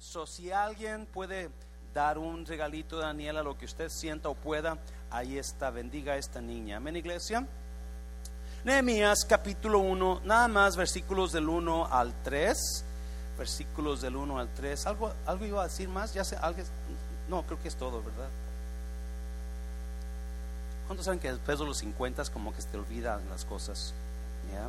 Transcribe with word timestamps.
So, 0.00 0.26
si 0.26 0.52
alguien 0.52 1.06
puede 1.06 1.50
dar 1.92 2.18
un 2.18 2.46
regalito 2.46 2.98
Daniela, 2.98 3.42
lo 3.42 3.58
que 3.58 3.64
usted 3.64 3.88
sienta 3.88 4.28
o 4.28 4.34
pueda, 4.34 4.78
ahí 5.10 5.36
está, 5.36 5.70
bendiga 5.70 6.12
a 6.12 6.16
esta 6.16 6.40
niña. 6.40 6.76
Amén, 6.76 6.96
iglesia. 6.96 7.44
Nehemías 8.64 9.24
capítulo 9.24 9.80
1, 9.80 10.22
nada 10.24 10.46
más 10.46 10.76
versículos 10.76 11.32
del 11.32 11.48
1 11.48 11.88
al 11.90 12.14
3. 12.22 12.84
Versículos 13.36 14.00
del 14.00 14.14
1 14.14 14.38
al 14.38 14.48
3. 14.54 14.86
¿Algo, 14.86 15.12
algo 15.26 15.44
iba 15.44 15.62
a 15.62 15.64
decir 15.66 15.88
más? 15.88 16.14
Ya 16.14 16.24
sé, 16.24 16.36
algo, 16.36 16.62
no, 17.28 17.42
creo 17.42 17.60
que 17.60 17.68
es 17.68 17.76
todo, 17.76 18.00
¿verdad? 18.00 18.28
¿Cuántos 20.86 21.06
saben 21.06 21.18
que 21.18 21.32
después 21.32 21.58
de 21.58 21.64
los 21.64 21.78
50 21.78 22.24
como 22.32 22.54
que 22.54 22.62
se 22.62 22.68
te 22.68 22.78
olvidan 22.78 23.28
las 23.28 23.44
cosas? 23.44 23.94
¿Ya? 24.52 24.68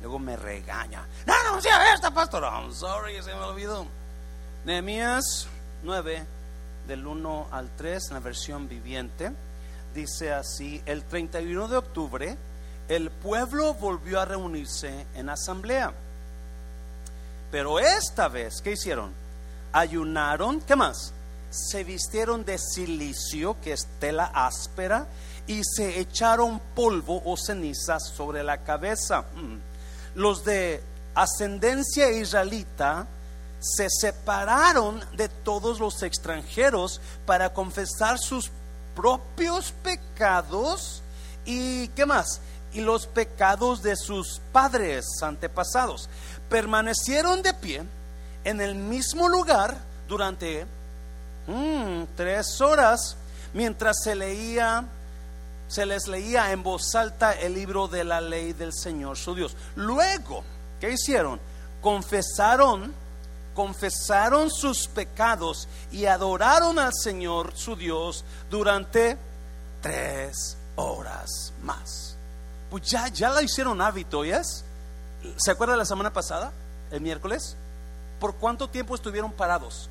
Luego 0.00 0.18
me 0.18 0.36
regaña. 0.36 1.06
No, 1.26 1.34
no, 1.44 1.60
sí, 1.60 1.68
esta 1.94 2.12
pastor. 2.12 2.44
I'm 2.44 2.72
sorry, 2.72 3.22
se 3.22 3.34
me 3.34 3.40
olvidó. 3.40 3.86
Nehemías 4.64 5.46
9, 5.82 6.24
del 6.86 7.06
1 7.06 7.48
al 7.50 7.70
3, 7.76 8.08
en 8.08 8.14
la 8.14 8.20
versión 8.20 8.68
viviente, 8.68 9.32
dice 9.94 10.32
así: 10.32 10.82
El 10.86 11.04
31 11.04 11.68
de 11.68 11.76
octubre, 11.76 12.36
el 12.88 13.10
pueblo 13.10 13.74
volvió 13.74 14.20
a 14.20 14.24
reunirse 14.24 15.06
en 15.14 15.28
asamblea. 15.28 15.92
Pero 17.50 17.78
esta 17.78 18.28
vez, 18.28 18.60
¿qué 18.62 18.72
hicieron? 18.72 19.12
Ayunaron, 19.72 20.60
¿qué 20.60 20.76
más? 20.76 21.12
Se 21.50 21.84
vistieron 21.84 22.44
de 22.44 22.58
silicio, 22.58 23.56
que 23.60 23.72
es 23.72 23.86
tela 23.98 24.30
áspera, 24.32 25.06
y 25.46 25.62
se 25.64 25.98
echaron 25.98 26.60
polvo 26.74 27.22
o 27.24 27.36
cenizas 27.36 28.08
sobre 28.08 28.44
la 28.44 28.58
cabeza. 28.58 29.22
Mm. 29.34 29.69
Los 30.14 30.44
de 30.44 30.82
ascendencia 31.14 32.10
israelita 32.10 33.06
se 33.60 33.88
separaron 33.90 35.04
de 35.16 35.28
todos 35.28 35.80
los 35.80 36.02
extranjeros 36.02 37.00
para 37.26 37.52
confesar 37.52 38.18
sus 38.18 38.50
propios 38.94 39.72
pecados 39.82 41.02
y 41.44 41.88
¿qué 41.88 42.06
más? 42.06 42.40
Y 42.72 42.80
los 42.80 43.06
pecados 43.06 43.82
de 43.82 43.96
sus 43.96 44.40
padres 44.52 45.04
antepasados. 45.22 46.08
Permanecieron 46.48 47.42
de 47.42 47.54
pie 47.54 47.82
en 48.44 48.60
el 48.60 48.74
mismo 48.74 49.28
lugar 49.28 49.76
durante 50.08 50.66
mm, 51.46 52.04
tres 52.16 52.60
horas 52.60 53.16
mientras 53.52 53.96
se 54.02 54.14
leía 54.14 54.84
se 55.70 55.86
les 55.86 56.08
leía 56.08 56.50
en 56.50 56.64
voz 56.64 56.96
alta 56.96 57.32
el 57.32 57.54
libro 57.54 57.86
de 57.86 58.02
la 58.02 58.20
ley 58.20 58.52
del 58.52 58.72
Señor 58.72 59.16
su 59.16 59.36
Dios. 59.36 59.56
Luego, 59.76 60.42
¿qué 60.80 60.90
hicieron? 60.90 61.38
Confesaron, 61.80 62.92
confesaron 63.54 64.50
sus 64.50 64.88
pecados 64.88 65.68
y 65.92 66.06
adoraron 66.06 66.80
al 66.80 66.92
Señor 66.92 67.52
su 67.56 67.76
Dios 67.76 68.24
durante 68.50 69.16
tres 69.80 70.56
horas 70.74 71.52
más. 71.62 72.16
Pues 72.68 72.82
ya, 72.90 73.06
ya 73.06 73.30
la 73.30 73.40
hicieron 73.40 73.80
hábito, 73.80 74.24
¿yes? 74.24 74.64
¿Se 75.36 75.52
acuerda 75.52 75.74
de 75.74 75.78
la 75.78 75.84
semana 75.84 76.12
pasada, 76.12 76.50
el 76.90 77.00
miércoles? 77.00 77.56
¿Por 78.18 78.34
cuánto 78.34 78.68
tiempo 78.68 78.96
estuvieron 78.96 79.30
parados? 79.30 79.88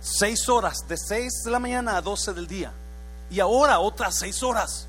Seis 0.00 0.48
horas, 0.48 0.78
de 0.88 0.96
seis 0.96 1.42
de 1.44 1.50
la 1.50 1.58
mañana 1.58 1.98
a 1.98 2.00
doce 2.00 2.32
del 2.32 2.46
día 2.46 2.72
y 3.30 3.40
ahora 3.40 3.80
otras 3.80 4.16
seis 4.16 4.42
horas. 4.42 4.86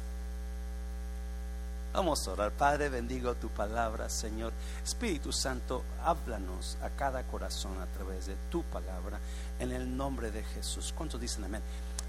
Vamos 1.93 2.27
a 2.27 2.31
orar. 2.31 2.51
Padre, 2.51 2.89
bendigo 2.89 3.33
tu 3.35 3.49
palabra, 3.49 4.09
Señor. 4.09 4.53
Espíritu 4.83 5.31
Santo, 5.31 5.83
háblanos 6.05 6.77
a 6.83 6.89
cada 6.89 7.23
corazón 7.23 7.81
a 7.81 7.85
través 7.87 8.27
de 8.27 8.35
tu 8.51 8.63
palabra, 8.63 9.19
en 9.59 9.71
el 9.71 9.97
nombre 9.97 10.29
de 10.31 10.43
Jesús. 10.43 10.93
¿Cuántos 10.95 11.19
dicen 11.19 11.43
amén? 11.45 11.61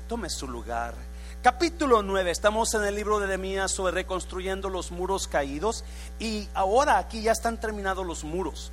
Tome 0.07 0.29
su 0.29 0.47
lugar. 0.47 0.95
Capítulo 1.43 2.03
9, 2.03 2.31
estamos 2.31 2.75
en 2.75 2.85
el 2.85 2.95
libro 2.95 3.19
de 3.19 3.27
Nehemías 3.27 3.73
sobre 3.73 3.95
reconstruyendo 3.95 4.69
los 4.69 4.91
muros 4.91 5.27
caídos 5.27 5.85
y 6.19 6.47
ahora 6.53 6.99
aquí 6.99 7.23
ya 7.23 7.33
están 7.33 7.59
terminados 7.59 8.05
los 8.05 8.25
muros. 8.25 8.71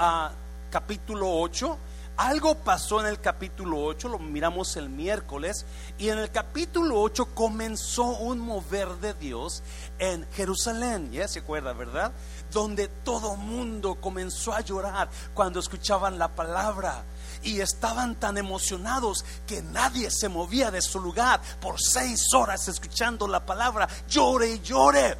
Ah, 0.00 0.32
capítulo 0.70 1.30
8, 1.40 1.78
algo 2.18 2.56
pasó 2.56 3.00
en 3.00 3.06
el 3.06 3.20
capítulo 3.20 3.80
8, 3.84 4.08
lo 4.08 4.18
miramos 4.18 4.76
el 4.76 4.90
miércoles, 4.90 5.64
y 5.98 6.08
en 6.08 6.18
el 6.18 6.32
capítulo 6.32 7.00
8 7.00 7.26
comenzó 7.26 8.06
un 8.06 8.40
mover 8.40 8.88
de 8.96 9.14
Dios 9.14 9.62
en 10.00 10.26
Jerusalén, 10.32 11.12
ya 11.12 11.28
se 11.28 11.38
acuerda, 11.38 11.72
¿verdad? 11.72 12.10
Donde 12.52 12.88
todo 12.88 13.36
mundo 13.36 13.94
comenzó 14.00 14.52
a 14.52 14.62
llorar 14.62 15.08
cuando 15.32 15.60
escuchaban 15.60 16.18
la 16.18 16.26
palabra 16.26 17.04
y 17.44 17.60
estaban 17.60 18.16
tan 18.16 18.36
emocionados 18.36 19.24
que 19.46 19.62
nadie 19.62 20.10
se 20.10 20.28
movía 20.28 20.72
de 20.72 20.82
su 20.82 20.98
lugar 20.98 21.40
por 21.60 21.80
seis 21.80 22.34
horas 22.34 22.66
escuchando 22.66 23.28
la 23.28 23.46
palabra, 23.46 23.88
llore 24.08 24.54
y 24.54 24.60
llore. 24.60 25.16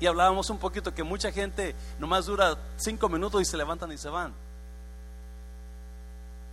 Y 0.00 0.06
hablábamos 0.06 0.50
un 0.50 0.58
poquito 0.58 0.94
que 0.94 1.02
mucha 1.02 1.32
gente 1.32 1.74
nomás 1.98 2.26
dura 2.26 2.58
cinco 2.76 3.08
minutos 3.08 3.40
y 3.40 3.46
se 3.46 3.56
levantan 3.56 3.90
y 3.92 3.96
se 3.96 4.10
van 4.10 4.49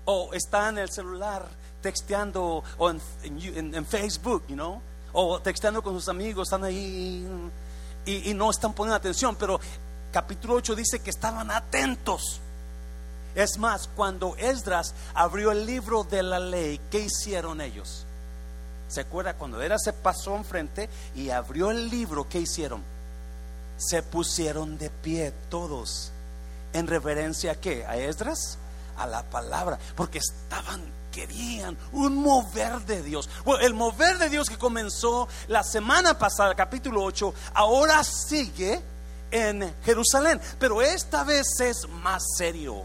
o 0.09 0.33
está 0.33 0.69
en 0.69 0.77
el 0.77 0.89
celular 0.89 1.45
texteando 1.81 2.63
o 2.77 2.89
en, 2.89 3.85
Facebook, 3.85 4.43
you 4.47 4.55
know, 4.55 4.81
o 5.11 5.39
texteando 5.41 5.83
con 5.83 5.93
sus 5.93 6.07
amigos, 6.07 6.47
están 6.47 6.63
ahí 6.63 7.27
y, 8.05 8.29
y, 8.29 8.33
no 8.33 8.49
están 8.49 8.73
poniendo 8.73 8.95
atención, 8.95 9.35
pero 9.35 9.59
capítulo 10.11 10.55
8 10.55 10.75
dice 10.75 10.99
que 10.99 11.09
estaban 11.09 11.51
atentos. 11.51 12.39
Es 13.35 13.57
más, 13.57 13.89
cuando 13.95 14.35
Esdras 14.37 14.95
abrió 15.13 15.51
el 15.51 15.65
libro 15.65 16.05
de 16.05 16.23
la 16.23 16.39
ley, 16.39 16.79
¿qué 16.89 16.99
hicieron 16.99 17.59
ellos? 17.59 18.05
¿Se 18.87 19.01
acuerda 19.01 19.33
cuando 19.33 19.61
era 19.61 19.77
se 19.77 19.91
pasó 19.91 20.37
enfrente 20.37 20.89
y 21.15 21.31
abrió 21.31 21.69
el 21.69 21.89
libro, 21.89 22.27
¿qué 22.29 22.39
hicieron? 22.39 22.81
Se 23.77 24.01
pusieron 24.03 24.77
de 24.77 24.89
pie 24.89 25.33
todos 25.49 26.11
en 26.71 26.87
reverencia 26.87 27.51
a 27.51 27.55
qué? 27.55 27.85
¿A 27.85 27.97
Esdras? 27.97 28.57
A 28.97 29.07
la 29.07 29.23
palabra, 29.23 29.77
porque 29.95 30.19
estaban 30.19 30.97
querían 31.17 31.75
un 31.93 32.15
mover 32.15 32.85
de 32.85 33.01
Dios. 33.01 33.27
El 33.61 33.73
mover 33.73 34.19
de 34.19 34.29
Dios 34.29 34.49
que 34.49 34.57
comenzó 34.57 35.27
la 35.47 35.63
semana 35.63 36.19
pasada, 36.19 36.53
capítulo 36.53 37.01
8, 37.01 37.33
ahora 37.55 38.03
sigue 38.03 38.79
en 39.31 39.73
Jerusalén, 39.83 40.39
pero 40.59 40.81
esta 40.81 41.23
vez 41.23 41.47
es 41.59 41.87
más 41.89 42.23
serio. 42.37 42.83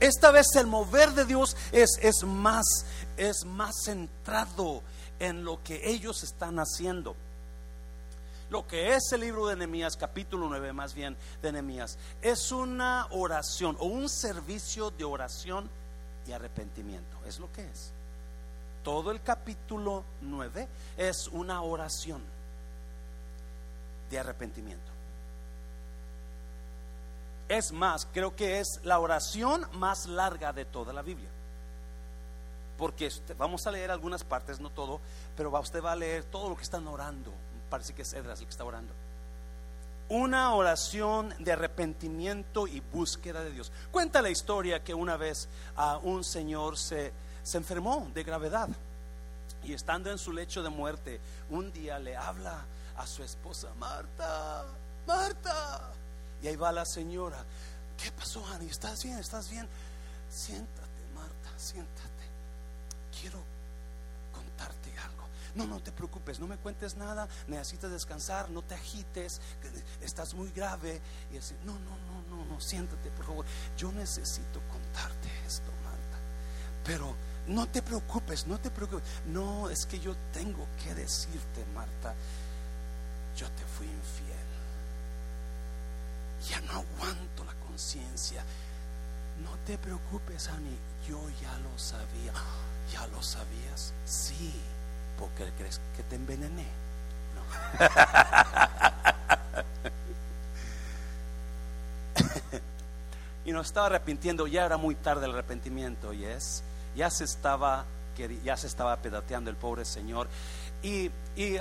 Esta 0.00 0.30
vez 0.30 0.48
el 0.56 0.66
mover 0.66 1.12
de 1.12 1.24
Dios 1.24 1.56
es, 1.72 1.98
es, 2.02 2.24
más, 2.24 2.66
es 3.16 3.44
más 3.46 3.74
centrado 3.84 4.82
en 5.18 5.44
lo 5.44 5.62
que 5.64 5.88
ellos 5.90 6.22
están 6.22 6.58
haciendo 6.58 7.16
lo 8.50 8.66
que 8.66 8.94
es 8.94 9.12
el 9.12 9.20
libro 9.20 9.46
de 9.46 9.56
Nehemías, 9.56 9.96
capítulo 9.96 10.48
9 10.48 10.72
más 10.72 10.94
bien 10.94 11.16
de 11.42 11.52
Nehemías, 11.52 11.98
es 12.22 12.50
una 12.50 13.06
oración 13.10 13.76
o 13.78 13.86
un 13.86 14.08
servicio 14.08 14.90
de 14.90 15.04
oración 15.04 15.68
y 16.26 16.32
arrepentimiento. 16.32 17.16
Es 17.26 17.38
lo 17.38 17.52
que 17.52 17.62
es. 17.62 17.92
Todo 18.82 19.10
el 19.10 19.20
capítulo 19.20 20.04
9 20.22 20.66
es 20.96 21.28
una 21.28 21.60
oración 21.62 22.22
de 24.10 24.18
arrepentimiento. 24.18 24.92
Es 27.48 27.72
más, 27.72 28.06
creo 28.12 28.34
que 28.34 28.60
es 28.60 28.80
la 28.82 28.98
oración 28.98 29.66
más 29.74 30.06
larga 30.06 30.52
de 30.52 30.64
toda 30.64 30.92
la 30.92 31.02
Biblia. 31.02 31.28
Porque 32.78 33.10
vamos 33.36 33.66
a 33.66 33.70
leer 33.70 33.90
algunas 33.90 34.22
partes, 34.24 34.60
no 34.60 34.70
todo, 34.70 35.00
pero 35.36 35.50
usted 35.58 35.82
va 35.82 35.92
a 35.92 35.96
leer 35.96 36.24
todo 36.24 36.48
lo 36.48 36.56
que 36.56 36.62
están 36.62 36.86
orando 36.86 37.32
parece 37.68 37.94
que 37.94 38.02
es 38.02 38.12
Edras 38.12 38.40
el 38.40 38.46
que 38.46 38.50
está 38.50 38.64
orando. 38.64 38.92
Una 40.08 40.54
oración 40.54 41.34
de 41.38 41.52
arrepentimiento 41.52 42.66
y 42.66 42.80
búsqueda 42.80 43.42
de 43.42 43.50
Dios. 43.50 43.70
Cuenta 43.90 44.22
la 44.22 44.30
historia 44.30 44.82
que 44.82 44.94
una 44.94 45.16
vez 45.16 45.48
a 45.76 45.98
un 45.98 46.24
señor 46.24 46.78
se, 46.78 47.12
se 47.42 47.58
enfermó 47.58 48.10
de 48.14 48.22
gravedad 48.24 48.68
y 49.64 49.74
estando 49.74 50.10
en 50.10 50.18
su 50.18 50.32
lecho 50.32 50.62
de 50.62 50.70
muerte, 50.70 51.20
un 51.50 51.70
día 51.72 51.98
le 51.98 52.16
habla 52.16 52.64
a 52.96 53.06
su 53.06 53.22
esposa, 53.22 53.68
Marta, 53.78 54.64
Marta. 55.06 55.92
Y 56.42 56.46
ahí 56.46 56.56
va 56.56 56.72
la 56.72 56.86
señora, 56.86 57.44
¿qué 58.02 58.10
pasó, 58.12 58.46
Ani? 58.46 58.66
¿Estás 58.66 59.04
bien? 59.04 59.18
¿Estás 59.18 59.50
bien? 59.50 59.68
Siéntate, 60.30 61.02
Marta, 61.14 61.50
siéntate. 61.58 62.08
Quiero 63.20 63.42
no, 65.54 65.66
no 65.66 65.80
te 65.80 65.92
preocupes, 65.92 66.38
no 66.40 66.46
me 66.46 66.56
cuentes 66.56 66.96
nada, 66.96 67.28
necesitas 67.46 67.90
descansar, 67.90 68.50
no 68.50 68.62
te 68.62 68.74
agites, 68.74 69.40
estás 70.00 70.34
muy 70.34 70.50
grave. 70.50 71.00
Y 71.32 71.38
así, 71.38 71.54
no, 71.64 71.72
no, 71.72 71.96
no, 72.06 72.36
no, 72.36 72.44
no, 72.44 72.60
siéntate, 72.60 73.10
por 73.10 73.26
favor. 73.26 73.46
Yo 73.76 73.92
necesito 73.92 74.60
contarte 74.70 75.28
esto, 75.46 75.70
Marta. 75.84 76.18
Pero 76.84 77.14
no 77.46 77.66
te 77.66 77.82
preocupes, 77.82 78.46
no 78.46 78.58
te 78.58 78.70
preocupes. 78.70 79.04
No, 79.26 79.70
es 79.70 79.86
que 79.86 79.98
yo 79.98 80.14
tengo 80.32 80.66
que 80.82 80.94
decirte, 80.94 81.64
Marta, 81.74 82.14
yo 83.36 83.46
te 83.50 83.64
fui 83.64 83.86
infiel. 83.86 84.38
Ya 86.48 86.60
no 86.60 86.72
aguanto 86.72 87.44
la 87.44 87.54
conciencia 87.66 88.44
no 89.42 89.56
te 89.66 89.78
preocupes, 89.78 90.48
Ani, 90.48 90.76
yo 91.08 91.20
ya 91.40 91.56
lo 91.58 91.78
sabía. 91.78 92.32
¿Ya 92.92 93.06
lo 93.08 93.22
sabías? 93.22 93.92
Sí, 94.04 94.52
porque 95.18 95.50
crees 95.58 95.80
que 95.96 96.02
te 96.02 96.16
envenené. 96.16 96.66
y 103.44 103.52
nos 103.52 103.66
estaba 103.66 103.86
arrepintiendo, 103.86 104.46
ya 104.46 104.64
era 104.66 104.76
muy 104.76 104.94
tarde 104.94 105.26
el 105.26 105.32
arrepentimiento, 105.32 106.12
y 106.12 106.24
es, 106.24 106.62
ya 106.94 107.10
se 107.10 107.24
estaba 107.24 107.84
ya 108.44 108.56
se 108.56 108.66
estaba 108.66 108.96
pedateando 108.96 109.50
el 109.50 109.56
pobre 109.56 109.84
señor. 109.84 110.28
Y, 110.82 111.10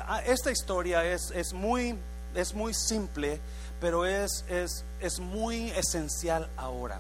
ah, 0.08 0.22
esta 0.26 0.52
historia 0.52 1.04
es, 1.06 1.32
es, 1.32 1.54
muy, 1.54 1.96
es 2.36 2.54
muy 2.54 2.74
simple, 2.74 3.40
pero 3.80 4.06
es, 4.06 4.44
es, 4.50 4.84
es 5.00 5.20
muy 5.20 5.70
esencial 5.72 6.50
ahora. 6.58 7.00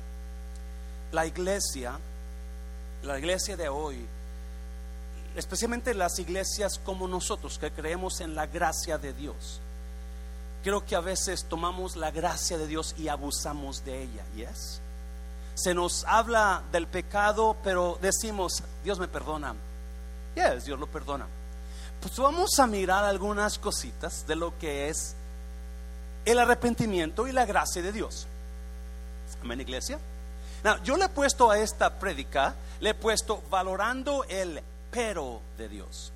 La 1.11 1.25
iglesia, 1.25 1.99
la 3.03 3.17
iglesia 3.17 3.57
de 3.57 3.69
hoy, 3.69 4.05
especialmente 5.37 5.93
las 5.93 6.17
iglesias 6.17 6.81
como 6.83 7.07
nosotros 7.07 7.59
que 7.59 7.71
creemos 7.71 8.21
en 8.21 8.33
la 8.33 8.47
gracia 8.47 8.97
de 8.97 9.13
Dios, 9.13 9.61
creo 10.63 10.83
que 10.83 10.95
a 10.95 10.99
veces 10.99 11.45
tomamos 11.45 11.95
la 11.95 12.09
gracia 12.09 12.57
de 12.57 12.65
Dios 12.65 12.95
y 12.97 13.07
abusamos 13.07 13.85
de 13.85 14.01
ella. 14.01 14.23
¿Yes? 14.35 14.81
Se 15.53 15.75
nos 15.75 16.03
habla 16.05 16.63
del 16.71 16.87
pecado, 16.87 17.55
pero 17.63 17.99
decimos, 18.01 18.63
Dios 18.83 18.99
me 18.99 19.07
perdona. 19.07 19.53
Yes, 20.35 20.65
Dios 20.65 20.79
lo 20.79 20.87
perdona. 20.87 21.27
Pues 22.01 22.17
vamos 22.17 22.57
a 22.59 22.65
mirar 22.65 23.03
algunas 23.03 23.59
cositas 23.59 24.25
de 24.27 24.35
lo 24.35 24.57
que 24.57 24.89
es 24.89 25.15
el 26.25 26.39
arrepentimiento 26.39 27.27
y 27.27 27.31
la 27.31 27.45
gracia 27.45 27.81
de 27.81 27.91
Dios. 27.91 28.25
Amén, 29.41 29.61
iglesia. 29.61 29.99
yo 30.83 30.97
le 30.97 31.05
he 31.05 31.09
puesto 31.09 31.51
a 31.51 31.59
esta 31.59 31.99
prédica, 31.99 32.55
le 32.79 32.89
he 32.89 32.93
puesto 32.95 33.43
valorando 33.49 34.23
el 34.25 34.61
pero 34.91 35.41
de 35.57 35.69
Dios 35.69 36.11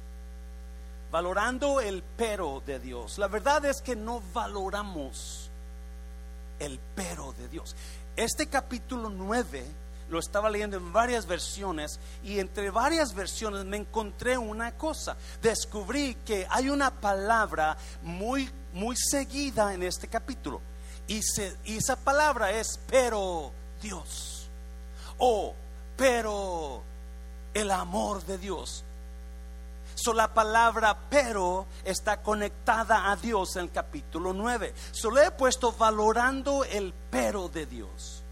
valorando 1.12 1.82
el 1.82 2.02
pero 2.18 2.64
de 2.66 2.80
Dios. 2.80 3.18
La 3.18 3.28
verdad 3.28 3.66
es 3.66 3.82
que 3.82 3.96
no 3.96 4.24
valoramos 4.34 5.50
el 6.60 6.80
pero 6.96 7.34
de 7.34 7.50
Dios. 7.50 7.76
Este 8.16 8.48
capítulo 8.48 9.10
9 9.10 9.66
lo 10.10 10.20
estaba 10.20 10.50
leyendo 10.50 10.78
en 10.78 10.92
varias 10.92 11.26
versiones 11.26 12.00
y 12.24 12.40
entre 12.40 12.70
varias 12.70 13.14
versiones 13.14 13.66
me 13.66 13.78
encontré 13.78 14.38
una 14.38 14.72
cosa. 14.78 15.18
Descubrí 15.42 16.16
que 16.26 16.48
hay 16.50 16.70
una 16.70 16.92
palabra 16.92 17.78
muy, 18.04 18.50
muy 18.74 18.96
seguida 18.96 19.74
en 19.74 19.84
este 19.84 20.08
capítulo. 20.08 20.62
Y, 21.08 21.20
y 21.66 21.78
esa 21.78 21.98
palabra 21.98 22.52
es 22.52 22.80
pero 22.90 23.52
Dios. 23.82 24.50
O 25.18 25.54
pero 25.98 26.84
el 27.53 27.71
amor 27.71 28.24
de 28.25 28.38
Dios 28.38 28.83
So, 29.95 30.13
la 30.13 30.33
palabra 30.33 30.98
pero 31.09 31.68
está 31.83 32.21
conectada 32.21 33.12
a 33.12 33.15
Dios 33.15 33.56
en 33.56 33.63
el 33.63 33.71
capítulo 33.71 34.33
9. 34.33 34.74
Solo 34.92 35.21
he 35.21 35.31
puesto 35.31 35.74
valorando 35.74 36.63
el 36.63 36.94
pero 37.09 37.50
de 37.50 37.65
Dios. 37.65 38.24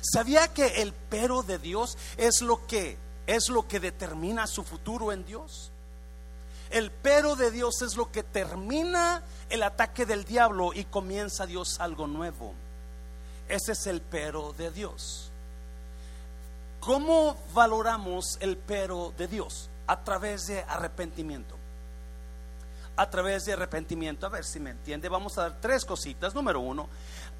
¿Sabía 0.00 0.48
que 0.48 0.82
el 0.82 0.92
pero 0.92 1.42
de 1.42 1.58
Dios 1.58 1.96
es 2.16 2.40
lo 2.40 2.66
que 2.66 2.98
es 3.26 3.50
lo 3.50 3.68
que 3.68 3.78
determina 3.78 4.48
su 4.48 4.64
futuro 4.64 5.12
en 5.12 5.24
Dios? 5.24 5.70
El 6.70 6.90
pero 6.90 7.36
de 7.36 7.50
Dios 7.50 7.82
es 7.82 7.96
lo 7.96 8.10
que 8.10 8.24
termina 8.24 9.22
el 9.48 9.62
ataque 9.62 10.06
del 10.06 10.24
diablo 10.24 10.72
y 10.74 10.84
comienza 10.84 11.46
Dios 11.46 11.78
algo 11.78 12.06
nuevo. 12.06 12.54
Ese 13.48 13.72
es 13.72 13.86
el 13.86 14.00
pero 14.00 14.54
de 14.54 14.70
Dios. 14.70 15.31
¿Cómo 16.84 17.36
valoramos 17.54 18.36
el 18.40 18.56
pero 18.56 19.12
de 19.16 19.28
Dios? 19.28 19.70
a 19.86 20.02
través 20.02 20.46
de 20.46 20.62
arrepentimiento. 20.62 21.56
A 22.96 23.08
través 23.08 23.44
de 23.44 23.54
arrepentimiento, 23.54 24.26
a 24.26 24.30
ver 24.30 24.44
si 24.44 24.60
me 24.60 24.70
entiende, 24.70 25.08
vamos 25.08 25.36
a 25.38 25.42
dar 25.42 25.60
tres 25.60 25.84
cositas. 25.84 26.34
Número 26.34 26.60
uno, 26.60 26.88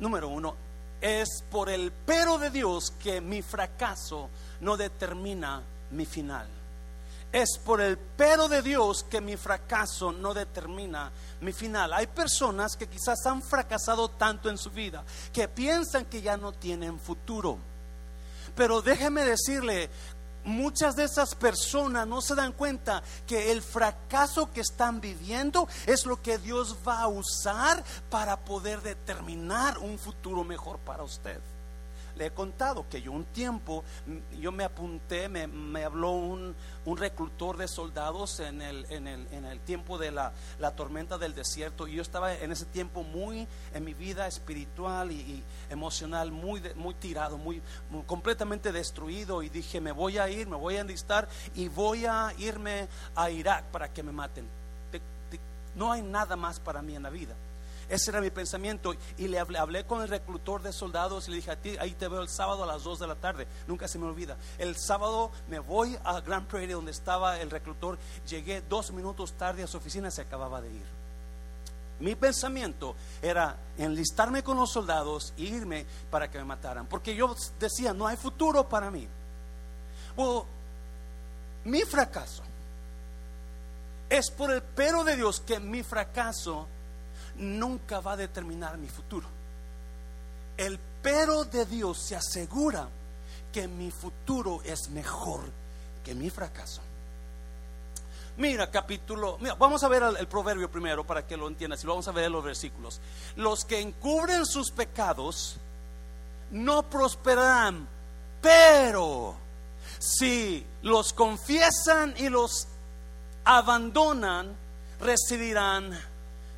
número 0.01 0.29
uno, 0.29 0.55
es 1.01 1.45
por 1.51 1.69
el 1.69 1.93
pero 1.93 2.39
de 2.39 2.51
Dios 2.51 2.93
que 3.03 3.21
mi 3.21 3.43
fracaso 3.43 4.29
no 4.61 4.77
determina 4.77 5.63
mi 5.91 6.07
final. 6.07 6.47
Es 7.33 7.59
por 7.65 7.81
el 7.81 7.97
pero 7.97 8.49
de 8.49 8.61
Dios 8.61 9.05
que 9.05 9.23
mi 9.23 9.39
fracaso 9.39 10.13
no 10.13 10.35
determina 10.35 11.11
mi 11.41 11.53
final. 11.53 11.95
Hay 11.95 12.07
personas 12.07 12.77
que 12.77 12.87
quizás 12.87 13.25
han 13.25 13.43
fracasado 13.43 14.11
tanto 14.11 14.51
en 14.51 14.59
su 14.59 14.71
vida 14.71 15.03
que 15.33 15.49
piensan 15.49 16.05
que 16.05 16.21
ya 16.21 16.37
no 16.37 16.53
tienen 16.53 16.99
futuro. 16.99 17.59
Pero 18.55 18.83
déjeme 18.83 19.25
decirle, 19.25 19.91
muchas 20.45 20.97
de 20.97 21.05
esas 21.05 21.35
personas 21.35 22.07
no 22.07 22.21
se 22.21 22.35
dan 22.35 22.53
cuenta 22.53 23.03
que 23.27 23.53
el 23.53 23.63
fracaso 23.63 24.51
que 24.53 24.61
están 24.61 25.01
viviendo 25.01 25.69
es 25.87 26.07
lo 26.07 26.21
que 26.21 26.39
Dios 26.39 26.77
va 26.87 27.01
a 27.01 27.09
usar 27.09 27.83
para 28.11 28.39
poder 28.41 28.83
determinar 28.83 29.79
un 29.79 29.99
futuro 29.99 30.45
mejor 30.45 30.79
para 30.79 31.03
usted. 31.03 31.41
He 32.27 32.31
contado 32.31 32.89
que 32.89 33.03
yo 33.03 33.13
un 33.13 33.25
tiempo, 33.25 33.85
yo 34.41 34.53
me 34.53 34.65
apunté, 34.65 35.29
me, 35.29 35.85
habló 35.85 36.13
un, 36.13 36.55
reclutor 36.97 37.57
de 37.57 37.67
soldados 37.67 38.41
en 38.41 38.63
el, 38.63 38.87
en 38.91 39.07
el, 39.09 39.27
en 39.33 39.45
el 39.45 39.61
tiempo 39.61 39.99
de 39.99 40.11
la, 40.11 40.33
tormenta 40.77 41.19
del 41.19 41.35
desierto 41.35 41.89
y 41.89 41.95
yo 41.95 42.03
estaba 42.03 42.35
en 42.35 42.53
ese 42.53 42.65
tiempo 42.67 43.03
muy 43.03 43.47
en 43.75 43.85
mi 43.85 43.95
vida 43.95 44.27
espiritual 44.27 45.11
y, 45.11 45.43
emocional, 45.71 46.31
muy, 46.31 46.63
muy 46.77 46.95
tirado, 46.95 47.39
muy, 47.39 47.61
completamente 48.07 48.73
destruido 48.73 49.43
y 49.43 49.49
dije, 49.49 49.81
me 49.81 49.93
voy 49.93 50.19
a 50.19 50.29
ir, 50.29 50.47
me 50.47 50.57
voy 50.57 50.77
a 50.77 50.81
enlistar 50.81 51.29
y 51.55 51.69
voy 51.69 52.07
a 52.07 52.33
irme 52.39 52.89
a 53.15 53.31
Irak 53.31 53.65
para 53.67 53.93
que 53.93 54.03
me 54.03 54.13
maten. 54.13 54.47
no 55.75 55.91
hay 55.91 56.03
nada 56.03 56.37
más 56.37 56.61
para 56.61 56.83
mí 56.83 56.95
en 56.95 57.03
la 57.03 57.11
vida. 57.11 57.35
Ese 57.93 58.11
era 58.11 58.23
mi 58.23 58.31
pensamiento. 58.31 58.95
Y 59.19 59.29
le 59.29 59.39
hablé, 59.39 59.85
con 59.85 60.01
el 60.01 60.09
reclutor 60.09 60.63
de 60.63 60.73
soldados 60.73 61.29
y 61.29 61.31
le 61.33 61.37
dije 61.37 61.51
a 61.51 61.57
ti, 61.57 61.77
ahí 61.79 61.91
te 61.91 62.09
veo 62.09 62.23
el 62.23 62.31
sábado 62.31 62.65
a 62.65 62.67
las 62.67 62.85
2 62.85 63.01
de 63.01 63.07
la 63.07 63.17
tarde. 63.17 63.47
Nunca 63.67 63.87
se 63.87 63.99
me 63.99 64.07
olvida. 64.07 64.39
El 64.57 64.77
sábado 64.79 65.31
me 65.51 65.59
voy 65.59 65.99
a 66.03 66.19
Grand 66.23 66.47
Prairie 66.47 66.75
donde 66.75 66.91
estaba 66.91 67.39
el 67.39 67.51
reclutor. 67.51 67.99
Llegué 68.27 68.63
dos 68.63 68.93
minutos 68.93 69.35
tarde 69.35 69.63
a 69.63 69.67
su 69.67 69.77
oficina, 69.77 70.11
se 70.11 70.23
acababa 70.23 70.63
de 70.63 70.73
ir. 70.73 70.87
Mi 72.01 72.15
pensamiento 72.15 72.97
era 73.21 73.59
enlistarme 73.77 74.43
con 74.43 74.57
los 74.57 74.73
soldados 74.73 75.35
e 75.37 75.43
irme 75.43 75.85
para 76.11 76.31
que 76.31 76.39
me 76.39 76.45
mataran. 76.45 76.87
Porque 76.87 77.15
yo 77.15 77.37
decía, 77.61 77.93
no 77.93 78.07
hay 78.07 78.17
futuro 78.17 78.67
para 78.67 78.91
mí. 78.91 79.07
Mi 81.65 81.83
fracaso 81.83 82.43
es 84.09 84.31
por 84.31 84.51
el 84.51 84.63
pero 84.63 85.05
de 85.05 85.17
Dios 85.17 85.41
que 85.41 85.61
mi 85.61 85.83
fracaso 85.83 86.69
nunca 87.43 88.01
va 88.01 88.13
a 88.13 88.17
determinar 88.17 88.79
mi 88.79 88.89
futuro. 88.89 89.29
El 90.57 90.79
pero 91.03 91.45
de 91.45 91.67
Dios 91.67 91.99
se 91.99 92.17
asegura 92.17 92.89
que 93.53 93.69
mi 93.69 93.91
futuro 93.91 94.63
es 94.65 94.89
mejor 94.89 95.41
que 96.05 96.15
mi 96.15 96.31
fracaso. 96.31 96.81
Mira, 98.37 98.71
capítulo, 98.71 99.37
mira, 99.41 99.55
vamos 99.55 99.83
a 99.83 99.89
ver 99.89 100.03
el, 100.19 100.27
proverbio 100.27 100.71
primero 100.71 101.05
para 101.05 101.27
que 101.27 101.37
lo 101.37 101.49
entiendas 101.49 101.85
y 101.85 101.87
vamos 101.87 102.09
a 102.09 102.13
ver 102.13 102.31
los 102.31 102.43
versículos. 102.43 103.01
Los 103.37 103.65
que 103.65 103.81
encubren 103.81 104.47
sus 104.47 104.71
pecados 104.71 105.57
no 106.51 106.83
prosperarán, 106.85 107.87
pero 108.41 109.35
si 109.99 110.65
los 110.83 111.13
confiesan 111.13 112.15
y 112.17 112.31
los 112.31 112.69
abandonan, 113.45 114.57
recibirán 114.99 115.99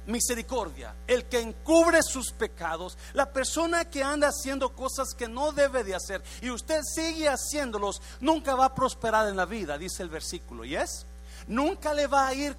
misericordia, 0.07 0.95
el 1.07 1.25
que 1.27 1.41
encubre 1.41 2.03
sus 2.03 2.33
pecados, 2.33 2.97
la 3.13 3.33
persona 3.33 3.85
que 3.85 4.03
anda 4.03 4.29
haciendo 4.29 4.75
cosas 4.75 5.15
que 5.15 5.29
no 5.29 5.53
debe 5.53 5.85
de 5.85 5.95
hacer 5.95 6.23
y 6.43 6.51
usted 6.51 6.83
sigue 6.83 7.29
haciéndolos, 7.29 8.03
nunca 8.21 8.55
va 8.55 8.67
a 8.67 8.75
prosperar 8.75 9.29
en 9.29 9.37
la 9.37 9.47
vida, 9.47 9.79
dice 9.79 10.03
el 10.03 10.09
versículo, 10.09 10.65
¿y 10.65 10.77
es? 10.77 11.07
Nunca 11.47 11.93
le 11.95 12.07
va 12.07 12.29
a 12.29 12.35
ir 12.35 12.57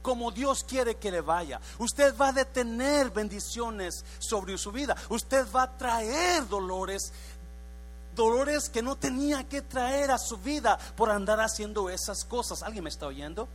como 0.00 0.30
Dios 0.30 0.64
quiere 0.64 0.96
que 0.96 1.10
le 1.10 1.20
vaya. 1.20 1.60
Usted 1.78 2.16
va 2.16 2.28
a 2.28 2.32
detener 2.32 3.10
bendiciones 3.10 4.04
sobre 4.18 4.56
su 4.56 4.70
vida. 4.70 4.96
Usted 5.08 5.46
va 5.54 5.64
a 5.64 5.76
traer 5.76 6.46
dolores 6.48 7.12
dolores 8.14 8.68
que 8.68 8.80
no 8.80 8.96
tenía 8.96 9.42
que 9.48 9.60
traer 9.60 10.10
a 10.10 10.18
su 10.18 10.36
vida 10.36 10.78
por 10.96 11.10
andar 11.10 11.40
haciendo 11.40 11.90
esas 11.90 12.24
cosas. 12.24 12.62
¿Alguien 12.62 12.84
me 12.84 12.90
está 12.90 13.06
oyendo? 13.06 13.48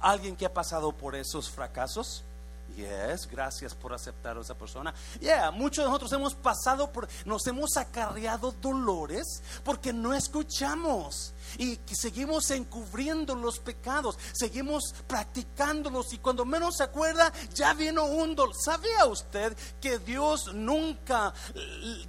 ¿Alguien 0.00 0.36
que 0.36 0.46
ha 0.46 0.54
pasado 0.54 0.92
por 0.92 1.14
esos 1.14 1.50
fracasos? 1.50 2.24
Yes, 2.74 3.26
gracias 3.26 3.74
por 3.74 3.94
aceptar 3.94 4.36
a 4.36 4.40
esa 4.40 4.54
persona. 4.54 4.92
Yeah, 5.20 5.50
muchos 5.50 5.84
de 5.84 5.88
nosotros 5.88 6.12
hemos 6.12 6.34
pasado 6.34 6.92
por, 6.92 7.08
nos 7.24 7.46
hemos 7.46 7.76
acarreado 7.76 8.52
dolores 8.60 9.42
porque 9.64 9.92
no 9.92 10.12
escuchamos 10.12 11.32
y 11.58 11.78
seguimos 11.92 12.50
encubriendo 12.50 13.34
los 13.34 13.58
pecados, 13.60 14.18
seguimos 14.34 14.94
practicándolos 15.06 16.12
y 16.12 16.18
cuando 16.18 16.44
menos 16.44 16.76
se 16.76 16.82
acuerda 16.82 17.32
ya 17.54 17.72
vino 17.72 18.04
un 18.04 18.34
dolor. 18.34 18.54
¿Sabía 18.62 19.06
usted 19.06 19.56
que 19.80 19.98
Dios 19.98 20.52
nunca 20.52 21.32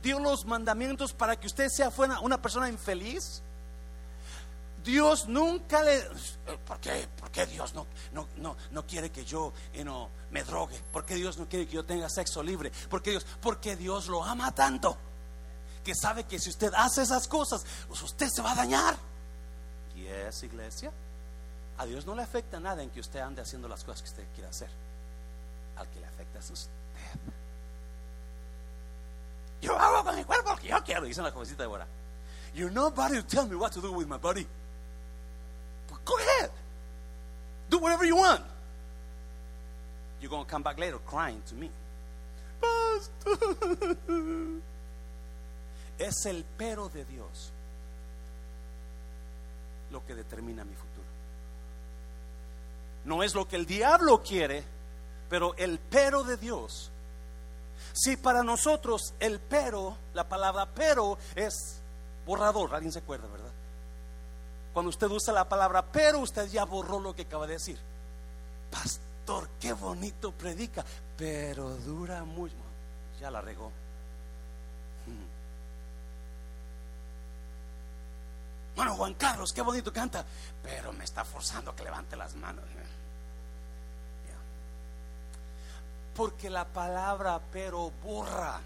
dio 0.01 0.19
los 0.19 0.45
mandamientos 0.45 1.13
para 1.13 1.39
que 1.39 1.47
usted 1.47 1.69
sea 1.69 1.91
una 2.21 2.41
persona 2.41 2.67
infeliz? 2.67 3.41
Dios 4.87 5.27
nunca 5.27 5.83
le... 5.83 6.01
¿Por 6.65 6.79
qué, 6.79 7.07
¿Por 7.19 7.29
qué 7.29 7.45
Dios 7.45 7.73
no, 7.73 7.85
no, 8.13 8.27
no, 8.37 8.55
no 8.71 8.87
quiere 8.87 9.11
que 9.11 9.25
yo 9.25 9.51
me 10.31 10.43
drogue? 10.43 10.81
¿Por 10.93 11.05
qué 11.05 11.15
Dios 11.15 11.37
no 11.37 11.47
quiere 11.47 11.67
que 11.67 11.73
yo 11.73 11.83
tenga 11.83 12.09
sexo 12.09 12.41
libre? 12.41 12.71
¿Por 12.89 13.03
qué 13.03 13.11
Dios? 13.11 13.25
Porque 13.41 13.75
Dios 13.75 14.07
lo 14.07 14.23
ama 14.23 14.55
tanto 14.55 14.97
que 15.83 15.93
sabe 15.93 16.25
que 16.25 16.37
si 16.37 16.49
usted 16.49 16.73
hace 16.75 17.01
esas 17.01 17.29
cosas, 17.29 17.65
pues 17.87 18.01
usted 18.01 18.27
se 18.29 18.41
va 18.41 18.51
a 18.51 18.55
dañar. 18.55 18.97
¿Y 19.95 20.05
es 20.05 20.43
iglesia? 20.43 20.91
A 21.77 21.85
Dios 21.85 22.05
no 22.05 22.13
le 22.13 22.23
afecta 22.23 22.59
nada 22.59 22.83
en 22.83 22.89
que 22.89 22.99
usted 22.99 23.19
ande 23.19 23.41
haciendo 23.41 23.67
las 23.67 23.83
cosas 23.83 24.01
que 24.01 24.09
usted 24.09 24.27
quiere 24.33 24.49
hacer. 24.49 24.69
Al 25.77 25.87
que 25.89 25.99
le 25.99 26.05
afecta 26.05 26.39
es 26.39 26.49
usted. 26.49 26.71
Yo 29.61 29.77
hago 29.77 30.03
con 30.03 30.15
mi 30.15 30.23
cuerpo 30.23 30.51
lo 30.51 30.57
que 30.57 30.67
yo 30.67 30.83
quiero, 30.83 31.05
dice 31.05 31.21
la 31.21 31.31
jovencita 31.31 31.63
de 31.63 31.69
ahora. 31.69 31.87
You're 32.53 32.73
nobody 32.73 33.21
to 33.21 33.23
tell 33.25 33.47
me 33.47 33.55
what 33.55 33.71
to 33.71 33.81
do 33.81 33.91
with 33.91 34.07
my 34.07 34.17
body. 34.17 34.45
Go 36.07 36.17
ahead. 36.17 36.49
Do 37.69 37.79
whatever 37.79 38.05
you 38.05 38.15
want. 38.15 38.41
You're 40.21 40.29
going 40.29 40.45
to 40.45 40.49
come 40.49 40.63
back 40.63 40.79
later 40.79 40.99
crying 41.05 41.41
to 41.47 41.55
me. 41.55 41.69
Pastor. 42.61 43.37
Es 45.99 46.25
el 46.25 46.45
pero 46.57 46.89
de 46.89 47.05
Dios 47.05 47.51
lo 49.91 50.05
que 50.05 50.15
determina 50.15 50.63
mi 50.63 50.75
futuro. 50.75 51.07
No 53.05 53.23
es 53.23 53.33
lo 53.33 53.47
que 53.47 53.55
el 53.55 53.65
diablo 53.65 54.21
quiere, 54.21 54.63
pero 55.29 55.55
el 55.55 55.79
pero 55.79 56.23
de 56.23 56.37
Dios. 56.37 56.91
Si 57.93 58.15
para 58.17 58.43
nosotros 58.43 59.13
el 59.19 59.39
pero, 59.39 59.97
la 60.13 60.27
palabra 60.27 60.67
pero 60.73 61.17
es 61.35 61.81
borrador, 62.25 62.75
alguien 62.75 62.91
se 62.91 62.99
acuerda, 62.99 63.27
¿verdad? 63.27 63.46
Cuando 64.77 64.91
usted 64.91 65.07
usa 65.07 65.33
la 65.33 65.49
palabra 65.49 65.83
pero, 65.91 66.19
usted 66.19 66.47
ya 66.49 66.63
borró 66.63 66.99
lo 66.99 67.15
que 67.15 67.23
acaba 67.23 67.47
de 67.47 67.53
decir. 67.53 67.79
Pastor, 68.69 69.49
qué 69.59 69.73
bonito 69.73 70.31
predica, 70.31 70.85
pero 71.17 71.67
dura 71.77 72.23
mucho. 72.23 72.53
Ya 73.19 73.31
la 73.31 73.41
regó. 73.41 73.71
Bueno, 78.75 78.93
Juan 78.97 79.15
Carlos, 79.15 79.51
qué 79.51 79.63
bonito 79.63 79.91
canta, 79.91 80.23
pero 80.61 80.93
me 80.93 81.05
está 81.05 81.25
forzando 81.25 81.71
a 81.71 81.75
que 81.75 81.83
levante 81.83 82.15
las 82.15 82.35
manos. 82.35 82.63
Porque 86.15 86.51
la 86.51 86.65
palabra 86.65 87.41
pero 87.51 87.91
borra 88.03 88.61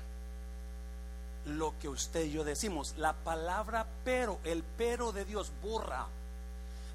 lo 1.45 1.77
que 1.79 1.89
usted 1.89 2.25
y 2.25 2.31
yo 2.31 2.43
decimos. 2.43 2.95
La 2.97 3.13
palabra 3.13 3.85
pero, 4.03 4.39
el 4.43 4.63
pero 4.63 5.11
de 5.11 5.25
Dios 5.25 5.51
borra 5.61 6.07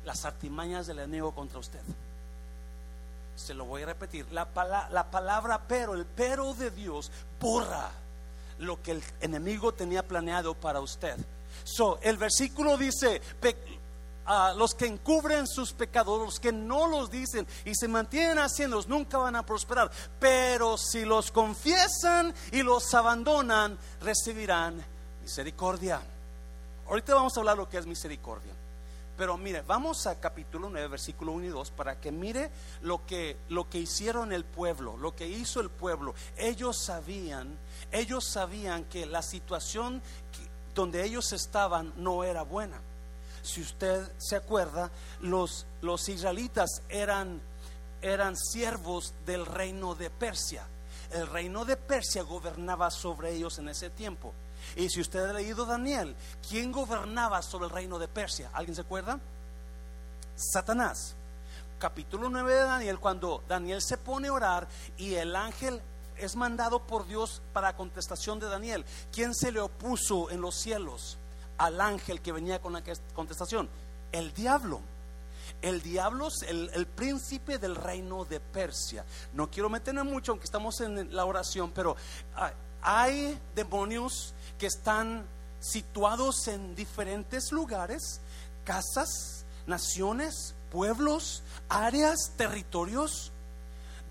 las 0.04 0.24
artimañas 0.24 0.86
del 0.86 1.00
enemigo 1.00 1.32
contra 1.32 1.58
usted. 1.58 1.80
Se 3.34 3.54
lo 3.54 3.64
voy 3.64 3.82
a 3.82 3.86
repetir. 3.86 4.26
La, 4.32 4.48
la 4.90 5.10
palabra 5.10 5.62
pero, 5.66 5.94
el 5.94 6.06
pero 6.06 6.54
de 6.54 6.70
Dios 6.70 7.10
borra 7.40 7.90
lo 8.58 8.82
que 8.82 8.92
el 8.92 9.02
enemigo 9.20 9.74
tenía 9.74 10.06
planeado 10.06 10.54
para 10.54 10.80
usted. 10.80 11.16
So, 11.64 11.98
el 12.02 12.16
versículo 12.16 12.76
dice, 12.76 13.20
los 14.56 14.74
que 14.74 14.86
encubren 14.86 15.46
sus 15.46 15.72
pecados, 15.72 16.20
los 16.20 16.40
que 16.40 16.52
no 16.52 16.86
los 16.86 17.10
dicen 17.10 17.46
y 17.64 17.74
se 17.74 17.88
mantienen 17.88 18.38
haciéndolos, 18.38 18.88
nunca 18.88 19.18
van 19.18 19.36
a 19.36 19.44
prosperar. 19.44 19.90
Pero 20.18 20.76
si 20.76 21.04
los 21.04 21.30
confiesan 21.30 22.34
y 22.52 22.62
los 22.62 22.92
abandonan, 22.94 23.78
recibirán 24.00 24.84
misericordia. 25.22 26.00
Ahorita 26.88 27.14
vamos 27.14 27.36
a 27.36 27.40
hablar 27.40 27.56
lo 27.56 27.68
que 27.68 27.78
es 27.78 27.86
misericordia. 27.86 28.52
Pero 29.16 29.38
mire, 29.38 29.62
vamos 29.62 30.06
a 30.06 30.20
capítulo 30.20 30.68
9, 30.68 30.88
versículo 30.88 31.32
1 31.32 31.46
y 31.46 31.48
2, 31.48 31.70
para 31.70 31.98
que 31.98 32.12
mire 32.12 32.50
lo 32.82 33.06
que, 33.06 33.38
lo 33.48 33.68
que 33.68 33.78
hicieron 33.78 34.30
el 34.30 34.44
pueblo, 34.44 34.98
lo 34.98 35.16
que 35.16 35.26
hizo 35.26 35.60
el 35.60 35.70
pueblo. 35.70 36.14
Ellos 36.36 36.84
sabían, 36.84 37.56
ellos 37.92 38.26
sabían 38.26 38.84
que 38.84 39.06
la 39.06 39.22
situación 39.22 40.02
donde 40.74 41.02
ellos 41.02 41.32
estaban 41.32 41.94
no 41.96 42.24
era 42.24 42.42
buena 42.42 42.78
si 43.46 43.62
usted 43.62 44.10
se 44.18 44.36
acuerda, 44.36 44.90
los, 45.20 45.66
los 45.80 46.08
israelitas 46.08 46.82
eran, 46.88 47.40
eran 48.02 48.36
siervos 48.36 49.14
del 49.24 49.46
reino 49.46 49.94
de 49.94 50.10
Persia. 50.10 50.66
El 51.12 51.26
reino 51.28 51.64
de 51.64 51.76
Persia 51.76 52.22
gobernaba 52.22 52.90
sobre 52.90 53.32
ellos 53.32 53.58
en 53.58 53.68
ese 53.68 53.90
tiempo. 53.90 54.32
Y 54.74 54.88
si 54.90 55.00
usted 55.00 55.24
ha 55.24 55.32
leído 55.32 55.64
Daniel, 55.64 56.16
¿quién 56.48 56.72
gobernaba 56.72 57.40
sobre 57.42 57.66
el 57.66 57.72
reino 57.72 57.98
de 57.98 58.08
Persia? 58.08 58.50
¿Alguien 58.52 58.74
se 58.74 58.80
acuerda? 58.80 59.20
Satanás. 60.34 61.14
Capítulo 61.78 62.28
9 62.30 62.54
de 62.54 62.62
Daniel, 62.62 62.98
cuando 62.98 63.44
Daniel 63.48 63.82
se 63.82 63.98
pone 63.98 64.28
a 64.28 64.32
orar 64.32 64.66
y 64.96 65.14
el 65.14 65.36
ángel 65.36 65.80
es 66.16 66.34
mandado 66.34 66.80
por 66.80 67.06
Dios 67.06 67.42
para 67.52 67.76
contestación 67.76 68.40
de 68.40 68.48
Daniel. 68.48 68.84
¿Quién 69.12 69.34
se 69.34 69.52
le 69.52 69.60
opuso 69.60 70.30
en 70.30 70.40
los 70.40 70.56
cielos? 70.56 71.18
Al 71.58 71.80
ángel 71.80 72.20
que 72.20 72.32
venía 72.32 72.60
con 72.60 72.72
la 72.72 72.82
contestación? 73.14 73.68
El 74.12 74.32
diablo. 74.32 74.80
El 75.62 75.80
diablo 75.80 76.28
es 76.28 76.42
el, 76.42 76.86
príncipe 76.86 77.58
del 77.58 77.76
reino 77.76 78.24
de 78.24 78.40
Persia. 78.40 79.04
No 79.32 79.50
quiero 79.50 79.68
meterme 79.68 80.02
mucho, 80.02 80.32
aunque 80.32 80.44
estamos 80.44 80.80
en 80.80 81.14
la 81.14 81.24
oración, 81.24 81.70
pero 81.72 81.96
ah, 82.34 82.52
hay 82.82 83.38
demonios 83.54 84.34
que 84.58 84.66
están 84.66 85.24
situados 85.60 86.46
en 86.48 86.74
diferentes 86.74 87.52
lugares, 87.52 88.20
casas, 88.64 89.44
naciones, 89.66 90.54
pueblos, 90.70 91.42
áreas, 91.68 92.32
territorios, 92.36 93.32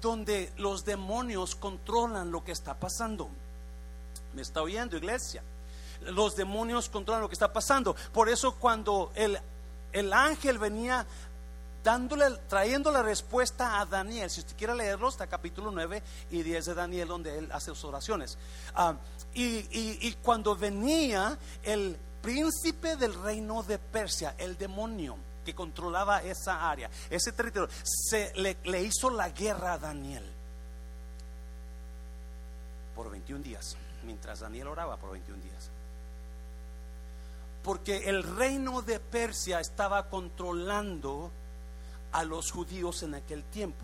donde 0.02 0.52
los 0.58 0.84
demonios 0.84 1.56
controlan 1.56 2.32
lo 2.32 2.44
que 2.44 2.52
está 2.52 2.74
pasando. 2.80 3.30
¿Me 4.34 4.42
está 4.42 4.62
oyendo, 4.62 4.98
iglesia? 4.98 5.42
Los 6.12 6.36
demonios 6.36 6.90
controlan 6.90 7.22
lo 7.22 7.30
que 7.30 7.36
está 7.36 7.52
pasando. 7.52 7.96
Por 8.14 8.30
eso 8.30 8.56
cuando 8.56 9.12
el, 9.16 9.40
el 9.92 10.14
ángel 10.14 10.58
venía 10.58 11.06
dándole, 11.86 12.38
trayendo 12.50 12.92
la 12.92 13.04
respuesta 13.04 13.80
a 13.80 13.86
Daniel, 13.86 14.30
si 14.30 14.42
usted 14.42 14.58
quiere 14.58 14.76
leerlo, 14.76 15.08
está 15.08 15.28
capítulo 15.28 15.72
9 15.72 16.02
y 16.32 16.42
10 16.42 16.66
de 16.66 16.74
Daniel, 16.74 17.08
donde 17.08 17.38
él 17.38 17.50
hace 17.52 17.68
sus 17.68 17.86
oraciones. 17.86 18.38
Ah, 18.74 18.96
y, 19.34 19.68
y, 19.72 20.14
cuando 20.24 20.56
venía 20.56 21.38
el 21.64 21.96
príncipe 22.22 22.96
del 22.96 23.14
reino 23.14 23.62
de 23.64 23.78
Persia, 23.78 24.34
el 24.38 24.58
demonio 24.58 25.16
que 25.46 25.54
controlaba 25.54 26.24
esa 26.24 26.70
área, 26.70 26.90
ese 27.10 27.32
territorio, 27.32 27.70
se 27.84 28.34
le, 28.36 28.58
le 28.64 28.82
hizo 28.82 29.12
la 29.12 29.30
guerra 29.30 29.74
a 29.74 29.78
Daniel 29.78 30.24
por 32.96 33.12
21 33.12 33.44
días, 33.44 33.78
mientras 34.04 34.40
Daniel 34.40 34.68
oraba 34.68 34.98
por 34.98 35.12
21 35.12 35.44
días 35.44 35.70
porque 37.66 38.08
el 38.08 38.22
reino 38.22 38.84
de 38.84 39.00
Persia 39.00 39.60
estaba 39.60 40.08
controlando 40.08 41.32
a 42.12 42.24
los 42.24 42.52
judíos 42.52 43.02
en 43.02 43.16
aquel 43.16 43.44
tiempo. 43.46 43.84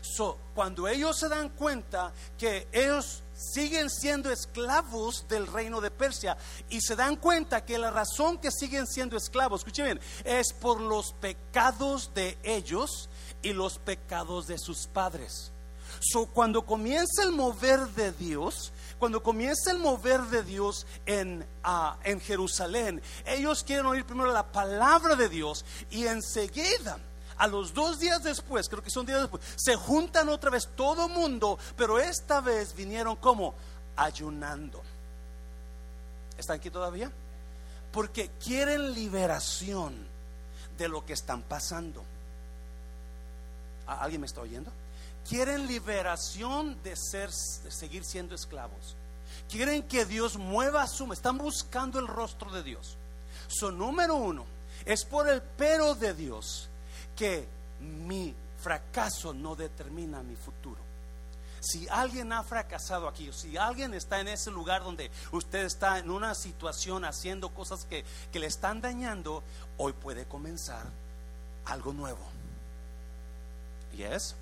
So, 0.00 0.36
cuando 0.56 0.88
ellos 0.88 1.20
se 1.20 1.28
dan 1.28 1.50
cuenta 1.50 2.12
que 2.36 2.66
ellos 2.72 3.22
siguen 3.32 3.90
siendo 3.90 4.28
esclavos 4.28 5.24
del 5.28 5.46
reino 5.46 5.80
de 5.80 5.92
Persia 5.92 6.36
y 6.68 6.80
se 6.80 6.96
dan 6.96 7.14
cuenta 7.14 7.64
que 7.64 7.78
la 7.78 7.92
razón 7.92 8.38
que 8.38 8.50
siguen 8.50 8.88
siendo 8.88 9.16
esclavos, 9.16 9.60
escuchen 9.60 10.00
es 10.24 10.52
por 10.52 10.80
los 10.80 11.12
pecados 11.12 12.10
de 12.14 12.36
ellos 12.42 13.08
y 13.40 13.52
los 13.52 13.78
pecados 13.78 14.48
de 14.48 14.58
sus 14.58 14.88
padres. 14.88 15.52
So, 16.00 16.26
cuando 16.26 16.62
comienza 16.62 17.22
el 17.22 17.30
mover 17.30 17.86
de 17.90 18.10
Dios, 18.10 18.72
cuando 19.02 19.20
comienza 19.20 19.72
el 19.72 19.80
mover 19.80 20.20
de 20.26 20.44
Dios 20.44 20.86
en, 21.06 21.44
ah, 21.64 21.96
en 22.04 22.20
Jerusalén, 22.20 23.02
ellos 23.26 23.64
quieren 23.64 23.86
oír 23.86 24.04
primero 24.04 24.30
la 24.30 24.52
palabra 24.52 25.16
de 25.16 25.28
Dios 25.28 25.64
y 25.90 26.06
enseguida 26.06 27.00
a 27.36 27.48
los 27.48 27.74
dos 27.74 27.98
días 27.98 28.22
después, 28.22 28.68
creo 28.68 28.80
que 28.80 28.90
son 28.90 29.04
días 29.04 29.22
después, 29.22 29.42
se 29.56 29.74
juntan 29.74 30.28
otra 30.28 30.50
vez 30.50 30.68
todo 30.76 31.08
mundo, 31.08 31.58
pero 31.76 31.98
esta 31.98 32.40
vez 32.40 32.76
vinieron 32.76 33.16
como 33.16 33.56
ayunando. 33.96 34.80
¿Están 36.38 36.58
aquí 36.58 36.70
todavía? 36.70 37.10
Porque 37.90 38.30
quieren 38.40 38.94
liberación 38.94 39.96
de 40.78 40.86
lo 40.86 41.04
que 41.04 41.14
están 41.14 41.42
pasando. 41.42 42.04
¿Alguien 43.84 44.20
me 44.20 44.28
está 44.28 44.42
oyendo? 44.42 44.70
Quieren 45.28 45.66
liberación 45.66 46.80
de 46.82 46.96
ser 46.96 47.30
de 47.30 47.70
seguir 47.70 48.04
siendo 48.04 48.34
esclavos. 48.34 48.96
Quieren 49.48 49.82
que 49.82 50.04
Dios 50.04 50.36
mueva 50.36 50.86
su, 50.86 51.12
están 51.12 51.38
buscando 51.38 51.98
el 51.98 52.06
rostro 52.06 52.50
de 52.50 52.62
Dios. 52.62 52.96
Su 53.48 53.70
número 53.70 54.16
uno 54.16 54.44
es 54.84 55.04
por 55.04 55.28
el 55.28 55.42
pero 55.42 55.94
de 55.94 56.14
Dios 56.14 56.68
que 57.16 57.46
mi 57.80 58.34
fracaso 58.60 59.34
no 59.34 59.54
determina 59.54 60.22
mi 60.22 60.36
futuro. 60.36 60.80
Si 61.60 61.86
alguien 61.88 62.32
ha 62.32 62.42
fracasado 62.42 63.06
aquí, 63.06 63.30
si 63.32 63.56
alguien 63.56 63.94
está 63.94 64.20
en 64.20 64.28
ese 64.28 64.50
lugar 64.50 64.82
donde 64.82 65.10
usted 65.30 65.64
está 65.64 65.98
en 65.98 66.10
una 66.10 66.34
situación 66.34 67.04
haciendo 67.04 67.50
cosas 67.50 67.84
que, 67.84 68.04
que 68.32 68.40
le 68.40 68.46
están 68.46 68.80
dañando, 68.80 69.44
hoy 69.76 69.92
puede 69.92 70.24
comenzar 70.24 70.86
algo 71.64 71.92
nuevo. 71.92 72.20
Yes. 73.96 74.34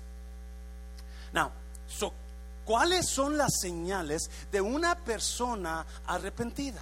Now, 1.33 1.51
so, 1.87 2.13
¿cuáles 2.65 3.09
son 3.09 3.37
las 3.37 3.59
señales 3.59 4.29
de 4.51 4.61
una 4.61 4.95
persona 4.95 5.85
arrepentida? 6.07 6.81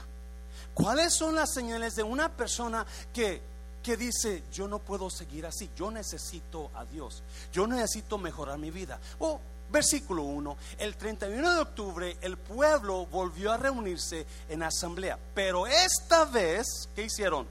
¿Cuáles 0.74 1.14
son 1.14 1.36
las 1.36 1.54
señales 1.54 1.96
de 1.96 2.04
una 2.04 2.30
persona 2.30 2.86
que, 3.14 3.42
que 3.84 3.98
dice, 3.98 4.44
yo 4.52 4.68
no 4.68 4.80
puedo 4.80 5.10
seguir 5.10 5.46
así, 5.46 5.70
yo 5.76 5.92
necesito 5.92 6.72
a 6.76 6.86
Dios, 6.86 7.22
yo 7.52 7.68
necesito 7.68 8.18
mejorar 8.18 8.58
mi 8.58 8.72
vida? 8.72 9.00
Oh, 9.20 9.40
versículo 9.72 10.24
1, 10.24 10.58
el 10.80 10.96
31 10.96 11.54
de 11.54 11.60
octubre 11.60 12.18
el 12.22 12.38
pueblo 12.38 13.06
volvió 13.06 13.52
a 13.52 13.58
reunirse 13.58 14.26
en 14.48 14.64
asamblea, 14.64 15.18
pero 15.34 15.68
esta 15.68 16.26
vez, 16.26 16.90
¿qué 16.96 17.04
hicieron? 17.04 17.46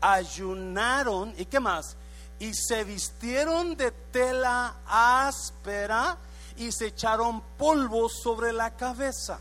Ayunaron 0.00 1.34
y 1.36 1.44
qué 1.46 1.60
más? 1.60 1.96
Y 2.40 2.54
se 2.54 2.84
vistieron 2.84 3.76
de 3.76 3.92
tela 3.92 4.76
áspera 4.86 6.16
y 6.56 6.72
se 6.72 6.86
echaron 6.86 7.40
polvo 7.56 8.08
sobre 8.08 8.52
la 8.52 8.74
cabeza. 8.76 9.38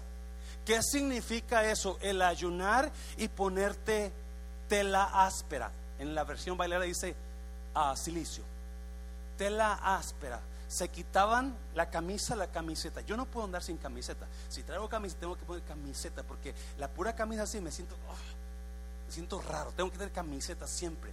¿Qué 0.65 0.83
significa 0.83 1.63
eso? 1.63 1.97
El 2.01 2.21
ayunar 2.21 2.91
y 3.17 3.29
ponerte 3.29 4.11
tela 4.67 5.25
áspera. 5.25 5.71
En 5.97 6.13
la 6.13 6.25
versión 6.25 6.57
bailera 6.57 6.83
dice 6.83 7.15
ah, 7.73 7.95
silicio. 7.95 8.43
Tela 9.37 9.79
áspera. 9.81 10.41
Se 10.67 10.89
quitaban 10.89 11.55
la 11.73 11.89
camisa, 11.89 12.35
la 12.35 12.47
camiseta. 12.47 13.01
Yo 13.01 13.17
no 13.17 13.25
puedo 13.25 13.45
andar 13.45 13.63
sin 13.63 13.77
camiseta. 13.77 14.27
Si 14.49 14.61
traigo 14.61 14.87
camiseta, 14.89 15.21
tengo 15.21 15.37
que 15.37 15.45
poner 15.45 15.63
camiseta 15.63 16.21
porque 16.21 16.53
la 16.77 16.89
pura 16.89 17.15
camisa 17.15 17.43
así 17.43 17.61
me 17.61 17.71
siento, 17.71 17.95
ah, 18.09 18.15
me 19.07 19.11
siento 19.13 19.41
raro. 19.41 19.71
Tengo 19.71 19.89
que 19.89 19.97
tener 19.97 20.13
camiseta 20.13 20.67
siempre. 20.67 21.11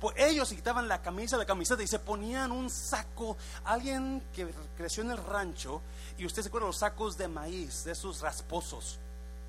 Pues 0.00 0.14
ellos 0.16 0.48
se 0.48 0.54
quitaban 0.54 0.86
la 0.86 1.02
camisa, 1.02 1.36
la 1.36 1.44
camiseta 1.44 1.82
y 1.82 1.88
se 1.88 1.98
ponían 1.98 2.52
un 2.52 2.70
saco. 2.70 3.36
Alguien 3.64 4.22
que 4.32 4.48
creció 4.76 5.02
en 5.02 5.10
el 5.10 5.16
rancho, 5.18 5.82
y 6.16 6.24
usted 6.24 6.42
se 6.42 6.48
acuerda 6.48 6.68
los 6.68 6.78
sacos 6.78 7.16
de 7.16 7.26
maíz, 7.26 7.84
de 7.84 7.92
esos 7.92 8.20
rasposos. 8.20 8.98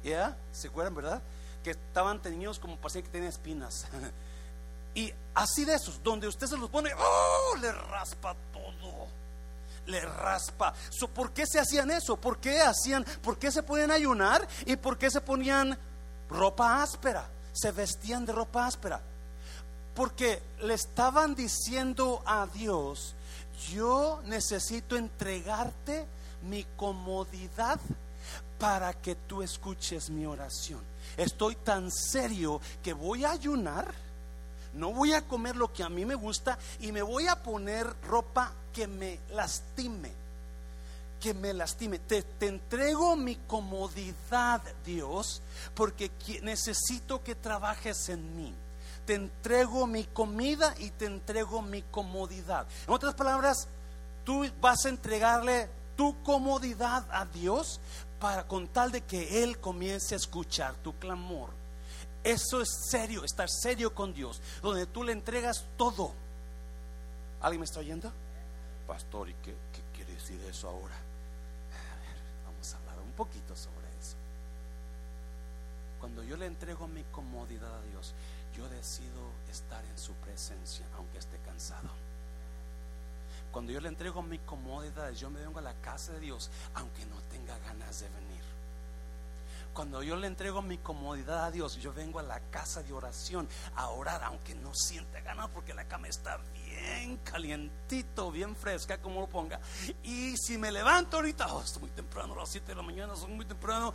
¿Ya? 0.04 0.36
¿Se 0.52 0.70
acuerdan, 0.70 0.96
verdad? 0.96 1.22
Que 1.64 1.72
estaban 1.72 2.22
teñidos 2.22 2.58
como 2.58 2.78
parecía 2.78 3.04
que 3.04 3.10
tenían 3.10 3.30
espinas. 3.30 3.86
y 4.96 5.14
así 5.36 5.66
de 5.66 5.76
esos, 5.76 6.02
donde 6.02 6.28
usted 6.28 6.48
se 6.48 6.58
los 6.58 6.70
pone, 6.70 6.92
¡oh! 6.98 7.56
Le 7.58 7.72
raspa 7.72 8.36
todo. 8.52 9.08
Le 9.86 10.02
raspa. 10.02 10.74
¿Por 11.14 11.32
qué 11.32 11.46
se 11.46 11.60
hacían 11.60 11.92
eso? 11.92 12.18
¿Por 12.18 12.40
qué 12.40 12.62
hacían? 12.62 13.04
¿Por 13.22 13.38
qué 13.38 13.52
se 13.52 13.62
ponían 13.62 13.92
ayunar? 13.92 14.48
¿Y 14.66 14.78
por 14.78 14.98
qué 14.98 15.12
se 15.12 15.22
ponían 15.22 15.78
ropa 16.28 16.82
áspera? 16.82 17.30
Se 17.54 17.72
vestían 17.72 18.26
de 18.26 18.34
ropa 18.34 18.66
áspera 18.66 19.02
porque 19.96 20.42
le 20.62 20.74
estaban 20.74 21.36
diciendo 21.36 22.22
a 22.26 22.48
Dios, 22.48 23.16
yo 23.72 24.22
necesito 24.26 24.96
entregarte 24.96 26.06
mi 26.44 26.66
comodidad 26.76 27.80
para 28.58 28.94
que 28.94 29.16
tú 29.16 29.42
escuches 29.42 30.10
mi 30.10 30.26
oración. 30.26 30.80
Estoy 31.18 31.56
tan 31.56 31.92
serio 31.92 32.62
que 32.84 32.94
voy 32.94 33.26
a 33.26 33.32
ayunar, 33.32 33.94
no 34.74 34.94
voy 34.94 35.14
a 35.14 35.28
comer 35.28 35.56
lo 35.56 35.74
que 35.74 35.84
a 35.84 35.90
mí 35.90 36.06
me 36.06 36.16
gusta 36.16 36.58
y 36.80 36.92
me 36.92 37.02
voy 37.02 37.28
a 37.28 37.42
poner 37.42 37.88
ropa 38.04 38.54
que 38.74 38.88
me 38.88 39.20
lastime, 39.32 40.12
que 41.20 41.34
me 41.34 41.54
lastime. 41.54 42.00
Te, 42.00 42.22
te 42.22 42.48
entrego 42.48 43.16
mi 43.16 43.36
comodidad, 43.36 44.62
Dios, 44.86 45.42
porque 45.74 46.12
necesito 46.44 47.24
que 47.24 47.36
trabajes 47.36 48.10
en 48.10 48.38
mí 48.38 48.54
te 49.10 49.16
entrego 49.16 49.88
mi 49.88 50.04
comida 50.04 50.76
y 50.78 50.92
te 50.92 51.06
entrego 51.06 51.64
mi 51.64 51.82
comodidad. 51.82 52.68
En 52.86 52.94
otras 52.94 53.16
palabras, 53.16 53.68
tú 54.24 54.46
vas 54.62 54.86
a 54.86 54.90
entregarle 54.90 55.68
tu 55.98 56.22
comodidad 56.22 57.08
a 57.10 57.26
Dios 57.26 57.82
para 58.20 58.46
con 58.46 58.68
tal 58.68 58.92
de 58.92 59.02
que 59.02 59.42
Él 59.42 59.60
comience 59.60 60.14
a 60.14 60.18
escuchar 60.18 60.76
tu 60.76 60.94
clamor. 61.00 61.50
Eso 62.24 62.62
es 62.62 62.70
serio, 62.92 63.24
estar 63.24 63.50
serio 63.50 63.96
con 63.96 64.14
Dios, 64.14 64.44
donde 64.62 64.86
tú 64.86 65.04
le 65.04 65.12
entregas 65.12 65.66
todo. 65.76 66.14
¿Alguien 67.42 67.62
me 67.62 67.66
está 67.66 67.80
oyendo? 67.80 68.12
Pastor, 68.86 69.28
¿y 69.28 69.34
qué, 69.44 69.56
qué 69.74 69.82
quiere 69.96 70.14
decir 70.14 70.40
eso 70.48 70.70
ahora? 70.70 70.94
A 70.94 71.96
ver, 71.98 72.46
vamos 72.46 72.72
a 72.72 72.78
hablar 72.78 73.00
un 73.04 73.14
poquito 73.14 73.56
sobre 73.56 73.88
eso. 74.00 74.16
Cuando 76.00 76.22
yo 76.22 76.38
le 76.38 76.46
entrego 76.46 76.88
mi 76.88 77.02
comodidad 77.06 77.76
a 77.76 77.82
Dios, 77.90 78.14
yo 78.60 78.68
decido 78.68 79.32
estar 79.50 79.84
en 79.86 79.98
su 79.98 80.14
presencia 80.16 80.86
aunque 80.98 81.18
esté 81.18 81.38
cansado. 81.46 81.90
Cuando 83.52 83.72
yo 83.72 83.80
le 83.80 83.88
entrego 83.88 84.22
mi 84.22 84.38
comodidad, 84.40 85.12
yo 85.14 85.30
me 85.30 85.40
vengo 85.40 85.60
a 85.60 85.62
la 85.62 85.74
casa 85.76 86.12
de 86.14 86.20
Dios 86.20 86.50
aunque 86.76 87.06
no 87.06 87.16
tenga 87.32 87.58
ganas 87.60 88.02
de 88.02 88.10
venir. 88.10 88.44
Cuando 89.74 90.04
yo 90.04 90.18
le 90.18 90.28
entrego 90.28 90.62
mi 90.62 90.78
comodidad 90.78 91.46
a 91.46 91.52
Dios, 91.52 91.78
yo 91.78 91.94
vengo 91.94 92.20
a 92.20 92.24
la 92.24 92.42
casa 92.52 92.84
de 92.84 92.92
oración 92.92 93.48
a 93.76 93.88
orar 93.90 94.24
aunque 94.26 94.54
no 94.56 94.74
sienta 94.76 95.22
ganas 95.22 95.48
porque 95.54 95.74
la 95.74 95.86
cama 95.86 96.10
está 96.10 96.38
bien 96.54 97.18
calientito, 97.24 98.30
bien 98.30 98.58
fresca, 98.58 98.98
como 98.98 99.22
lo 99.22 99.28
ponga. 99.28 99.62
Y 100.04 100.36
si 100.36 100.58
me 100.58 100.70
levanto 100.70 101.16
ahorita, 101.16 101.54
oh, 101.54 101.62
es 101.62 101.80
muy 101.80 101.92
temprano, 101.92 102.34
a 102.34 102.38
las 102.40 102.50
7 102.50 102.68
de 102.68 102.76
la 102.76 102.82
mañana, 102.82 103.16
son 103.16 103.38
muy 103.38 103.46
temprano. 103.46 103.94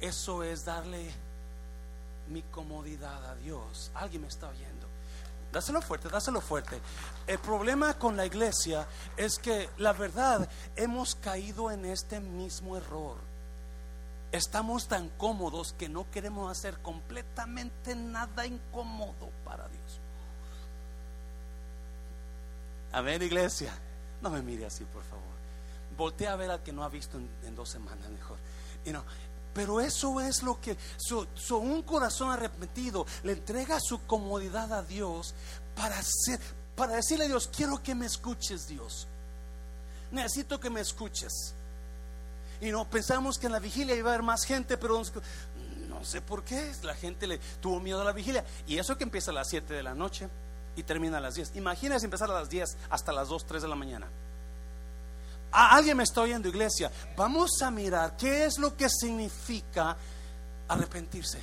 eso 0.00 0.44
es 0.44 0.64
darle 0.64 1.12
mi 2.28 2.42
comodidad 2.42 3.24
a 3.30 3.34
Dios. 3.36 3.90
Alguien 3.94 4.22
me 4.22 4.28
está 4.28 4.48
oyendo. 4.48 4.86
Dáselo 5.52 5.80
fuerte, 5.80 6.08
dáselo 6.08 6.40
fuerte. 6.40 6.80
El 7.26 7.38
problema 7.38 7.94
con 7.94 8.16
la 8.16 8.26
iglesia 8.26 8.86
es 9.16 9.38
que 9.38 9.70
la 9.78 9.92
verdad 9.92 10.48
hemos 10.74 11.14
caído 11.14 11.70
en 11.70 11.84
este 11.84 12.20
mismo 12.20 12.76
error. 12.76 13.16
Estamos 14.32 14.88
tan 14.88 15.08
cómodos 15.10 15.72
que 15.72 15.88
no 15.88 16.10
queremos 16.10 16.50
hacer 16.50 16.78
completamente 16.80 17.94
nada 17.94 18.44
incómodo 18.44 19.30
para 19.44 19.66
Dios. 19.68 20.00
A 22.92 23.00
ver, 23.00 23.22
iglesia, 23.22 23.72
no 24.20 24.30
me 24.30 24.42
mire 24.42 24.66
así, 24.66 24.84
por 24.84 25.02
favor. 25.04 25.24
Voltea 25.96 26.32
a 26.32 26.36
ver 26.36 26.50
al 26.50 26.62
que 26.62 26.72
no 26.72 26.84
ha 26.84 26.88
visto 26.88 27.18
en, 27.18 27.56
dos 27.56 27.68
semanas 27.68 28.08
mejor. 28.10 28.36
Y 28.84 28.90
no, 28.90 29.04
pero 29.56 29.80
eso 29.80 30.20
es 30.20 30.42
lo 30.42 30.60
que 30.60 30.76
un 31.50 31.80
corazón 31.80 32.30
arrepentido 32.30 33.06
le 33.22 33.32
entrega 33.32 33.80
su 33.80 34.04
comodidad 34.06 34.70
a 34.70 34.82
Dios 34.82 35.34
para 35.74 35.98
hacer, 35.98 36.38
para 36.74 36.96
decirle 36.96 37.24
a 37.24 37.28
Dios, 37.28 37.48
quiero 37.48 37.82
que 37.82 37.94
me 37.94 38.04
escuches, 38.04 38.68
Dios. 38.68 39.08
Necesito 40.10 40.60
que 40.60 40.68
me 40.68 40.82
escuches. 40.82 41.54
Y 42.60 42.70
no 42.70 42.84
pensamos 42.90 43.38
que 43.38 43.46
en 43.46 43.52
la 43.52 43.58
vigilia 43.58 43.96
iba 43.96 44.10
a 44.10 44.12
haber 44.12 44.22
más 44.22 44.44
gente, 44.44 44.76
pero 44.76 45.02
no 45.88 46.04
sé 46.04 46.20
por 46.20 46.44
qué. 46.44 46.74
La 46.82 46.94
gente 46.94 47.26
le 47.26 47.38
tuvo 47.62 47.80
miedo 47.80 48.02
a 48.02 48.04
la 48.04 48.12
vigilia. 48.12 48.44
Y 48.66 48.76
eso 48.76 48.98
que 48.98 49.04
empieza 49.04 49.30
a 49.30 49.34
las 49.34 49.48
7 49.48 49.72
de 49.72 49.82
la 49.82 49.94
noche 49.94 50.28
y 50.76 50.82
termina 50.82 51.16
a 51.16 51.20
las 51.22 51.34
10. 51.34 51.56
Imagínense 51.56 52.04
empezar 52.04 52.30
a 52.30 52.34
las 52.34 52.50
10 52.50 52.76
hasta 52.90 53.10
las 53.10 53.28
2, 53.28 53.46
3 53.46 53.62
de 53.62 53.68
la 53.68 53.74
mañana. 53.74 54.06
Alguien 55.56 55.96
me 55.96 56.02
está 56.02 56.20
oyendo, 56.20 56.48
iglesia. 56.48 56.92
Vamos 57.16 57.62
a 57.62 57.70
mirar 57.70 58.14
qué 58.18 58.44
es 58.44 58.58
lo 58.58 58.76
que 58.76 58.90
significa 58.90 59.96
arrepentirse. 60.68 61.40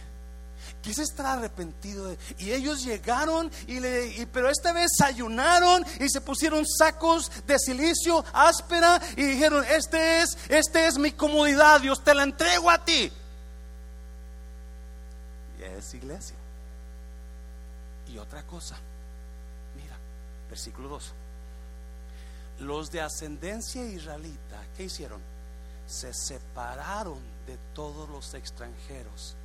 ¿Qué 0.83 0.91
es 0.91 0.99
estar 0.99 1.25
arrepentido? 1.25 2.15
Y 2.37 2.51
ellos 2.51 2.83
llegaron, 2.83 3.49
y 3.65 3.79
le, 3.79 4.27
pero 4.31 4.49
esta 4.49 4.71
vez 4.71 4.91
ayunaron 5.03 5.83
y 5.99 6.07
se 6.09 6.21
pusieron 6.21 6.63
sacos 6.63 7.31
de 7.47 7.57
silicio 7.57 8.23
áspera 8.33 9.01
y 9.17 9.23
dijeron, 9.23 9.65
este 9.67 10.21
es, 10.21 10.37
este 10.47 10.85
es 10.85 10.99
mi 10.99 11.13
comodidad, 11.13 11.81
Dios 11.81 12.03
te 12.03 12.13
la 12.13 12.21
entrego 12.21 12.69
a 12.69 12.85
ti. 12.85 13.11
Y 15.59 15.63
es 15.63 15.93
iglesia. 15.95 16.35
Y 18.09 18.19
otra 18.19 18.43
cosa, 18.43 18.75
mira, 19.75 19.97
versículo 20.49 20.89
2 20.89 21.13
los 22.59 22.91
de 22.91 23.01
ascendencia 23.01 23.83
israelita, 23.85 24.61
¿qué 24.77 24.83
hicieron? 24.83 25.21
Se 25.87 26.13
separaron 26.13 27.19
de 27.47 27.57
todos 27.73 28.07
los 28.09 28.33
extranjeros 28.33 29.35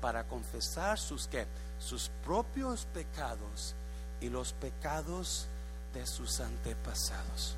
para 0.00 0.24
confesar 0.24 0.98
sus 0.98 1.26
¿qué? 1.28 1.46
sus 1.78 2.10
propios 2.24 2.86
pecados 2.94 3.74
y 4.20 4.28
los 4.30 4.52
pecados 4.54 5.46
de 5.92 6.06
sus 6.06 6.40
antepasados. 6.40 7.56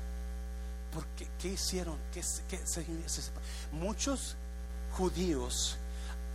porque, 0.93 1.27
¿qué 1.39 1.49
hicieron? 1.49 1.97
¿Qué, 2.11 2.21
qué 2.49 2.57
se- 2.65 3.09
se- 3.09 3.31
muchos 3.71 4.35
judíos 4.97 5.77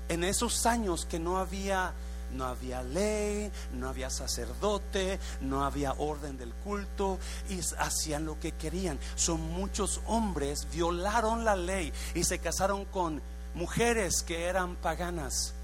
en 0.09 0.23
esos 0.25 0.65
años 0.67 1.05
que 1.07 1.19
no 1.19 1.39
había 1.39 1.93
no 2.33 2.47
había 2.47 2.83
ley, 2.83 3.51
no 3.73 3.89
había 3.89 4.11
sacerdote, 4.11 5.19
no 5.41 5.65
había 5.65 5.93
orden 5.99 6.37
del 6.37 6.53
culto 6.53 7.19
y 7.49 7.61
hacían 7.79 8.25
lo 8.27 8.39
que 8.41 8.53
querían. 8.53 8.99
Son 9.15 9.41
muchos 9.41 10.01
hombres 10.07 10.67
violaron 10.73 11.45
la 11.45 11.57
ley 11.57 11.93
y 12.15 12.25
se 12.25 12.39
casaron 12.39 12.85
con 12.85 13.23
mujeres 13.55 14.23
que 14.23 14.45
eran 14.47 14.77
paganas. 14.77 15.55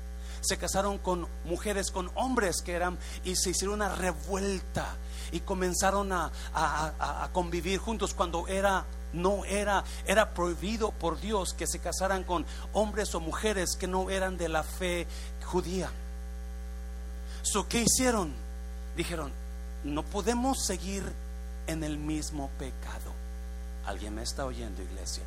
Se 0.42 0.56
casaron 0.56 0.96
con 0.98 1.26
mujeres, 1.44 1.90
con 1.90 2.10
hombres 2.14 2.62
que 2.62 2.72
eran 2.72 2.98
y 3.24 3.36
se 3.36 3.50
hicieron 3.50 3.74
una 3.74 3.94
revuelta 3.94 4.96
y 5.32 5.40
comenzaron 5.40 6.12
a, 6.12 6.30
a- 6.54 7.24
a- 7.24 7.32
convivir 7.32 7.78
juntos 7.78 8.14
cuando 8.14 8.48
era 8.48 8.84
no 9.12 9.44
era 9.44 9.82
era 10.06 10.30
prohibido 10.34 10.92
por 10.92 11.20
Dios 11.20 11.52
que 11.52 11.66
se 11.66 11.80
casaran 11.80 12.22
con 12.24 12.46
hombres 12.72 13.14
o 13.14 13.20
mujeres 13.20 13.76
que 13.76 13.86
no 13.88 14.08
eran 14.08 14.38
de 14.38 14.48
la 14.48 14.62
fe 14.62 15.06
judía. 15.44 15.90
¿Qué 17.68 17.82
hicieron? 17.82 18.32
Dijeron, 18.96 19.32
no 19.84 20.02
podemos 20.02 20.64
seguir 20.64 21.02
en 21.66 21.84
el 21.84 21.98
mismo 21.98 22.50
pecado. 22.58 23.12
¿Alguien 23.86 24.14
me 24.14 24.22
está 24.22 24.44
oyendo, 24.44 24.82
iglesia? 24.82 25.24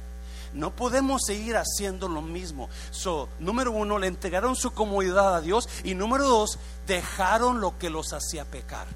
No 0.53 0.71
podemos 0.71 1.23
seguir 1.25 1.57
haciendo 1.57 2.07
lo 2.07 2.21
mismo. 2.21 2.69
So, 2.91 3.27
número 3.39 3.71
uno, 3.71 3.97
le 3.97 4.07
entregaron 4.07 4.55
su 4.55 4.71
comodidad 4.71 5.35
a 5.35 5.41
Dios. 5.41 5.67
Y 5.83 5.95
número 5.95 6.27
dos, 6.27 6.59
dejaron 6.87 7.59
lo 7.59 7.77
que 7.77 7.89
los 7.89 8.13
hacía 8.13 8.45
pecar. 8.45 8.87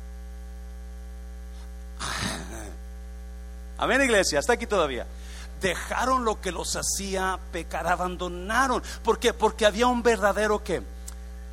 Amén, 3.78 4.02
iglesia, 4.02 4.40
está 4.40 4.54
aquí 4.54 4.68
todavía. 4.68 5.06
Dejaron 5.62 6.24
lo 6.24 6.40
que 6.40 6.52
los 6.52 6.76
hacía 6.76 7.40
pecar, 7.52 7.88
abandonaron. 7.88 8.84
¿Por 9.04 9.20
qué? 9.20 9.34
Porque 9.34 9.66
había 9.66 9.88
un 9.88 10.04
verdadero 10.04 10.64
que 10.64 10.84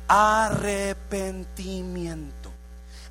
arrepentimiento. 0.07 2.51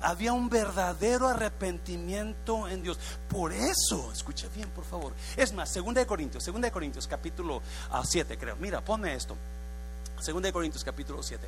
Había 0.01 0.33
un 0.33 0.49
verdadero 0.49 1.27
arrepentimiento 1.27 2.67
en 2.67 2.83
Dios. 2.83 2.99
Por 3.27 3.51
eso, 3.51 4.11
escucha 4.11 4.47
bien, 4.53 4.69
por 4.69 4.85
favor. 4.85 5.13
Es 5.35 5.51
más, 5.53 5.71
segunda 5.71 6.01
de 6.01 6.07
Corintios, 6.07 6.43
segunda 6.43 6.67
de 6.67 6.71
Corintios, 6.71 7.07
capítulo 7.07 7.63
7, 8.03 8.37
creo. 8.37 8.55
Mira, 8.57 8.81
ponme 8.81 9.15
esto. 9.15 9.35
Segunda 10.19 10.47
de 10.47 10.53
Corintios, 10.53 10.83
capítulo 10.83 11.23
7. 11.23 11.47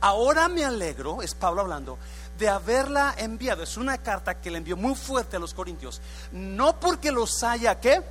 Ahora 0.00 0.48
me 0.48 0.64
alegro, 0.64 1.22
es 1.22 1.34
Pablo 1.34 1.62
hablando, 1.62 1.98
de 2.38 2.48
haberla 2.48 3.14
enviado. 3.16 3.62
Es 3.62 3.76
una 3.76 3.98
carta 3.98 4.40
que 4.40 4.50
le 4.50 4.58
envió 4.58 4.76
muy 4.76 4.94
fuerte 4.94 5.36
a 5.36 5.40
los 5.40 5.54
corintios. 5.54 6.00
No 6.32 6.78
porque 6.78 7.12
los 7.12 7.42
haya 7.42 7.80
que 7.80 8.02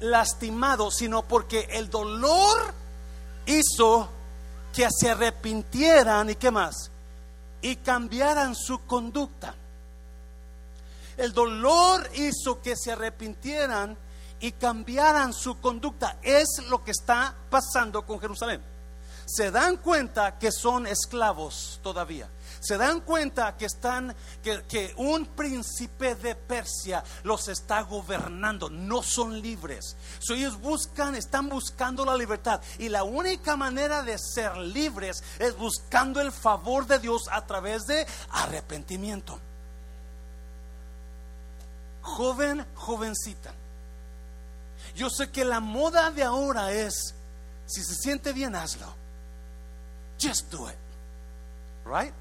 lastimado, 0.00 0.90
sino 0.90 1.22
porque 1.22 1.68
el 1.72 1.90
dolor 1.90 2.72
hizo 3.46 4.08
que 4.72 4.88
se 4.90 5.10
arrepintieran 5.10 6.30
y 6.30 6.34
qué 6.36 6.50
más, 6.50 6.90
y 7.60 7.76
cambiaran 7.76 8.54
su 8.54 8.84
conducta. 8.86 9.54
El 11.16 11.32
dolor 11.32 12.08
hizo 12.14 12.60
que 12.62 12.76
se 12.76 12.92
arrepintieran 12.92 13.96
y 14.40 14.52
cambiaran 14.52 15.32
su 15.32 15.60
conducta. 15.60 16.18
Es 16.22 16.62
lo 16.68 16.82
que 16.82 16.90
está 16.90 17.34
pasando 17.50 18.04
con 18.04 18.18
Jerusalén. 18.18 18.62
Se 19.26 19.50
dan 19.50 19.76
cuenta 19.76 20.38
que 20.38 20.50
son 20.50 20.86
esclavos 20.86 21.78
todavía. 21.82 22.28
Se 22.62 22.78
dan 22.78 23.00
cuenta 23.00 23.56
que 23.56 23.66
están 23.66 24.14
que, 24.40 24.62
que 24.68 24.94
un 24.96 25.26
príncipe 25.26 26.14
de 26.14 26.36
Persia 26.36 27.02
los 27.24 27.48
está 27.48 27.80
gobernando. 27.80 28.70
No 28.70 29.02
son 29.02 29.42
libres. 29.42 29.96
So, 30.20 30.34
ellos 30.34 30.60
buscan, 30.60 31.16
están 31.16 31.48
buscando 31.48 32.04
la 32.04 32.16
libertad. 32.16 32.60
Y 32.78 32.88
la 32.88 33.02
única 33.02 33.56
manera 33.56 34.04
de 34.04 34.16
ser 34.16 34.56
libres 34.56 35.24
es 35.40 35.56
buscando 35.56 36.20
el 36.20 36.30
favor 36.30 36.86
de 36.86 37.00
Dios 37.00 37.24
a 37.32 37.44
través 37.44 37.82
de 37.86 38.06
arrepentimiento. 38.30 39.40
Joven, 42.02 42.64
jovencita. 42.76 43.52
Yo 44.94 45.10
sé 45.10 45.32
que 45.32 45.44
la 45.44 45.58
moda 45.58 46.12
de 46.12 46.22
ahora 46.22 46.70
es, 46.70 47.12
si 47.66 47.82
se 47.82 47.96
siente 47.96 48.32
bien, 48.32 48.54
hazlo. 48.54 48.94
Just 50.20 50.48
do 50.48 50.68
it. 50.68 50.76
Right? 51.84 52.14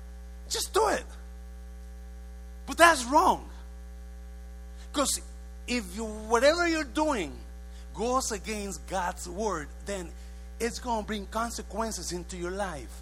Just 0.51 0.73
do 0.73 0.89
it. 0.89 1.05
But 2.67 2.77
that's 2.77 3.03
wrong. 3.05 3.49
Because 4.91 5.21
if 5.67 5.95
you, 5.95 6.05
whatever 6.05 6.67
you're 6.67 6.83
doing 6.83 7.31
goes 7.95 8.31
against 8.31 8.85
God's 8.87 9.27
word, 9.27 9.69
then 9.85 10.11
it's 10.59 10.77
going 10.77 11.01
to 11.01 11.07
bring 11.07 11.25
consequences 11.25 12.11
into 12.11 12.37
your 12.37 12.51
life. 12.51 13.01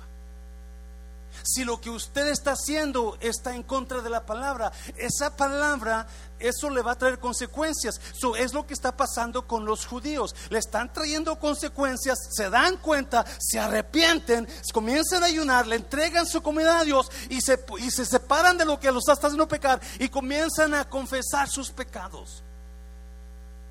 Si 1.43 1.63
lo 1.63 1.79
que 1.79 1.89
usted 1.89 2.27
está 2.27 2.51
haciendo 2.51 3.17
está 3.21 3.55
en 3.55 3.63
contra 3.63 4.01
de 4.01 4.09
la 4.09 4.25
palabra, 4.25 4.71
esa 4.97 5.35
palabra, 5.35 6.07
eso 6.39 6.69
le 6.69 6.81
va 6.81 6.93
a 6.93 6.97
traer 6.97 7.19
consecuencias. 7.19 7.99
Es 8.37 8.53
lo 8.53 8.65
que 8.65 8.73
está 8.73 8.95
pasando 8.95 9.47
con 9.47 9.65
los 9.65 9.85
judíos. 9.85 10.35
Le 10.49 10.59
están 10.59 10.91
trayendo 10.91 11.39
consecuencias, 11.39 12.17
se 12.31 12.49
dan 12.49 12.77
cuenta, 12.77 13.25
se 13.39 13.59
arrepienten, 13.59 14.47
comienzan 14.73 15.23
a 15.23 15.27
ayunar, 15.27 15.67
le 15.67 15.77
entregan 15.77 16.25
su 16.25 16.41
comida 16.41 16.79
a 16.79 16.83
Dios 16.83 17.09
y 17.29 17.41
se, 17.41 17.63
y 17.79 17.91
se 17.91 18.05
separan 18.05 18.57
de 18.57 18.65
lo 18.65 18.79
que 18.79 18.91
los 18.91 19.07
está 19.07 19.27
haciendo 19.27 19.47
pecar 19.47 19.79
y 19.99 20.09
comienzan 20.09 20.73
a 20.73 20.89
confesar 20.89 21.49
sus 21.49 21.71
pecados. 21.71 22.43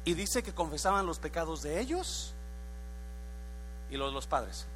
Y 0.05 0.15
dice 0.15 0.43
que 0.43 0.55
confesaban 0.55 1.07
los 1.07 1.19
pecados 1.19 1.63
de 1.63 1.81
ellos 1.81 2.33
y 3.91 3.97
los 3.97 4.09
de 4.09 4.15
los 4.15 4.27
padres. 4.27 4.67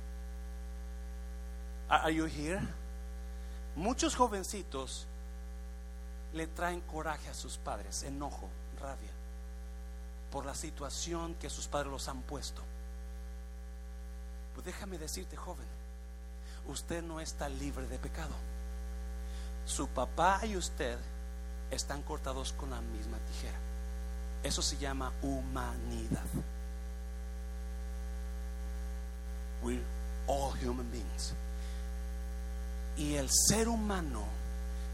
Are 1.93 2.11
you 2.11 2.25
here? 2.25 2.59
Muchos 3.77 4.15
jovencitos 4.17 5.07
le 6.33 6.47
traen 6.47 6.81
coraje 6.81 7.29
a 7.29 7.35
sus 7.35 7.59
padres, 7.59 8.03
enojo, 8.03 8.49
rabia, 8.81 9.11
por 10.31 10.47
la 10.47 10.55
situación 10.55 11.35
que 11.35 11.51
sus 11.51 11.69
padres 11.69 11.93
los 11.93 12.09
han 12.09 12.23
puesto. 12.23 12.63
Pues 14.55 14.65
déjame 14.65 14.97
decirte, 14.97 15.37
joven, 15.37 15.67
usted 16.67 17.03
no 17.03 17.21
está 17.21 17.51
libre 17.51 17.87
de 17.87 17.99
pecado. 17.99 18.35
Su 19.67 19.87
papá 19.87 20.41
y 20.47 20.57
usted 20.57 20.97
están 21.71 22.01
cortados 22.01 22.55
con 22.55 22.71
la 22.71 22.81
misma 22.81 23.19
tijera. 23.19 23.59
Eso 24.43 24.63
se 24.63 24.79
llama 24.79 25.13
humanidad. 25.21 26.25
We're 29.63 29.85
all 30.27 30.53
human 30.53 30.91
beings. 30.91 31.35
Y 32.97 33.15
el 33.15 33.29
ser 33.31 33.69
humano 33.69 34.25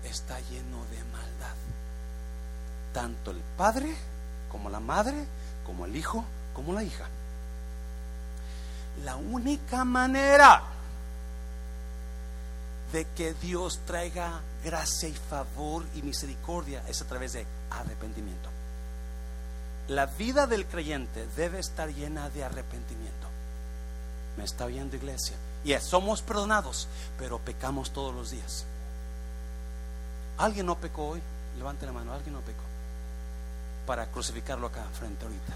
está 0.04 0.38
lleno 0.40 0.84
de 0.90 1.04
maldad. 1.12 1.56
Tanto 2.92 3.30
el 3.30 3.40
padre 3.56 3.94
como 4.50 4.70
la 4.70 4.80
madre, 4.80 5.26
como 5.64 5.84
el 5.84 5.96
hijo, 5.96 6.24
como 6.54 6.72
la 6.72 6.82
hija. 6.82 7.06
La 9.04 9.16
única 9.16 9.84
manera 9.84 10.62
de 12.92 13.06
que 13.16 13.34
Dios 13.34 13.80
traiga 13.87 14.40
gracia 14.64 15.08
y 15.08 15.14
favor 15.14 15.84
y 15.94 16.02
misericordia 16.02 16.82
es 16.88 17.02
a 17.02 17.04
través 17.04 17.34
de 17.34 17.46
arrepentimiento. 17.70 18.48
La 19.88 20.06
vida 20.06 20.46
del 20.46 20.66
creyente 20.66 21.26
debe 21.37 21.61
estar 21.61 21.88
llena 21.92 22.28
de 22.30 22.44
arrepentimiento. 22.44 23.28
¿Me 24.37 24.44
está 24.44 24.64
oyendo 24.64 24.96
iglesia? 24.96 25.37
Somos 25.78 26.22
perdonados, 26.22 26.88
pero 27.18 27.38
pecamos 27.38 27.90
todos 27.90 28.14
los 28.14 28.31
días. 28.31 28.64
¿Alguien 30.38 30.66
no 30.66 30.76
pecó 30.76 31.09
hoy? 31.09 31.22
Levante 31.59 31.85
la 31.85 31.92
mano, 31.92 32.12
¿alguien 32.12 32.33
no 32.33 32.40
pecó? 32.40 32.62
Para 33.87 34.07
crucificarlo 34.07 34.68
acá 34.68 34.85
frente 34.98 35.24
ahorita. 35.24 35.52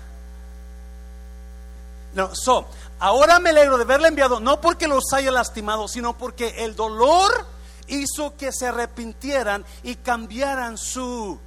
No, 2.14 2.34
so, 2.34 2.66
ahora 2.98 3.38
me 3.38 3.50
alegro 3.50 3.78
de 3.78 3.84
haberle 3.84 4.08
enviado, 4.08 4.38
no 4.38 4.60
porque 4.60 4.86
los 4.86 5.04
haya 5.14 5.30
lastimado, 5.30 5.88
sino 5.88 6.18
porque 6.18 6.64
el 6.64 6.76
dolor 6.76 7.46
hizo 7.86 8.36
que 8.36 8.52
se 8.52 8.66
arrepintieran 8.66 9.64
y 9.82 9.94
cambiaran 9.96 10.76
su 10.76 11.38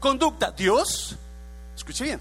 conducta. 0.00 0.50
Dios, 0.50 1.16
escuche 1.76 2.04
bien, 2.04 2.20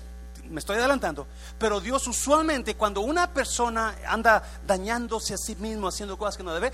me 0.49 0.59
estoy 0.59 0.77
adelantando, 0.77 1.27
pero 1.57 1.79
Dios 1.79 2.07
usualmente 2.07 2.75
cuando 2.75 3.01
una 3.01 3.31
persona 3.31 3.95
anda 4.07 4.43
dañándose 4.65 5.33
a 5.33 5.37
sí 5.37 5.55
mismo, 5.55 5.87
haciendo 5.87 6.17
cosas 6.17 6.37
que 6.37 6.43
no 6.43 6.53
debe, 6.53 6.71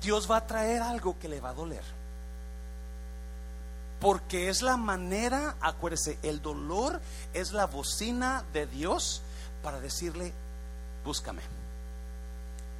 Dios 0.00 0.30
va 0.30 0.38
a 0.38 0.46
traer 0.46 0.82
algo 0.82 1.18
que 1.18 1.28
le 1.28 1.40
va 1.40 1.50
a 1.50 1.54
doler. 1.54 1.82
Porque 4.00 4.48
es 4.48 4.60
la 4.62 4.76
manera, 4.76 5.56
acuérdese, 5.60 6.18
el 6.22 6.42
dolor 6.42 7.00
es 7.32 7.52
la 7.52 7.66
bocina 7.66 8.44
de 8.52 8.66
Dios 8.66 9.22
para 9.62 9.80
decirle, 9.80 10.32
búscame. 11.04 11.42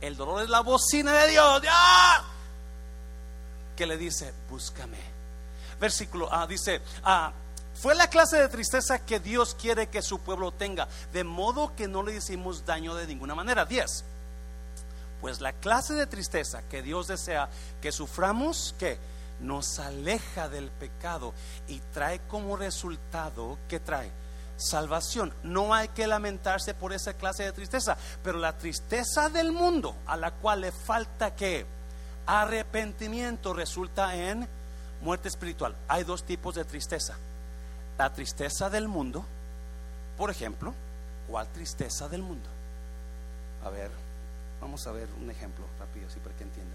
El 0.01 0.17
dolor 0.17 0.43
es 0.43 0.51
la 0.51 0.61
bocina 0.61 1.13
de 1.15 1.31
Dios, 1.31 1.63
¡Ah! 1.71 2.25
que 3.75 3.87
le 3.87 3.97
dice, 3.97 4.35
búscame. 4.51 4.99
Versículo, 5.81 6.29
ah, 6.31 6.47
dice, 6.47 6.83
ah, 7.03 7.33
Fue 7.75 7.95
la 7.95 8.09
clase 8.09 8.39
de 8.39 8.49
tristeza 8.49 9.01
que 9.01 9.21
Dios 9.21 9.57
quiere 9.61 9.89
que 9.89 10.01
su 10.01 10.21
pueblo 10.21 10.53
tenga, 10.53 10.89
de 11.13 11.25
modo 11.25 11.75
que 11.75 11.89
no 11.89 12.03
le 12.03 12.17
hicimos 12.17 12.65
daño 12.65 12.95
de 12.95 13.07
ninguna 13.07 13.35
manera. 13.35 13.65
10. 13.65 14.05
Pues 15.21 15.41
la 15.41 15.53
clase 15.53 15.95
de 15.95 16.07
tristeza 16.07 16.63
que 16.71 16.83
Dios 16.83 17.09
desea 17.09 17.49
que 17.83 17.93
suframos, 17.93 18.75
que 18.79 18.99
nos 19.41 19.81
aleja 19.81 20.49
del 20.49 20.71
pecado 20.71 21.35
y 21.67 21.81
trae 21.93 22.21
como 22.29 22.57
resultado, 22.57 23.59
¿qué 23.69 23.81
trae? 23.81 24.11
Salvación. 24.57 25.35
No 25.43 25.75
hay 25.75 25.89
que 25.89 26.07
lamentarse 26.07 26.75
por 26.75 26.93
esa 26.93 27.15
clase 27.15 27.43
de 27.43 27.53
tristeza, 27.53 27.97
pero 28.23 28.39
la 28.39 28.57
tristeza 28.57 29.29
del 29.29 29.51
mundo 29.51 29.97
a 30.07 30.17
la 30.17 30.31
cual 30.31 30.61
le 30.61 30.71
falta 30.71 31.35
que 31.35 31.67
arrepentimiento 32.27 33.53
resulta 33.53 34.15
en 34.15 34.47
muerte 35.03 35.29
espiritual. 35.29 35.75
Hay 35.89 36.05
dos 36.05 36.23
tipos 36.23 36.55
de 36.55 36.65
tristeza 36.65 37.17
la 37.99 38.13
tristeza 38.13 38.69
del 38.71 38.89
mundo, 38.89 39.25
por 40.17 40.31
ejemplo, 40.31 40.75
¿cuál 41.29 41.49
tristeza 41.49 42.09
del 42.09 42.23
mundo? 42.23 42.49
A 43.65 43.71
ver, 43.71 43.91
vamos 44.61 44.87
a 44.87 44.93
ver 44.93 45.09
un 45.21 45.31
ejemplo 45.31 45.65
rápido, 45.79 46.09
así 46.09 46.19
para 46.21 46.35
que 46.37 46.45
entienda. 46.45 46.75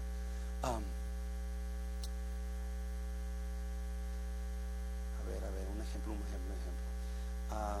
a 0.62 0.70
ver, 5.28 5.44
a 5.44 5.50
ver, 5.50 5.68
un 5.74 5.82
ejemplo, 5.82 6.12
un 6.12 6.22
ejemplo, 6.22 6.54
un 6.54 6.60
ejemplo. 6.60 6.84
Ah, 7.50 7.78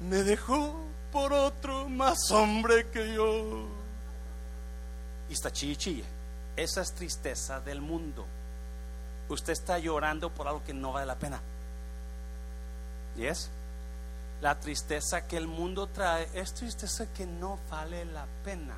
me 0.08 0.22
dejó 0.22 0.74
por 1.12 1.32
otro 1.32 1.88
más 1.88 2.30
hombre 2.30 2.88
que 2.90 3.14
yo. 3.14 3.66
Y 5.28 5.32
está 5.32 5.50
chille, 5.52 6.04
Esa 6.56 6.82
es 6.82 6.92
tristeza 6.92 7.60
del 7.60 7.80
mundo 7.80 8.26
usted 9.34 9.52
está 9.52 9.78
llorando 9.78 10.30
por 10.30 10.48
algo 10.48 10.62
que 10.64 10.74
no 10.74 10.92
vale 10.92 11.06
la 11.06 11.16
pena. 11.16 11.40
¿Yes? 13.16 13.50
La 14.40 14.58
tristeza 14.58 15.26
que 15.26 15.36
el 15.36 15.46
mundo 15.46 15.86
trae 15.86 16.28
es 16.34 16.54
tristeza 16.54 17.06
que 17.12 17.26
no 17.26 17.58
vale 17.70 18.04
la 18.06 18.26
pena. 18.44 18.74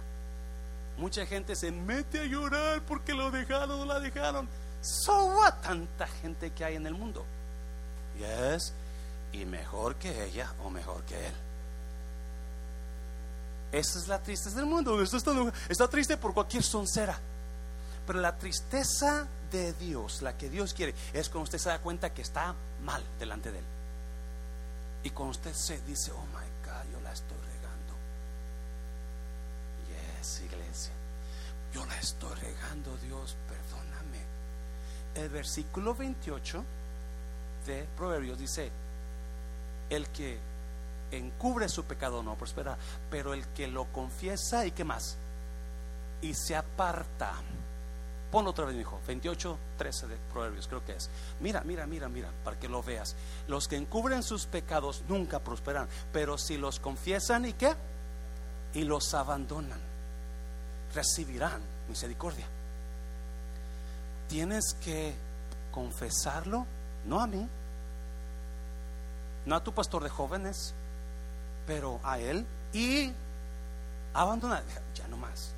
Mucha 0.98 1.24
gente 1.26 1.56
se 1.56 1.70
mete 1.70 2.20
a 2.20 2.24
llorar 2.24 2.82
porque 2.82 3.14
lo 3.14 3.30
dejaron 3.30 3.80
o 3.80 3.84
la 3.84 4.00
dejaron. 4.00 4.48
So 4.80 5.40
Tanta 5.62 6.06
gente 6.06 6.50
que 6.50 6.64
hay 6.64 6.76
en 6.76 6.86
el 6.86 6.94
mundo. 6.94 7.24
Yes. 8.18 8.72
Y 9.32 9.44
mejor 9.44 9.94
que 9.96 10.24
ella 10.24 10.52
o 10.64 10.70
mejor 10.70 11.02
que 11.04 11.26
él. 11.26 11.34
Esa 13.72 13.98
es 13.98 14.08
la 14.08 14.18
tristeza 14.18 14.56
del 14.56 14.66
mundo. 14.66 15.00
Está, 15.00 15.18
está 15.68 15.88
triste 15.88 16.16
por 16.16 16.34
cualquier 16.34 16.62
soncera. 16.62 17.18
Pero 18.06 18.20
la 18.20 18.36
tristeza 18.36 19.26
de 19.52 19.72
Dios, 19.74 20.22
la 20.22 20.36
que 20.36 20.48
Dios 20.48 20.74
quiere, 20.74 20.94
es 21.12 21.28
cuando 21.28 21.44
usted 21.44 21.58
se 21.58 21.68
da 21.68 21.78
cuenta 21.78 22.12
que 22.12 22.22
está 22.22 22.54
mal 22.82 23.02
delante 23.18 23.52
de 23.52 23.58
Él. 23.58 23.64
Y 25.04 25.10
cuando 25.10 25.32
usted 25.32 25.52
se 25.52 25.80
dice, 25.82 26.10
oh 26.12 26.26
my 26.26 26.66
God, 26.66 26.92
yo 26.92 27.00
la 27.00 27.12
estoy 27.12 27.36
regando. 27.36 27.94
Yes, 30.18 30.40
iglesia. 30.40 30.92
Yo 31.74 31.84
la 31.86 31.98
estoy 31.98 32.34
regando, 32.36 32.96
Dios, 32.98 33.36
perdóname. 33.48 34.18
El 35.14 35.28
versículo 35.28 35.94
28 35.94 36.64
de 37.66 37.86
Proverbios 37.96 38.38
dice, 38.38 38.70
el 39.90 40.08
que 40.08 40.38
encubre 41.10 41.68
su 41.68 41.84
pecado 41.84 42.22
no 42.22 42.36
prospera, 42.36 42.76
pero 43.10 43.34
el 43.34 43.46
que 43.48 43.68
lo 43.68 43.84
confiesa 43.86 44.64
y 44.64 44.70
qué 44.70 44.84
más, 44.84 45.16
y 46.22 46.34
se 46.34 46.56
aparta 46.56 47.34
Ponlo 48.32 48.52
otra 48.52 48.64
vez, 48.64 48.74
mi 48.74 48.80
hijo. 48.80 48.98
28, 49.06 49.58
13 49.76 50.06
de 50.06 50.16
Proverbios, 50.32 50.66
creo 50.66 50.82
que 50.82 50.92
es. 50.92 51.10
Mira, 51.40 51.60
mira, 51.66 51.86
mira, 51.86 52.08
mira, 52.08 52.30
para 52.42 52.58
que 52.58 52.66
lo 52.66 52.82
veas. 52.82 53.14
Los 53.46 53.68
que 53.68 53.76
encubren 53.76 54.22
sus 54.22 54.46
pecados 54.46 55.02
nunca 55.06 55.38
prosperan, 55.38 55.86
pero 56.14 56.38
si 56.38 56.56
los 56.56 56.80
confiesan 56.80 57.44
y 57.44 57.52
qué? 57.52 57.76
Y 58.72 58.84
los 58.84 59.12
abandonan, 59.12 59.78
recibirán 60.94 61.60
misericordia. 61.90 62.46
Tienes 64.30 64.74
que 64.82 65.14
confesarlo, 65.70 66.64
no 67.04 67.20
a 67.20 67.26
mí, 67.26 67.46
no 69.44 69.54
a 69.54 69.62
tu 69.62 69.74
pastor 69.74 70.04
de 70.04 70.08
jóvenes, 70.08 70.72
pero 71.66 72.00
a 72.02 72.18
él 72.18 72.46
y 72.72 73.12
abandonar. 74.14 74.64
Ya 74.94 75.06
no 75.08 75.18
más 75.18 75.52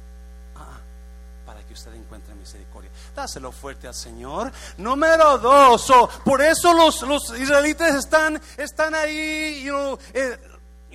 para 1.44 1.62
que 1.62 1.72
usted 1.74 1.94
encuentre 1.94 2.35
misericordia. 2.35 2.90
Dáselo 3.14 3.52
fuerte 3.52 3.87
al 3.88 3.94
Señor. 3.94 4.52
Número 4.78 5.38
dos, 5.38 5.92
por 6.24 6.42
eso 6.42 6.72
los, 6.72 7.02
los 7.02 7.38
israelitas 7.38 7.94
están, 7.94 8.40
están 8.57 8.94
ahí, 8.94 9.68
eh, 10.12 10.38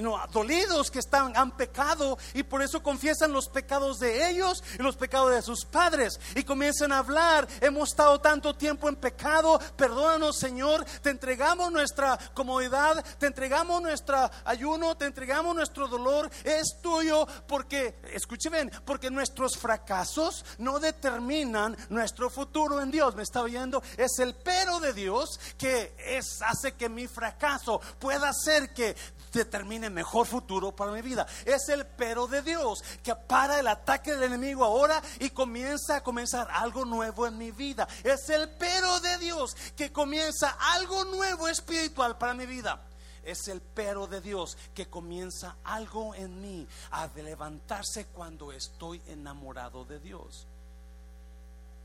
no, 0.01 0.19
dolidos 0.31 0.91
que 0.91 0.99
están, 0.99 1.35
han 1.35 1.55
pecado 1.55 2.17
y 2.33 2.43
por 2.43 2.61
eso 2.61 2.81
confiesan 2.81 3.31
los 3.31 3.47
pecados 3.47 3.99
de 3.99 4.29
ellos 4.29 4.63
y 4.77 4.83
los 4.83 4.95
pecados 4.95 5.31
de 5.31 5.41
sus 5.41 5.65
padres. 5.65 6.19
Y 6.35 6.43
comienzan 6.43 6.91
a 6.91 6.99
hablar, 6.99 7.47
hemos 7.61 7.89
estado 7.89 8.19
tanto 8.19 8.55
tiempo 8.55 8.89
en 8.89 8.95
pecado, 8.95 9.59
perdónanos 9.75 10.37
Señor, 10.37 10.85
te 11.01 11.09
entregamos 11.09 11.71
nuestra 11.71 12.17
comodidad, 12.33 13.03
te 13.17 13.27
entregamos 13.27 13.81
nuestro 13.81 14.29
ayuno, 14.45 14.97
te 14.97 15.05
entregamos 15.05 15.55
nuestro 15.55 15.87
dolor, 15.87 16.29
es 16.43 16.77
tuyo 16.81 17.27
porque, 17.47 17.99
escuchen 18.13 18.71
porque 18.85 19.11
nuestros 19.11 19.57
fracasos 19.57 20.45
no 20.57 20.79
determinan 20.79 21.77
nuestro 21.89 22.29
futuro 22.29 22.81
en 22.81 22.91
Dios, 22.91 23.15
me 23.15 23.23
está 23.23 23.41
oyendo, 23.41 23.83
es 23.97 24.17
el 24.19 24.35
pero 24.35 24.79
de 24.79 24.93
Dios 24.93 25.39
que 25.57 25.93
es, 25.97 26.41
hace 26.41 26.73
que 26.73 26.89
mi 26.89 27.07
fracaso 27.07 27.79
pueda 27.99 28.29
hacer 28.29 28.73
que 28.73 28.95
determine 29.31 29.89
mejor 29.89 30.27
futuro 30.27 30.75
para 30.75 30.91
mi 30.91 31.01
vida. 31.01 31.27
Es 31.45 31.69
el 31.69 31.85
pero 31.85 32.27
de 32.27 32.41
Dios 32.41 32.83
que 33.03 33.15
para 33.15 33.59
el 33.59 33.67
ataque 33.67 34.15
del 34.15 34.23
enemigo 34.23 34.63
ahora 34.63 35.01
y 35.19 35.29
comienza 35.29 35.97
a 35.97 36.03
comenzar 36.03 36.47
algo 36.51 36.85
nuevo 36.85 37.27
en 37.27 37.37
mi 37.37 37.51
vida. 37.51 37.87
Es 38.03 38.29
el 38.29 38.49
pero 38.57 38.99
de 38.99 39.17
Dios 39.17 39.55
que 39.75 39.91
comienza 39.91 40.57
algo 40.73 41.05
nuevo 41.05 41.47
espiritual 41.47 42.17
para 42.17 42.33
mi 42.33 42.45
vida. 42.45 42.85
Es 43.23 43.47
el 43.47 43.61
pero 43.61 44.07
de 44.07 44.21
Dios 44.21 44.57
que 44.73 44.87
comienza 44.87 45.57
algo 45.63 46.15
en 46.15 46.41
mí 46.41 46.67
a 46.91 47.07
levantarse 47.07 48.05
cuando 48.05 48.51
estoy 48.51 49.01
enamorado 49.07 49.85
de 49.85 49.99
Dios. 49.99 50.47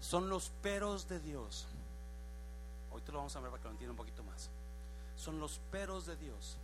Son 0.01 0.29
los 0.29 0.51
peros 0.63 1.09
de 1.09 1.19
Dios. 1.21 1.67
Hoy 2.93 3.03
te 3.03 3.11
lo 3.11 3.19
vamos 3.19 3.35
a 3.35 3.41
ver 3.41 3.51
para 3.51 3.63
que 3.63 3.69
lo 3.69 3.73
entienda 3.73 3.93
un 3.93 3.97
poquito 3.97 4.23
más. 4.23 4.49
Son 5.17 5.41
los 5.41 5.59
peros 5.71 6.07
de 6.07 6.17
Dios 6.17 6.57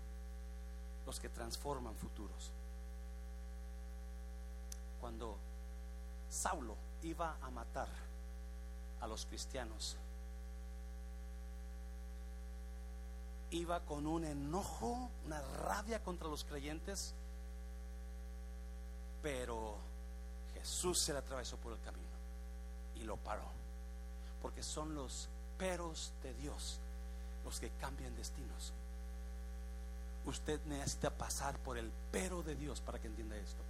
que 1.19 1.29
transforman 1.29 1.95
futuros. 1.97 2.53
Cuando 5.01 5.37
Saulo 6.29 6.77
iba 7.03 7.37
a 7.41 7.51
matar 7.51 7.89
a 9.01 9.07
los 9.07 9.25
cristianos, 9.27 9.97
iba 13.51 13.81
con 13.81 14.07
un 14.07 14.25
enojo, 14.25 15.11
una 15.27 15.41
rabia 15.65 16.03
contra 16.03 16.29
los 16.29 16.45
creyentes, 16.45 17.15
pero 19.23 19.77
Jesús 20.55 21.03
se 21.03 21.13
le 21.13 21.19
atravesó 21.19 21.57
por 21.57 21.73
el 21.73 21.81
camino 21.81 22.05
y 22.95 23.05
lo 23.05 23.17
paró, 23.17 23.49
porque 24.43 24.63
son 24.63 24.95
los 24.95 25.29
peros 25.59 26.13
de 26.23 26.35
Dios 26.35 26.79
los 27.45 27.59
que 27.59 27.71
cambian 27.81 28.15
destinos 28.15 28.73
usted 30.25 30.61
necesita 30.67 31.11
pasar 31.11 31.59
por 31.59 31.79
el 31.79 31.91
pero 32.11 32.43
de 32.43 32.55
Dios 32.55 32.81
para 32.81 32.99
que 32.99 33.07
entienda 33.07 33.37
esto. 33.37 33.63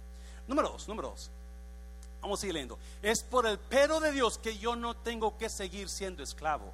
Número 0.47 0.69
dos, 0.69 0.87
número 0.87 1.09
dos. 1.09 1.29
Vamos 2.21 2.39
a 2.39 2.41
seguir 2.41 2.53
leyendo. 2.53 2.77
Es 3.01 3.23
por 3.23 3.47
el 3.47 3.57
pero 3.57 3.99
de 3.99 4.11
Dios 4.11 4.37
que 4.37 4.57
yo 4.57 4.75
no 4.75 4.95
tengo 4.95 5.37
que 5.37 5.49
seguir 5.49 5.89
siendo 5.89 6.21
esclavo. 6.21 6.71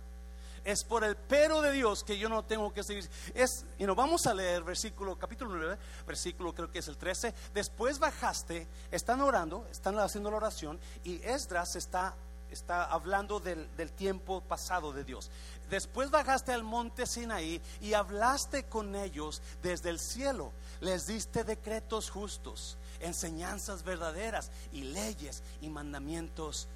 Es 0.65 0.83
por 0.83 1.05
el 1.05 1.15
pero 1.15 1.61
de 1.61 1.71
Dios 1.71 2.03
que 2.03 2.17
yo 2.17 2.27
no 2.27 2.43
tengo 2.43 2.73
que 2.73 2.83
seguir. 2.83 3.09
Es, 3.33 3.65
y 3.77 3.85
nos 3.85 3.95
vamos 3.95 4.27
a 4.27 4.33
leer 4.33 4.63
versículo, 4.63 5.17
capítulo 5.17 5.55
9, 5.55 5.77
versículo 6.05 6.53
creo 6.53 6.69
que 6.69 6.79
es 6.79 6.87
el 6.89 6.97
13. 6.97 7.33
Después 7.53 7.99
bajaste, 7.99 8.67
están 8.91 9.21
orando, 9.21 9.65
están 9.71 9.97
haciendo 9.99 10.29
la 10.29 10.37
oración 10.37 10.77
y 11.05 11.21
Esdras 11.23 11.77
está 11.77 12.15
está 12.51 12.85
hablando 12.85 13.39
del, 13.39 13.67
del, 13.75 13.91
tiempo 13.91 14.41
pasado 14.41 14.93
de 14.93 15.03
Dios. 15.03 15.29
Después 15.69 16.09
bajaste 16.09 16.53
al 16.53 16.63
monte 16.63 17.05
Sinaí 17.05 17.61
y 17.81 17.93
hablaste 17.93 18.63
con 18.63 18.95
ellos 18.95 19.41
desde 19.61 19.89
el 19.89 19.99
cielo. 19.99 20.53
Les 20.79 21.05
diste 21.07 21.43
decretos 21.43 22.09
justos, 22.09 22.77
enseñanzas 23.01 23.83
verdaderas 23.83 24.49
y 24.71 24.83
leyes 24.83 25.43
y 25.61 25.69
mandamientos 25.69 26.67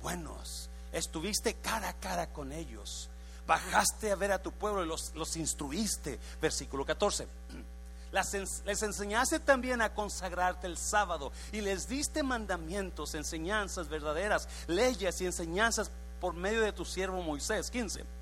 buenos. 0.00 0.70
Estuviste 0.92 1.54
cara 1.54 1.88
a 1.88 1.94
cara 1.94 2.32
con 2.32 2.52
ellos. 2.52 3.10
Bajaste 3.48 4.12
a 4.12 4.16
ver 4.16 4.32
a 4.32 4.42
tu 4.42 4.52
pueblo 4.52 4.84
y 4.84 4.88
los, 4.88 5.12
los 5.14 5.36
instruiste. 5.36 6.20
Versículo 6.40 6.84
14. 6.84 7.26
les 8.64 8.82
enseñaste 8.82 9.40
también 9.40 9.82
a 9.82 9.92
consagrarte 9.92 10.68
el 10.68 10.78
sábado 10.78 11.32
y 11.52 11.60
les 11.60 11.88
diste 11.88 12.22
mandamientos, 12.22 13.14
enseñanzas 13.14 13.88
verdaderas, 13.88 14.48
leyes 14.68 15.20
y 15.20 15.26
enseñanzas 15.26 15.90
por 16.20 16.32
medio 16.34 16.62
de 16.62 16.72
tu 16.72 16.84
siervo 16.84 17.20
Moisés. 17.22 17.70
15 17.70 18.15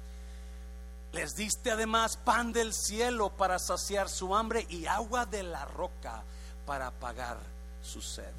Les 1.15 1.37
diste 1.37 1.71
además 1.71 2.17
pan 2.17 2.53
del 2.53 2.75
cielo 2.75 3.31
para 3.31 3.61
saciar 3.61 4.09
su 4.09 4.35
hambre 4.35 4.67
y 4.69 4.87
agua 4.87 5.27
de 5.27 5.45
la 5.45 5.65
roca 5.65 6.25
para 6.67 6.89
apagar 6.89 7.39
su 7.85 8.03
sed. 8.03 8.33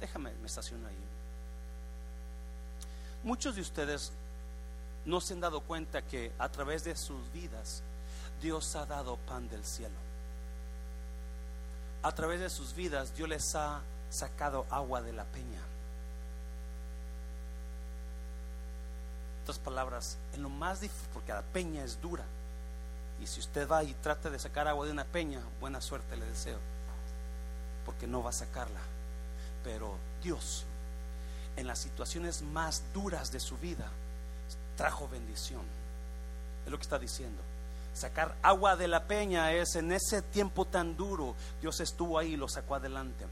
Déjame, 0.00 0.32
me 0.40 0.48
estaciono 0.48 0.88
ahí. 0.88 0.96
Muchos 3.22 3.54
de 3.54 3.60
ustedes 3.60 4.10
no 5.04 5.20
se 5.20 5.34
han 5.34 5.40
dado 5.40 5.60
cuenta 5.60 6.02
que 6.02 6.32
a 6.36 6.48
través 6.48 6.82
de 6.82 6.96
sus 6.96 7.32
vidas 7.32 7.84
Dios 8.42 8.74
ha 8.74 8.86
dado 8.86 9.16
pan 9.16 9.48
del 9.48 9.64
cielo. 9.64 9.94
A 12.02 12.10
través 12.10 12.40
de 12.40 12.50
sus 12.50 12.74
vidas 12.74 13.14
Dios 13.14 13.28
les 13.28 13.54
ha 13.54 13.82
sacado 14.10 14.66
agua 14.68 15.00
de 15.00 15.12
la 15.12 15.24
peña. 15.26 15.63
Otras 19.44 19.58
palabras, 19.58 20.16
en 20.32 20.42
lo 20.42 20.48
más 20.48 20.80
difícil, 20.80 21.06
porque 21.12 21.30
la 21.30 21.42
peña 21.42 21.84
es 21.84 22.00
dura. 22.00 22.24
Y 23.22 23.26
si 23.26 23.40
usted 23.40 23.68
va 23.68 23.84
y 23.84 23.92
trata 23.92 24.30
de 24.30 24.38
sacar 24.38 24.66
agua 24.66 24.86
de 24.86 24.92
una 24.92 25.04
peña, 25.04 25.38
buena 25.60 25.82
suerte 25.82 26.16
le 26.16 26.24
deseo, 26.24 26.56
porque 27.84 28.06
no 28.06 28.22
va 28.22 28.30
a 28.30 28.32
sacarla. 28.32 28.80
Pero 29.62 29.98
Dios, 30.22 30.64
en 31.56 31.66
las 31.66 31.78
situaciones 31.78 32.40
más 32.40 32.84
duras 32.94 33.32
de 33.32 33.38
su 33.38 33.58
vida, 33.58 33.86
trajo 34.78 35.08
bendición. 35.08 35.60
Es 36.64 36.72
lo 36.72 36.78
que 36.78 36.84
está 36.84 36.98
diciendo. 36.98 37.42
Sacar 37.92 38.34
agua 38.40 38.76
de 38.76 38.88
la 38.88 39.04
peña 39.04 39.52
es 39.52 39.76
en 39.76 39.92
ese 39.92 40.22
tiempo 40.22 40.64
tan 40.64 40.96
duro, 40.96 41.34
Dios 41.60 41.80
estuvo 41.80 42.18
ahí 42.18 42.32
y 42.32 42.36
lo 42.38 42.48
sacó 42.48 42.76
adelante. 42.76 43.26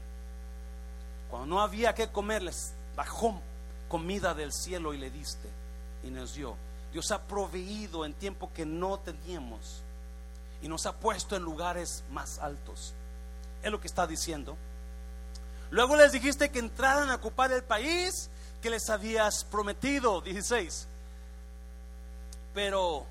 Cuando 1.31 1.47
no 1.47 1.59
había 1.59 1.95
que 1.95 2.11
comerles, 2.11 2.73
bajó 2.95 3.41
comida 3.89 4.35
del 4.35 4.53
cielo 4.53 4.93
y 4.93 4.99
le 4.99 5.09
diste 5.09 5.62
y 6.03 6.09
nos 6.09 6.35
dio. 6.35 6.55
Dios 6.91 7.11
ha 7.11 7.21
proveído 7.23 8.05
en 8.05 8.13
tiempo 8.13 8.51
que 8.53 8.65
no 8.65 8.99
teníamos 8.99 9.81
y 10.61 10.67
nos 10.67 10.85
ha 10.85 10.93
puesto 10.93 11.35
en 11.35 11.43
lugares 11.43 12.03
más 12.11 12.39
altos. 12.39 12.93
Es 13.63 13.71
lo 13.71 13.81
que 13.81 13.87
está 13.87 14.05
diciendo. 14.05 14.55
Luego 15.71 15.95
les 15.95 16.11
dijiste 16.11 16.51
que 16.51 16.59
entraran 16.59 17.09
a 17.09 17.15
ocupar 17.15 17.51
el 17.51 17.63
país 17.63 18.29
que 18.61 18.69
les 18.69 18.89
habías 18.89 19.43
prometido. 19.43 20.21
16. 20.21 20.87
Pero 22.53 23.05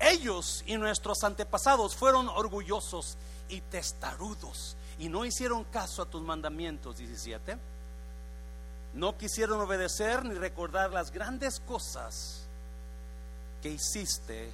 ellos 0.00 0.64
y 0.66 0.76
nuestros 0.76 1.22
antepasados 1.22 1.94
fueron 1.94 2.28
orgullosos 2.28 3.16
y 3.48 3.60
testarudos 3.60 4.76
y 4.98 5.08
no 5.08 5.24
hicieron 5.24 5.64
caso 5.64 6.02
a 6.02 6.06
tus 6.06 6.22
mandamientos. 6.22 6.98
17. 6.98 7.56
No 8.98 9.16
quisieron 9.16 9.60
obedecer 9.60 10.24
ni 10.24 10.34
recordar 10.34 10.90
las 10.90 11.12
grandes 11.12 11.60
cosas 11.60 12.42
que 13.62 13.68
hiciste 13.68 14.50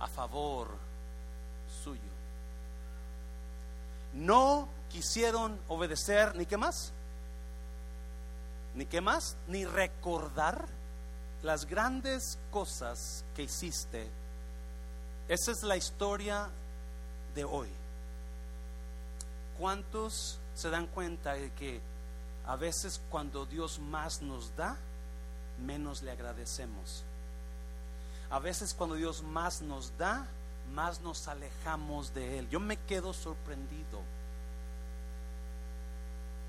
a 0.00 0.06
favor 0.06 0.68
suyo. 1.82 2.00
No 4.14 4.68
quisieron 4.90 5.60
obedecer 5.68 6.34
ni 6.34 6.46
qué 6.46 6.56
más, 6.56 6.94
ni 8.74 8.86
qué 8.86 9.02
más, 9.02 9.36
ni 9.48 9.66
recordar 9.66 10.64
las 11.42 11.66
grandes 11.66 12.38
cosas 12.50 13.22
que 13.36 13.42
hiciste. 13.42 14.08
Esa 15.28 15.50
es 15.50 15.62
la 15.62 15.76
historia 15.76 16.48
de 17.34 17.44
hoy. 17.44 17.68
¿Cuántos 19.58 20.38
se 20.54 20.70
dan 20.70 20.86
cuenta 20.86 21.34
de 21.34 21.52
que 21.52 21.82
a 22.46 22.56
veces 22.56 23.00
cuando 23.10 23.46
Dios 23.46 23.78
más 23.78 24.20
nos 24.20 24.54
da, 24.56 24.76
menos 25.64 26.02
le 26.02 26.10
agradecemos? 26.10 27.04
A 28.30 28.38
veces 28.38 28.74
cuando 28.74 28.96
Dios 28.96 29.22
más 29.22 29.62
nos 29.62 29.96
da, 29.96 30.26
más 30.74 31.00
nos 31.00 31.28
alejamos 31.28 32.14
de 32.14 32.38
Él. 32.38 32.48
Yo 32.50 32.60
me 32.60 32.76
quedo 32.76 33.12
sorprendido. 33.12 34.02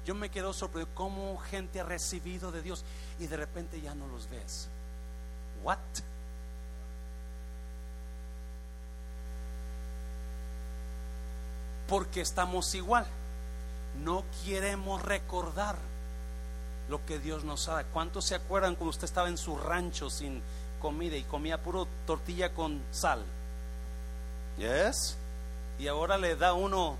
Yo 0.06 0.16
me 0.16 0.30
quedo 0.30 0.54
sorprendido 0.54 0.94
cómo 0.96 1.38
gente 1.38 1.80
ha 1.80 1.84
recibido 1.84 2.52
de 2.52 2.62
Dios 2.62 2.84
y 3.20 3.28
de 3.28 3.38
repente 3.38 3.82
ya 3.82 3.96
no 3.96 4.08
los 4.08 4.30
ves. 4.30 4.68
What? 5.64 5.78
Porque 11.88 12.22
estamos 12.22 12.74
igual. 12.76 13.06
No 14.04 14.24
queremos 14.44 15.02
recordar 15.02 15.76
lo 16.90 17.06
que 17.06 17.20
Dios 17.20 17.44
nos 17.44 17.66
da. 17.66 17.84
¿Cuántos 17.86 18.26
se 18.26 18.36
acuerdan 18.36 18.76
cuando 18.76 18.92
usted 18.92 19.06
estaba 19.06 19.30
en 19.30 19.38
su 19.38 19.58
rancho 19.58 20.10
sin 20.10 20.42
comida 20.82 21.18
y 21.18 21.24
comía 21.24 21.62
puro 21.62 21.88
tortilla 22.06 22.54
con 22.54 22.82
sal? 22.92 23.24
Yes. 24.58 25.18
Y 25.80 25.88
ahora 25.88 26.18
le 26.18 26.36
da 26.36 26.54
uno 26.54 26.98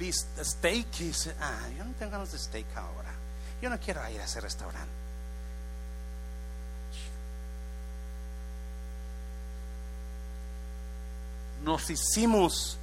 steak 0.00 1.00
y 1.00 1.04
dice, 1.04 1.34
ah, 1.40 1.68
yo 1.76 1.84
no 1.84 1.92
tengo 1.98 2.12
ganas 2.12 2.32
de 2.32 2.38
steak 2.38 2.76
ahora. 2.76 3.12
Yo 3.60 3.68
no 3.68 3.78
quiero 3.78 4.08
ir 4.10 4.20
a 4.20 4.24
ese 4.24 4.40
restaurante. 4.40 4.88
Nos 11.64 11.90
hicimos 11.90 12.78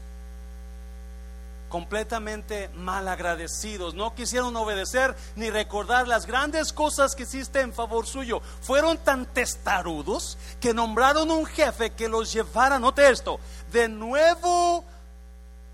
completamente 1.76 2.70
mal 2.70 3.06
agradecidos. 3.06 3.96
No 3.96 4.16
quisieron 4.16 4.56
obedecer 4.56 5.14
ni 5.36 5.50
recordar 5.50 6.08
las 6.08 6.26
grandes 6.26 6.72
cosas 6.72 7.16
que 7.16 7.24
hiciste 7.24 7.60
en 7.60 7.74
favor 7.74 8.08
suyo. 8.08 8.40
Fueron 8.62 8.98
tan 8.98 9.26
testarudos 9.26 10.38
que 10.62 10.74
nombraron 10.74 11.30
un 11.30 11.46
jefe 11.46 11.90
que 11.90 12.08
los 12.08 12.32
llevara, 12.32 12.80
note 12.80 13.10
esto, 13.10 13.42
de 13.74 13.90
nuevo, 13.90 14.86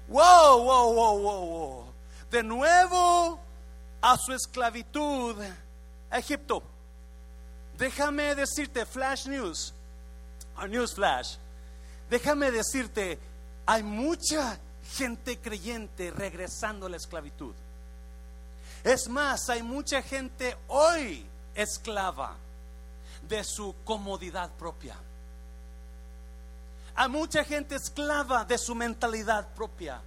wow, 0.07 0.63
wow, 0.63 0.91
wow, 0.91 1.19
wow, 1.19 1.45
wow, 1.45 1.85
de 2.31 2.41
nuevo 2.41 3.39
a 4.01 4.17
su 4.17 4.33
esclavitud 4.33 5.35
a 6.09 6.17
Egipto. 6.17 6.63
Déjame 7.77 8.33
decirte, 8.33 8.87
flash 8.87 9.27
news, 9.27 9.71
a 10.57 10.65
news 10.65 10.95
flash, 10.95 11.35
déjame 12.09 12.49
decirte, 12.49 13.19
hay 13.67 13.83
mucha 13.83 14.57
gente 14.95 15.39
creyente 15.39 16.11
regresando 16.11 16.85
a 16.85 16.89
la 16.89 16.97
esclavitud. 16.97 17.53
Es 18.83 19.07
más, 19.07 19.49
hay 19.49 19.63
mucha 19.63 20.01
gente 20.01 20.57
hoy 20.67 21.25
esclava 21.55 22.35
de 23.27 23.43
su 23.43 23.75
comodidad 23.83 24.49
propia. 24.51 24.95
Hay 26.95 27.09
mucha 27.09 27.43
gente 27.43 27.75
esclava 27.75 28.43
de 28.43 28.57
su 28.57 28.75
mentalidad 28.75 29.47
propia 29.53 30.01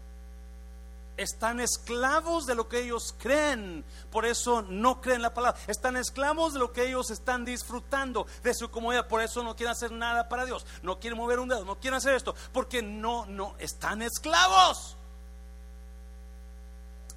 están 1.17 1.61
esclavos 1.61 2.47
de 2.47 2.55
lo 2.55 2.69
que 2.69 2.81
ellos 2.81 3.15
creen, 3.19 3.85
por 4.11 4.27
eso 4.27 4.63
no 4.63 5.01
creen 5.01 5.23
la 5.23 5.33
palabra. 5.33 5.61
Están 5.67 5.97
esclavos 5.97 6.55
de 6.55 6.59
lo 6.59 6.73
que 6.73 6.89
ellos 6.89 7.11
están 7.11 7.45
disfrutando 7.45 8.27
de 8.43 8.55
su 8.55 8.71
comodidad, 8.71 9.07
por 9.07 9.23
eso 9.23 9.43
no 9.43 9.55
quieren 9.55 9.73
hacer 9.73 9.93
nada 9.93 10.29
para 10.29 10.45
Dios, 10.45 10.67
no 10.83 10.99
quieren 10.99 11.19
mover 11.19 11.39
un 11.39 11.49
dedo, 11.49 11.65
no 11.65 11.79
quieren 11.79 11.99
hacer 11.99 12.15
esto, 12.15 12.35
porque 12.53 12.83
no, 12.83 13.27
no, 13.27 13.55
están 13.59 14.03
esclavos. 14.03 14.97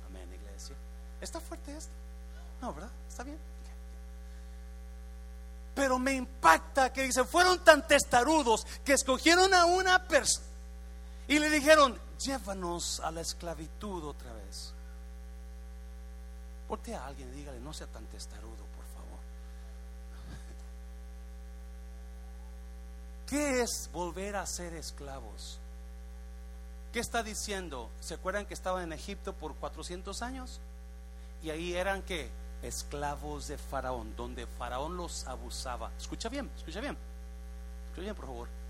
Amén, 0.08 0.30
iglesia. 0.34 0.76
¿Está 1.20 1.40
fuerte 1.40 1.76
esto? 1.76 1.92
No, 2.62 2.74
¿verdad? 2.74 2.92
¿Está 3.08 3.24
bien? 3.24 3.40
Pero 5.74 6.00
me 6.00 6.14
impacta 6.14 6.92
que 6.92 7.04
dicen, 7.04 7.28
fueron 7.28 7.64
tan 7.64 7.86
testarudos 7.88 8.66
que 8.84 8.94
escogieron 8.94 9.54
a 9.54 9.66
una 9.66 10.08
persona 10.08 10.48
y 11.28 11.40
le 11.40 11.50
dijeron, 11.50 12.00
llévanos 12.20 13.00
a 13.00 13.12
la 13.12 13.22
esclavitud 13.22 14.04
otra 14.04 14.34
vez. 14.34 14.74
Ponte 16.68 16.96
a 16.96 17.06
alguien 17.06 17.34
dígale, 17.34 17.60
no 17.60 17.74
sea 17.74 17.88
tan 17.88 18.06
testarudo, 18.08 18.66
por 18.76 18.86
favor. 18.94 19.20
¿Qué 23.28 23.62
es 23.62 23.90
volver 23.94 24.36
a 24.36 24.46
ser 24.46 24.74
esclavos? 24.74 25.60
¿Qué 26.92 27.00
está 27.00 27.24
diciendo? 27.24 27.90
¿Se 28.00 28.16
acuerdan 28.16 28.46
que 28.46 28.54
estaban 28.54 28.84
en 28.84 28.94
Egipto 28.94 29.34
por 29.34 29.56
400 29.56 30.22
años? 30.22 30.60
Y 31.44 31.50
ahí 31.50 31.74
eran 31.74 32.02
que 32.02 32.30
esclavos 32.64 33.48
de 33.48 33.58
Faraón, 33.58 34.16
donde 34.16 34.48
Faraón 34.48 34.98
los 34.98 35.26
abusaba. 35.28 35.92
Escucha 35.98 36.28
bien, 36.30 36.50
escucha 36.58 36.82
bien. 36.82 36.98
Escucha 37.86 38.02
bien, 38.02 38.16
por 38.16 38.26
favor 38.26 38.67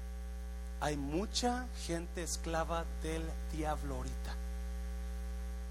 hay 0.79 0.97
mucha 0.97 1.65
gente 1.85 2.23
esclava 2.23 2.85
del 3.01 3.23
diablo 3.51 3.95
ahorita. 3.95 4.35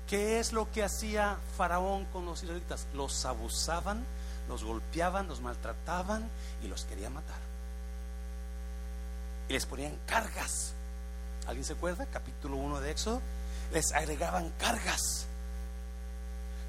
¿Qué 0.09 0.39
es 0.39 0.53
lo 0.53 0.71
que 0.71 0.85
hacía 0.85 1.37
Faraón 1.57 2.05
con 2.07 2.27
los 2.27 2.43
israelitas? 2.43 2.87
Los 2.95 3.25
abusaban, 3.25 4.05
los 4.49 4.65
golpeaban, 4.65 5.27
los 5.27 5.41
maltrataban 5.41 6.29
y 6.63 6.69
los 6.69 6.85
quería 6.85 7.11
matar. 7.11 7.39
Y 9.49 9.53
les 9.53 9.67
ponían 9.67 9.97
cargas. 10.07 10.73
¿Alguien 11.47 11.65
se 11.65 11.75
acuerda? 11.75 12.07
Capítulo 12.07 12.57
1 12.57 12.81
de 12.81 12.91
Éxodo. 12.91 13.21
Les 13.73 13.93
agregaban 13.93 14.51
cargas. 14.59 15.27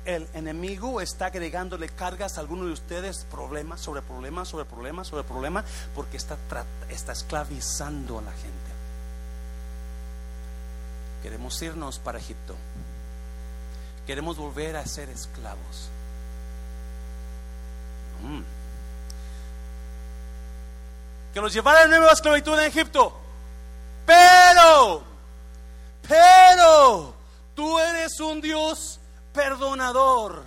El 0.07 0.25
enemigo 0.33 1.01
está 1.01 1.25
agregándole 1.25 1.89
cargas 1.89 2.37
a 2.37 2.41
alguno 2.41 2.65
de 2.65 2.71
ustedes, 2.71 3.25
problemas 3.29 3.81
sobre 3.81 4.01
problemas, 4.01 4.47
sobre 4.47 4.63
problemas, 4.63 5.07
sobre 5.07 5.25
problemas, 5.25 5.65
porque 5.93 6.15
está, 6.15 6.37
está 6.89 7.11
esclavizando 7.11 8.17
a 8.17 8.21
la 8.21 8.31
gente. 8.31 8.71
Queremos 11.21 11.61
irnos 11.61 11.99
para 11.99 12.19
Egipto. 12.19 12.55
Queremos 14.05 14.37
volver 14.37 14.77
a 14.77 14.85
ser 14.85 15.09
esclavos. 15.09 15.89
Mm. 18.23 18.41
Que 21.33 21.41
los 21.41 21.53
llevara 21.53 21.83
a 21.83 21.87
nueva 21.87 22.13
esclavitud 22.13 22.57
en 22.57 22.65
Egipto. 22.65 23.13
Pero, 24.05 25.03
pero, 26.07 27.13
tú 27.53 27.77
eres 27.77 28.17
un 28.21 28.39
Dios 28.39 29.01
perdonador. 29.37 30.43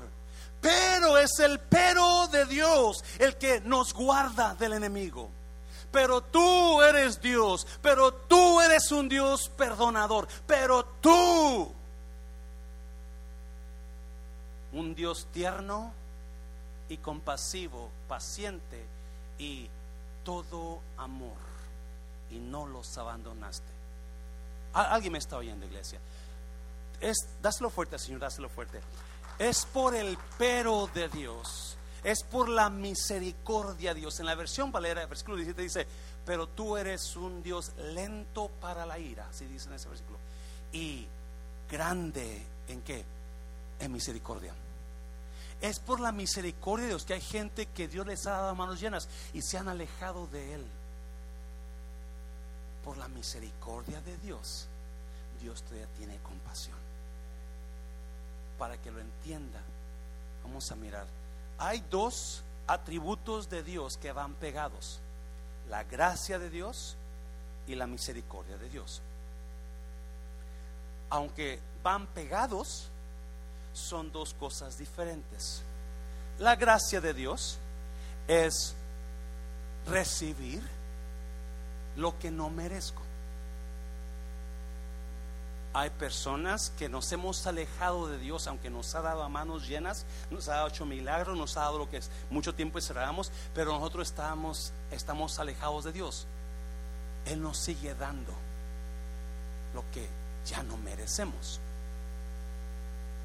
Pero 0.61 1.17
es 1.17 1.39
el 1.39 1.59
pero 1.61 2.27
de 2.27 2.45
Dios 2.45 3.03
el 3.19 3.37
que 3.37 3.61
nos 3.61 3.95
guarda 3.95 4.55
del 4.57 4.75
enemigo. 4.75 5.31
Pero 5.91 6.21
tú 6.21 6.83
eres 6.83 7.21
Dios, 7.23 7.67
pero 7.81 8.13
tú 8.13 8.61
eres 8.61 8.93
un 8.93 9.09
Dios 9.09 9.49
perdonador, 9.57 10.29
pero 10.47 10.85
tú, 11.01 11.73
un 14.73 14.95
Dios 14.95 15.27
tierno 15.33 15.93
y 16.89 16.99
compasivo, 16.99 17.91
paciente 18.07 18.85
y 19.39 19.69
todo 20.23 20.81
amor, 20.97 21.39
y 22.31 22.39
no 22.39 22.67
los 22.67 22.97
abandonaste. 22.99 23.67
Alguien 24.73 25.15
me 25.15 25.19
está 25.19 25.39
oyendo, 25.39 25.67
iglesia 25.67 25.99
es, 27.01 27.17
dáselo 27.41 27.71
fuerte, 27.71 27.99
Señor, 27.99 28.21
dáselo 28.21 28.49
fuerte. 28.49 28.81
Es 29.39 29.65
por 29.65 29.95
el 29.95 30.19
pero 30.37 30.89
de 30.93 31.09
Dios, 31.09 31.77
es 32.05 32.23
por 32.23 32.49
la 32.49 32.69
misericordia 32.69 33.95
de 33.95 34.01
Dios. 34.01 34.21
En 34.21 34.27
la 34.27 34.35
versión 34.35 34.71
Valera, 34.71 35.07
versículo 35.07 35.37
17 35.37 35.63
dice, 35.63 35.87
pero 36.27 36.47
tú 36.49 36.77
eres 36.77 37.17
un 37.17 37.43
Dios 37.43 37.73
lento 37.77 38.49
para 38.61 38.85
la 38.85 38.99
ira, 38.99 39.27
así 39.31 39.47
dice 39.47 39.69
en 39.69 39.75
ese 39.75 39.89
versículo, 39.89 40.19
y 40.73 41.07
grande 41.71 42.43
en 42.69 42.83
qué? 42.83 43.05
En 43.79 43.93
misericordia. 43.93 44.53
Es 45.63 45.79
por 45.79 46.01
la 46.01 46.13
misericordia 46.13 46.85
de 46.85 46.91
Dios 46.91 47.05
que 47.05 47.15
hay 47.15 47.21
gente 47.21 47.67
que 47.67 47.89
Dios 47.89 48.07
les 48.07 48.27
ha 48.27 48.33
dado 48.33 48.55
manos 48.55 48.81
llenas 48.81 49.09
y 49.33 49.43
se 49.43 49.59
han 49.59 49.69
alejado 49.69 50.27
de 50.27 50.55
Él. 50.55 50.67
Por 52.85 52.97
la 52.97 53.09
misericordia 53.09 54.01
de 54.01 54.17
Dios, 54.19 54.67
Dios 55.41 55.63
todavía 55.63 55.87
tiene 55.99 56.19
compasión 56.19 56.80
para 58.61 58.77
que 58.77 58.91
lo 58.91 59.01
entienda. 59.01 59.59
Vamos 60.45 60.71
a 60.71 60.77
mirar. 60.77 61.07
Hay 61.59 61.83
dos 61.91 62.43
atributos 62.67 63.49
de 63.49 63.63
Dios 63.63 63.97
que 63.97 64.13
van 64.13 64.35
pegados. 64.35 65.01
La 65.71 65.85
gracia 65.85 66.39
de 66.39 66.51
Dios 66.51 66.95
y 67.67 67.75
la 67.75 67.87
misericordia 67.87 68.59
de 68.59 68.69
Dios. 68.69 69.01
Aunque 71.09 71.59
van 71.83 72.07
pegados, 72.09 72.89
son 73.73 74.13
dos 74.13 74.35
cosas 74.35 74.77
diferentes. 74.77 75.63
La 76.39 76.55
gracia 76.55 77.01
de 77.01 77.15
Dios 77.15 77.57
es 78.29 78.75
recibir 79.87 80.63
lo 81.97 82.19
que 82.19 82.31
no 82.31 82.51
merezco. 82.51 83.10
Hay 85.73 85.91
personas 85.91 86.73
que 86.79 86.89
nos 86.89 87.13
hemos 87.13 87.47
alejado 87.47 88.09
de 88.09 88.19
Dios, 88.19 88.49
aunque 88.49 88.71
nos 88.71 88.93
ha 88.97 89.03
dado 89.03 89.23
a 89.23 89.29
manos 89.29 89.69
llenas, 89.69 90.05
nos 90.31 90.49
ha 90.49 90.67
hecho 90.67 90.85
milagros, 90.85 91.39
nos 91.39 91.57
ha 91.57 91.61
dado 91.61 91.79
lo 91.79 91.91
que 91.91 91.99
es 91.99 92.11
mucho 92.29 92.55
tiempo 92.55 92.79
esperábamos, 92.79 93.31
pero 93.55 93.73
nosotros 93.73 94.09
estamos, 94.09 94.73
estamos 94.91 95.39
alejados 95.39 95.85
de 95.85 95.93
Dios. 95.93 96.27
Él 97.27 97.41
nos 97.41 97.59
sigue 97.59 97.95
dando 97.95 98.33
lo 99.75 99.85
que 99.93 100.09
ya 100.47 100.65
no 100.65 100.77
merecemos. 100.77 101.61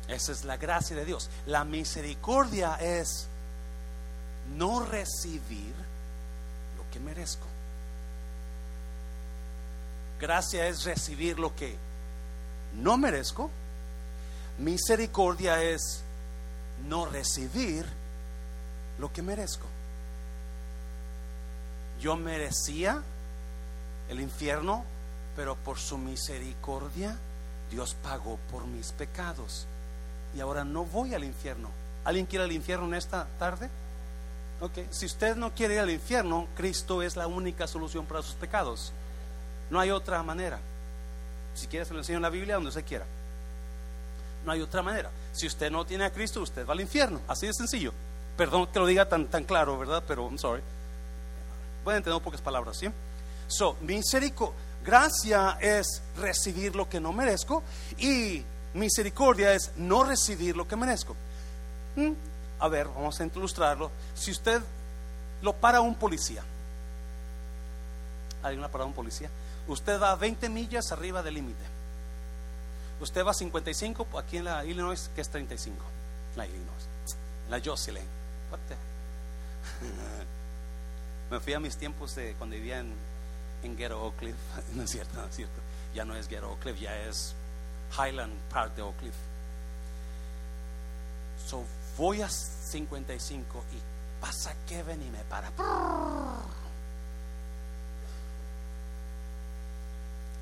Esa 0.08 0.32
es 0.32 0.44
la 0.46 0.58
gracia 0.58 0.96
de 0.96 1.06
Dios. 1.06 1.32
La 1.48 1.64
misericordia 1.64 2.76
es 2.76 3.28
no 4.56 4.82
recibir 4.86 5.74
lo 6.78 6.88
que 6.92 7.00
merezco. 7.00 7.48
Gracia 10.20 10.68
es 10.68 10.84
recibir 10.84 11.40
lo 11.40 11.56
que 11.56 11.76
no 12.82 12.98
merezco. 12.98 13.50
Misericordia 14.58 15.62
es 15.62 16.02
no 16.88 17.06
recibir 17.06 17.86
lo 19.00 19.12
que 19.12 19.22
merezco. 19.22 19.68
Yo 22.00 22.16
merecía 22.16 23.02
el 24.10 24.20
infierno, 24.20 24.84
pero 25.36 25.56
por 25.56 25.80
su 25.80 25.98
misericordia 25.98 27.18
Dios 27.72 27.96
pagó 28.04 28.38
por 28.52 28.66
mis 28.66 28.92
pecados. 28.92 29.66
Y 30.36 30.42
ahora 30.42 30.64
no 30.64 30.86
voy 30.86 31.14
al 31.14 31.24
infierno. 31.24 31.70
¿Alguien 32.04 32.26
quiere 32.26 32.46
al 32.46 32.52
infierno 32.52 32.86
en 32.86 32.96
esta 32.96 33.28
tarde? 33.40 33.70
Ok, 34.62 34.80
si 34.92 35.06
usted 35.06 35.36
no 35.36 35.54
quiere 35.54 35.76
ir 35.76 35.80
al 35.82 35.90
infierno, 35.90 36.48
Cristo 36.56 37.02
es 37.02 37.16
la 37.16 37.28
única 37.28 37.68
solución 37.68 38.06
para 38.06 38.22
sus 38.22 38.36
pecados. 38.36 38.94
No 39.70 39.80
hay 39.80 39.92
otra 39.92 40.22
manera. 40.24 40.60
Si 41.56 41.68
quiere, 41.68 41.86
se 41.86 41.94
lo 41.94 42.00
enseño 42.00 42.18
en 42.18 42.22
la 42.22 42.30
Biblia 42.30 42.56
donde 42.56 42.70
usted 42.70 42.86
quiera. 42.86 43.06
No 44.46 44.52
hay 44.52 44.62
otra 44.62 44.84
manera. 44.84 45.10
Si 45.34 45.48
usted 45.48 45.72
no 45.72 45.86
tiene 45.86 46.06
a 46.06 46.12
Cristo, 46.12 46.42
usted 46.42 46.68
va 46.68 46.74
al 46.74 46.82
infierno. 46.82 47.22
Así 47.28 47.48
de 47.48 47.54
sencillo. 47.54 47.92
Perdón 48.38 48.68
que 48.68 48.80
lo 48.80 48.86
diga 48.86 49.10
tan, 49.10 49.28
tan 49.28 49.44
claro, 49.44 49.80
¿verdad? 49.80 50.04
Pero, 50.08 50.28
I'm 50.28 50.38
sorry. 50.38 50.62
Pueden 51.84 51.98
entender 51.98 52.22
pocas 52.22 52.42
palabras, 52.42 52.78
¿sí? 52.78 52.88
So, 53.48 53.76
misericordia, 53.82 54.56
gracia 54.86 55.58
es 55.60 56.02
recibir 56.18 56.76
lo 56.76 56.88
que 56.88 57.00
no 57.00 57.12
merezco 57.12 57.64
y 57.98 58.44
misericordia 58.74 59.54
es 59.54 59.72
no 59.78 60.04
recibir 60.04 60.56
lo 60.56 60.68
que 60.68 60.76
merezco. 60.76 61.16
¿Mm? 61.96 62.12
A 62.60 62.68
ver, 62.68 62.88
vamos 62.88 63.20
a 63.20 63.26
ilustrarlo. 63.26 63.92
Si 64.14 64.32
usted 64.32 64.62
lo 65.42 65.54
para 65.54 65.82
un 65.82 65.96
policía, 65.96 66.44
¿alguien 68.44 68.64
ha 68.64 68.68
parado 68.68 68.88
un 68.88 68.96
policía? 68.96 69.30
Usted 69.68 70.00
va 70.00 70.16
20 70.16 70.50
millas 70.50 70.92
arriba 70.92 71.24
del 71.24 71.36
límite. 71.36 71.64
Usted 73.00 73.26
va 73.26 73.32
a 73.32 73.34
55 73.34 74.08
aquí 74.18 74.38
en 74.38 74.46
la 74.46 74.64
Illinois, 74.64 75.10
que 75.14 75.22
es 75.22 75.30
35. 75.30 75.76
La 76.36 76.46
Illinois. 76.46 76.88
La 77.50 77.60
Jocelyn. 77.64 78.06
Me 81.32 81.40
fui 81.40 81.54
a 81.54 81.60
mis 81.60 81.76
tiempos 81.76 82.16
de 82.16 82.36
cuando 82.36 82.56
vivía 82.56 82.80
en, 82.80 82.94
en 83.64 83.76
Ghetto 83.76 84.02
Oak. 84.02 84.22
No 84.74 84.84
es 84.84 84.92
cierto, 84.92 85.20
no 85.20 85.28
es 85.28 85.36
cierto. 85.36 85.60
Ya 85.94 86.06
no 86.06 86.16
es 86.16 86.28
Ghetto 86.28 86.52
Oak 86.52 86.76
ya 86.76 86.96
es 87.02 87.34
Highland 87.98 88.34
Park 88.50 88.76
de 88.76 88.84
Oak 88.84 88.96
Cliff. 88.98 89.16
So 91.48 91.64
voy 91.98 92.22
a 92.22 92.30
55 92.30 93.64
y 93.74 94.22
pasa 94.22 94.54
Kevin 94.68 95.02
y 95.02 95.10
me 95.12 95.24
para 95.26 95.52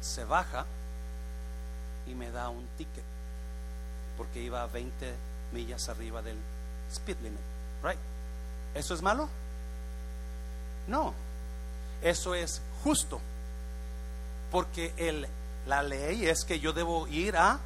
se 0.04 0.26
baja 0.26 0.66
y 2.06 2.14
me 2.14 2.30
da 2.32 2.50
un 2.50 2.68
ticket 2.78 3.04
porque 4.18 4.42
iba 4.42 4.64
a 4.64 4.68
20 4.68 5.14
millas 5.52 5.90
arriba 5.90 6.22
del 6.22 6.38
speed 6.92 7.18
limit. 7.22 7.40
Right? 7.84 8.00
¿Eso 8.76 8.94
es 8.94 9.02
malo? 9.02 9.30
No. 10.88 11.14
Eso 12.02 12.36
es 12.36 12.62
justo. 12.84 13.20
Porque 14.52 14.94
el, 14.98 15.28
la 15.68 15.84
ley 15.84 16.28
es 16.28 16.46
que 16.46 16.60
yo 16.60 16.74
debo 16.74 17.08
ir 17.08 17.36
a 17.38 17.60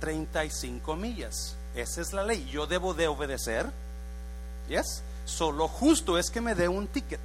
35 0.00 0.96
millas. 0.96 1.56
Esa 1.74 2.00
es 2.00 2.12
la 2.12 2.22
ley. 2.22 2.48
Yo 2.50 2.66
debo 2.66 2.94
de 2.94 3.08
obedecer. 3.08 3.70
Yes. 4.68 5.02
Solo 5.24 5.68
justo 5.68 6.18
es 6.18 6.30
que 6.30 6.40
me 6.40 6.54
dé 6.54 6.68
un 6.68 6.86
ticket. 6.86 7.20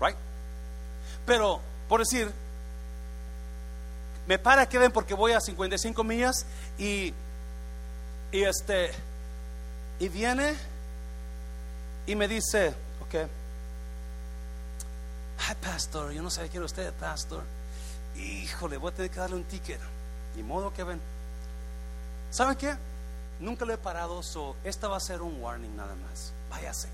Right? 0.00 0.16
Pero 1.24 1.60
por 1.88 2.00
decir, 2.00 2.32
me 4.26 4.38
para 4.38 4.68
que 4.68 4.78
ven 4.78 4.92
porque 4.92 5.14
voy 5.14 5.32
a 5.32 5.40
55 5.40 6.02
millas 6.04 6.46
y, 6.78 7.14
y 8.32 8.42
este 8.42 8.90
y 9.98 10.08
viene 10.08 10.54
y 12.06 12.14
me 12.14 12.28
dice, 12.28 12.74
ok, 13.00 13.28
ay 15.48 15.54
pastor, 15.60 16.12
yo 16.12 16.22
no 16.22 16.30
sé 16.30 16.48
qué 16.48 16.56
era 16.56 16.66
usted, 16.66 16.92
pastor. 16.94 17.44
Híjole, 18.16 18.78
voy 18.78 18.92
a 18.92 18.94
tener 18.94 19.10
que 19.10 19.20
darle 19.20 19.36
un 19.36 19.44
ticket. 19.44 19.80
Ni 20.36 20.42
modo 20.42 20.72
que 20.72 20.84
ven. 20.84 21.00
¿Saben 22.30 22.56
qué? 22.56 22.74
Nunca 23.40 23.64
lo 23.64 23.74
he 23.74 23.78
parado, 23.78 24.22
so 24.22 24.56
esta 24.64 24.88
va 24.88 24.96
a 24.96 25.00
ser 25.00 25.22
un 25.22 25.40
warning 25.40 25.76
nada 25.76 25.94
más. 25.94 26.32
Váyase. 26.50 26.88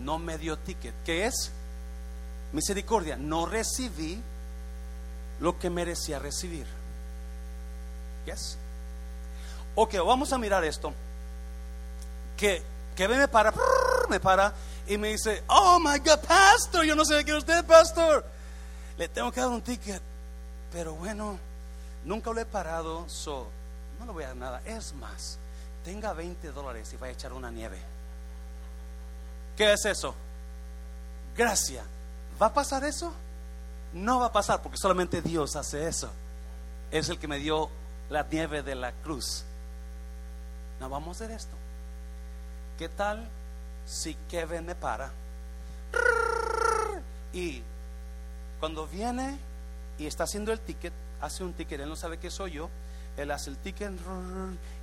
No 0.00 0.18
me 0.18 0.38
dio 0.38 0.56
ticket. 0.58 0.94
¿Qué 1.04 1.26
es? 1.26 1.50
Misericordia, 2.52 3.16
no 3.16 3.46
recibí 3.46 4.20
lo 5.40 5.58
que 5.58 5.70
merecía 5.70 6.18
recibir. 6.18 6.66
Yes. 8.26 8.56
Ok, 9.74 9.94
vamos 10.04 10.32
a 10.32 10.38
mirar 10.38 10.64
esto. 10.64 10.92
Que, 12.36 12.62
que 12.96 13.08
me 13.08 13.28
para, 13.28 13.52
me 14.08 14.20
para 14.20 14.52
y 14.86 14.98
me 14.98 15.08
dice, 15.08 15.42
oh 15.46 15.78
my 15.78 15.98
God, 15.98 16.20
pastor, 16.26 16.84
yo 16.84 16.94
no 16.94 17.04
sé 17.04 17.24
qué 17.24 17.34
usted, 17.34 17.64
pastor. 17.64 18.24
Le 18.98 19.08
tengo 19.08 19.30
que 19.32 19.40
dar 19.40 19.48
un 19.48 19.62
ticket. 19.62 20.02
Pero 20.72 20.94
bueno, 20.94 21.38
nunca 22.04 22.32
lo 22.32 22.40
he 22.40 22.46
parado, 22.46 23.08
so, 23.08 23.48
no 23.98 24.06
le 24.06 24.12
voy 24.12 24.24
a 24.24 24.28
dar 24.28 24.36
nada. 24.36 24.62
Es 24.64 24.92
más, 24.94 25.38
tenga 25.84 26.12
20 26.12 26.52
dólares 26.52 26.92
y 26.92 26.96
vaya 26.96 27.12
a 27.12 27.14
echar 27.14 27.32
una 27.32 27.50
nieve. 27.50 27.78
¿Qué 29.56 29.72
es 29.72 29.84
eso? 29.84 30.14
Gracia. 31.36 31.84
¿Va 32.40 32.46
a 32.46 32.52
pasar 32.52 32.84
eso? 32.84 33.12
No 33.92 34.20
va 34.20 34.26
a 34.26 34.32
pasar 34.32 34.62
porque 34.62 34.78
solamente 34.78 35.20
Dios 35.20 35.56
hace 35.56 35.86
eso. 35.86 36.10
Es 36.90 37.08
el 37.08 37.18
que 37.18 37.28
me 37.28 37.38
dio 37.38 37.68
la 38.08 38.22
nieve 38.22 38.62
de 38.62 38.74
la 38.74 38.92
cruz. 38.92 39.44
No 40.80 40.88
vamos 40.88 41.20
a 41.20 41.24
hacer 41.24 41.36
esto. 41.36 41.54
¿Qué 42.78 42.88
tal 42.88 43.28
si 43.86 44.14
Kevin 44.30 44.64
me 44.64 44.74
para? 44.74 45.10
Y 47.32 47.62
cuando 48.58 48.86
viene 48.86 49.38
y 49.98 50.06
está 50.06 50.24
haciendo 50.24 50.52
el 50.52 50.60
ticket, 50.60 50.92
hace 51.20 51.44
un 51.44 51.52
ticket, 51.52 51.80
él 51.80 51.88
no 51.88 51.96
sabe 51.96 52.18
que 52.18 52.30
soy 52.30 52.52
yo, 52.52 52.70
él 53.16 53.30
hace 53.30 53.50
el 53.50 53.58
ticket 53.58 53.92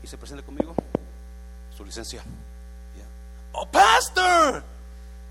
y 0.04 0.08
se 0.08 0.18
presenta 0.18 0.46
conmigo, 0.46 0.76
su 1.76 1.84
licencia. 1.84 2.24
Oh, 3.54 3.66
pastor, 3.66 4.64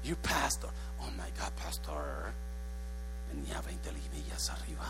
you 0.02 0.16
pastor. 0.16 0.70
My 1.16 1.30
God, 1.38 1.52
pastor. 1.62 2.32
Venía 3.32 3.60
20 3.60 3.92
millas 4.12 4.50
arriba. 4.50 4.86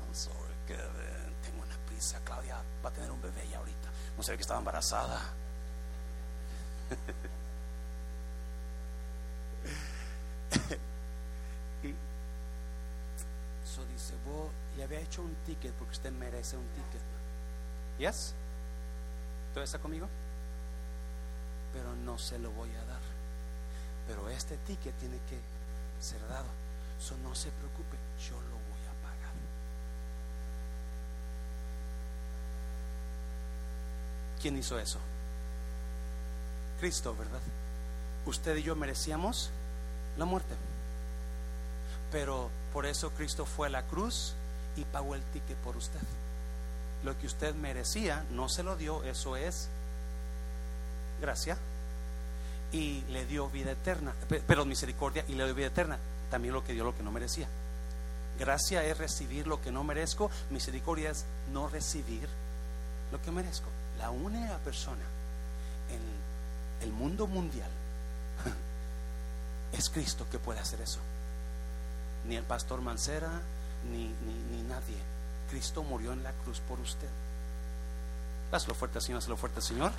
I'm 0.00 0.14
sorry, 0.14 0.54
Kevin. 0.66 1.34
Tengo 1.42 1.62
una 1.62 1.76
prisa. 1.86 2.18
Claudia 2.24 2.56
va 2.84 2.88
a 2.88 2.92
tener 2.92 3.10
un 3.10 3.20
bebé 3.20 3.46
ya 3.50 3.58
ahorita. 3.58 3.88
No 4.16 4.22
sé 4.22 4.36
que 4.36 4.42
estaba 4.42 4.58
embarazada. 4.58 5.20
y 11.82 11.94
so 13.64 13.84
dice, 13.86 14.14
vos 14.26 14.50
le 14.76 14.84
había 14.84 15.00
hecho 15.00 15.22
un 15.22 15.34
ticket 15.46 15.72
porque 15.74 15.92
usted 15.92 16.12
merece 16.12 16.56
un 16.56 16.66
ticket. 16.68 17.00
¿Yes? 17.98 18.34
¿Todo 19.54 19.64
está 19.64 19.78
conmigo? 19.78 20.08
Pero 21.72 21.94
no 21.96 22.18
se 22.18 22.38
lo 22.38 22.50
voy 22.50 22.70
a 22.74 22.84
dar. 22.84 22.91
Pero 24.06 24.28
este 24.28 24.56
ticket 24.58 24.94
tiene 24.98 25.16
que 25.28 25.38
ser 26.00 26.20
dado. 26.28 26.46
So 27.00 27.16
no 27.18 27.34
se 27.34 27.50
preocupe, 27.50 27.96
yo 28.28 28.34
lo 28.34 28.56
voy 28.56 28.82
a 28.86 28.94
pagar. 29.02 29.32
¿Quién 34.40 34.56
hizo 34.56 34.78
eso? 34.78 34.98
Cristo, 36.80 37.14
¿verdad? 37.16 37.40
Usted 38.26 38.56
y 38.56 38.62
yo 38.62 38.76
merecíamos 38.76 39.50
la 40.16 40.24
muerte. 40.24 40.54
Pero 42.10 42.50
por 42.72 42.86
eso 42.86 43.10
Cristo 43.10 43.46
fue 43.46 43.68
a 43.68 43.70
la 43.70 43.82
cruz 43.82 44.34
y 44.76 44.84
pagó 44.84 45.14
el 45.14 45.22
ticket 45.32 45.56
por 45.58 45.76
usted. 45.76 46.00
Lo 47.04 47.18
que 47.18 47.26
usted 47.26 47.54
merecía 47.54 48.24
no 48.30 48.48
se 48.48 48.62
lo 48.62 48.76
dio, 48.76 49.02
eso 49.04 49.36
es 49.36 49.68
gracia. 51.20 51.56
Y 52.72 53.02
le 53.10 53.26
dio 53.26 53.48
vida 53.50 53.72
eterna, 53.72 54.14
pero 54.46 54.64
misericordia 54.64 55.24
y 55.28 55.34
le 55.34 55.44
dio 55.44 55.54
vida 55.54 55.66
eterna. 55.66 55.98
También 56.30 56.54
lo 56.54 56.64
que 56.64 56.72
dio 56.72 56.84
lo 56.84 56.96
que 56.96 57.02
no 57.02 57.12
merecía. 57.12 57.46
Gracia 58.38 58.82
es 58.84 58.96
recibir 58.96 59.46
lo 59.46 59.60
que 59.60 59.70
no 59.70 59.84
merezco, 59.84 60.30
misericordia 60.50 61.10
es 61.10 61.24
no 61.52 61.68
recibir 61.68 62.28
lo 63.10 63.20
que 63.20 63.30
merezco. 63.30 63.68
La 63.98 64.10
única 64.10 64.56
persona 64.58 65.04
en 65.90 66.86
el 66.86 66.92
mundo 66.92 67.26
mundial 67.26 67.70
es 69.72 69.90
Cristo 69.90 70.26
que 70.30 70.38
puede 70.38 70.60
hacer 70.60 70.80
eso. 70.80 70.98
Ni 72.26 72.36
el 72.36 72.44
pastor 72.44 72.80
Mancera, 72.80 73.30
ni, 73.90 74.06
ni, 74.50 74.62
nadie. 74.62 74.96
Cristo 75.50 75.82
murió 75.82 76.12
en 76.12 76.22
la 76.22 76.32
cruz 76.32 76.60
por 76.60 76.80
usted. 76.80 77.08
Hazlo 78.50 78.74
fuerte, 78.74 79.00
Señor, 79.00 79.18
hazlo 79.18 79.36
fuerte, 79.36 79.60
Señor. 79.60 79.92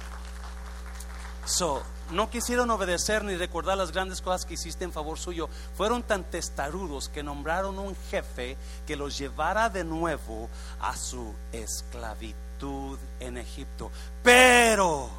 So, 1.45 1.83
no 2.11 2.29
quisieron 2.29 2.69
obedecer 2.71 3.23
ni 3.23 3.35
recordar 3.35 3.77
las 3.77 3.91
grandes 3.91 4.21
cosas 4.21 4.45
que 4.45 4.53
hiciste 4.53 4.85
en 4.85 4.91
favor 4.91 5.19
suyo. 5.19 5.49
Fueron 5.75 6.03
tan 6.03 6.23
testarudos 6.23 7.09
que 7.09 7.23
nombraron 7.23 7.79
un 7.79 7.95
jefe 8.09 8.55
que 8.87 8.95
los 8.95 9.17
llevara 9.17 9.69
de 9.69 9.83
nuevo 9.83 10.49
a 10.79 10.95
su 10.95 11.33
esclavitud 11.51 12.97
en 13.19 13.37
Egipto. 13.37 13.91
Pero 14.21 15.09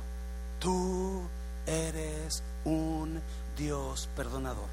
tú 0.60 1.22
eres 1.66 2.42
un 2.64 3.20
Dios 3.56 4.08
perdonador. 4.16 4.68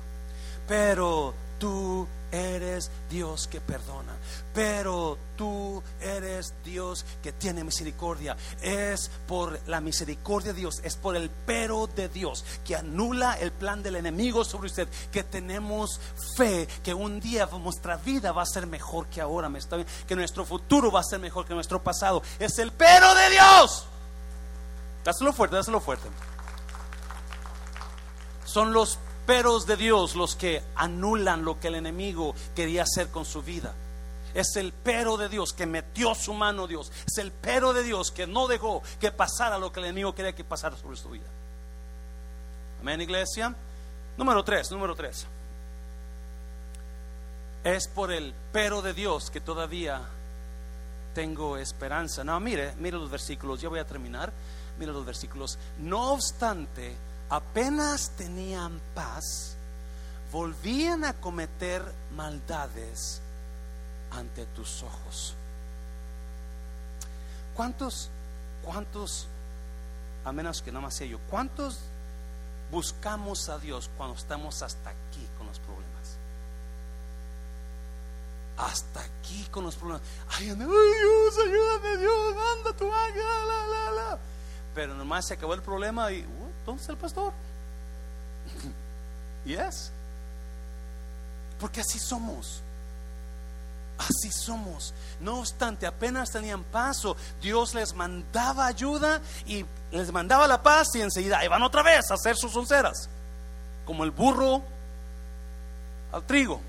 Pero 0.68 1.34
tú 1.62 2.08
eres 2.32 2.90
Dios 3.08 3.48
que 3.48 3.62
perdona, 3.62 4.14
pero 4.52 5.16
tú 5.38 5.84
eres 6.02 6.56
Dios 6.66 7.06
que 7.22 7.34
tiene 7.34 7.64
misericordia. 7.64 8.36
Es 8.64 9.12
por 9.28 9.60
la 9.68 9.80
misericordia 9.80 10.54
de 10.54 10.60
Dios, 10.60 10.82
es 10.84 10.96
por 10.96 11.16
el 11.16 11.30
pero 11.30 11.86
de 11.86 12.10
Dios 12.10 12.44
que 12.66 12.76
anula 12.76 13.38
el 13.40 13.52
plan 13.52 13.84
del 13.84 13.98
enemigo 13.98 14.44
sobre 14.44 14.68
usted, 14.68 14.88
que 15.12 15.24
tenemos 15.24 16.00
fe 16.36 16.68
que 16.84 16.96
un 16.96 17.20
día 17.20 17.46
nuestra 17.46 17.98
vida 17.98 18.32
va 18.32 18.42
a 18.42 18.48
ser 18.48 18.66
mejor 18.66 19.06
que 19.06 19.22
ahora, 19.22 19.52
que 20.08 20.16
nuestro 20.16 20.46
futuro 20.46 20.92
va 20.92 21.02
a 21.02 21.04
ser 21.04 21.20
mejor 21.20 21.46
que 21.46 21.54
nuestro 21.54 21.84
pasado. 21.84 22.24
Es 22.40 22.58
el 22.58 22.72
pero 22.72 23.14
de 23.14 23.30
Dios. 23.30 23.86
Dáselo 25.04 25.32
fuerte, 25.32 25.58
dáselo 25.58 25.80
fuerte. 25.80 26.08
Son 28.46 28.74
los 28.74 28.98
peros 29.26 29.66
de 29.66 29.78
Dios 29.78 30.16
los 30.16 30.36
que 30.36 30.62
anulan 30.76 31.46
lo 31.46 31.60
que 31.60 31.70
el 31.70 31.76
enemigo 31.76 32.36
quería 32.56 32.84
hacer 32.84 33.10
con 33.10 33.26
su 33.26 33.42
vida. 33.42 33.74
Es 34.34 34.56
el 34.56 34.72
pero 34.72 35.18
de 35.18 35.30
Dios 35.30 35.54
que 35.54 35.66
metió 35.66 36.16
su 36.16 36.34
mano 36.34 36.68
Dios. 36.68 36.92
Es 37.06 37.18
el 37.18 37.32
pero 37.32 37.74
de 37.74 37.84
Dios 37.84 38.12
que 38.12 38.28
no 38.28 38.48
dejó 38.48 38.82
que 39.00 39.12
pasara 39.12 39.58
lo 39.58 39.72
que 39.72 39.80
el 39.80 39.88
enemigo 39.88 40.16
quería 40.16 40.34
que 40.34 40.44
pasara 40.44 40.78
sobre 40.78 40.98
su 40.98 41.10
vida. 41.10 41.28
Amén, 42.82 43.02
iglesia. 43.02 43.54
Número 44.18 44.44
tres, 44.44 44.72
número 44.72 44.96
tres. 44.96 45.26
Es 47.64 47.88
por 47.88 48.12
el 48.12 48.34
pero 48.52 48.82
de 48.82 48.94
Dios 48.94 49.30
que 49.30 49.42
todavía 49.42 50.02
tengo 51.14 51.58
esperanza. 51.58 52.24
No, 52.24 52.40
mire, 52.40 52.74
mire 52.78 52.98
los 52.98 53.10
versículos. 53.10 53.62
Ya 53.62 53.70
voy 53.70 53.80
a 53.80 53.86
terminar. 53.86 54.32
Mire 54.80 54.92
los 54.92 55.06
versículos. 55.06 55.60
No 55.80 56.14
obstante, 56.14 56.96
apenas 57.32 58.10
tenían 58.18 58.80
paz, 58.94 59.56
volvían 60.34 61.06
a 61.06 61.14
cometer 61.14 61.82
maldades 62.14 63.22
ante 64.12 64.46
tus 64.48 64.84
ojos. 64.84 65.34
¿Cuántos, 67.56 68.10
cuántos, 68.64 69.28
a 70.26 70.32
menos 70.34 70.62
que 70.62 70.74
no 70.74 70.82
más 70.82 70.94
sé 70.94 71.08
yo, 71.08 71.20
cuántos 71.30 71.80
buscamos 72.70 73.48
a 73.48 73.60
Dios 73.60 73.90
cuando 73.96 74.18
estamos 74.18 74.62
hasta 74.62 74.90
aquí 74.90 75.26
con 75.38 75.48
los 75.48 75.58
problemas? 75.60 76.18
Hasta 78.58 79.00
aquí 79.00 79.48
con 79.52 79.64
los 79.64 79.76
problemas. 79.76 80.04
Ay, 80.32 80.48
Dios, 80.48 81.38
ayúdame, 81.46 81.98
Dios, 81.98 82.36
anda 82.58 82.74
tu 82.74 82.94
ángel, 82.94 83.24
la, 83.24 83.68
la, 83.68 83.92
la. 83.92 84.20
Pero 84.76 84.96
nomás 84.96 85.26
se 85.26 85.36
acabó 85.36 85.54
el 85.54 85.62
problema 85.62 86.12
y 86.12 86.26
¿Dónde 86.66 86.82
está 86.82 86.94
el 86.94 86.98
pastor? 86.98 87.34
yes. 89.46 89.92
Porque 91.60 91.82
así 91.82 92.00
somos. 92.00 92.62
Así 93.98 94.32
somos. 94.32 94.94
No 95.20 95.40
obstante, 95.40 95.86
apenas 95.86 96.32
tenían 96.32 96.64
paso, 96.64 97.16
Dios 97.42 97.76
les 97.76 97.94
mandaba 97.94 98.66
ayuda 98.66 99.22
y 99.46 99.66
les 99.92 100.12
mandaba 100.12 100.48
la 100.48 100.64
paz 100.64 100.88
y 100.96 101.02
enseguida 101.02 101.46
iban 101.46 101.62
otra 101.62 101.84
vez 101.84 102.10
a 102.10 102.16
hacer 102.16 102.36
sus 102.36 102.56
onceras. 102.56 103.10
Como 103.86 104.04
el 104.04 104.12
burro 104.12 104.64
al 106.12 106.24
trigo. 106.24 106.62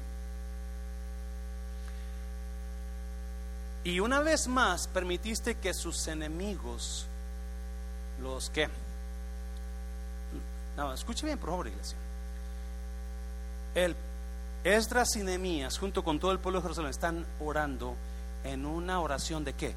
Y 3.85 3.99
una 4.01 4.21
vez 4.21 4.47
más 4.47 4.87
permitiste 4.89 5.57
que 5.57 5.75
sus 5.75 6.07
enemigos 6.07 7.07
los 8.21 8.51
que 8.51 8.69
no, 10.77 10.93
escuche 10.93 11.27
bien, 11.27 11.39
por 11.39 11.51
favor, 11.51 11.69
iglesia. 11.69 11.97
El 13.75 13.97
Esdras 14.65 15.17
y 15.17 15.23
Nehemías, 15.23 15.79
junto 15.79 16.05
con 16.05 16.21
todo 16.21 16.31
el 16.31 16.39
pueblo 16.39 16.61
de 16.61 16.63
Jerusalén, 16.63 16.91
están 16.91 17.27
orando 17.41 17.97
en 18.45 18.65
una 18.65 19.01
oración 19.01 19.45
de 19.45 19.55
qué? 19.55 19.75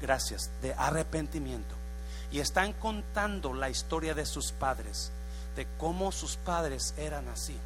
Gracias, 0.00 0.50
de 0.62 0.74
arrepentimiento. 0.74 1.74
Y 2.30 2.40
están 2.40 2.72
contando 2.74 3.52
la 3.52 3.70
historia 3.70 4.14
de 4.14 4.26
sus 4.26 4.52
padres, 4.52 5.10
de 5.56 5.66
cómo 5.78 6.12
sus 6.12 6.36
padres 6.36 6.94
eran 6.96 7.28
así. 7.28 7.56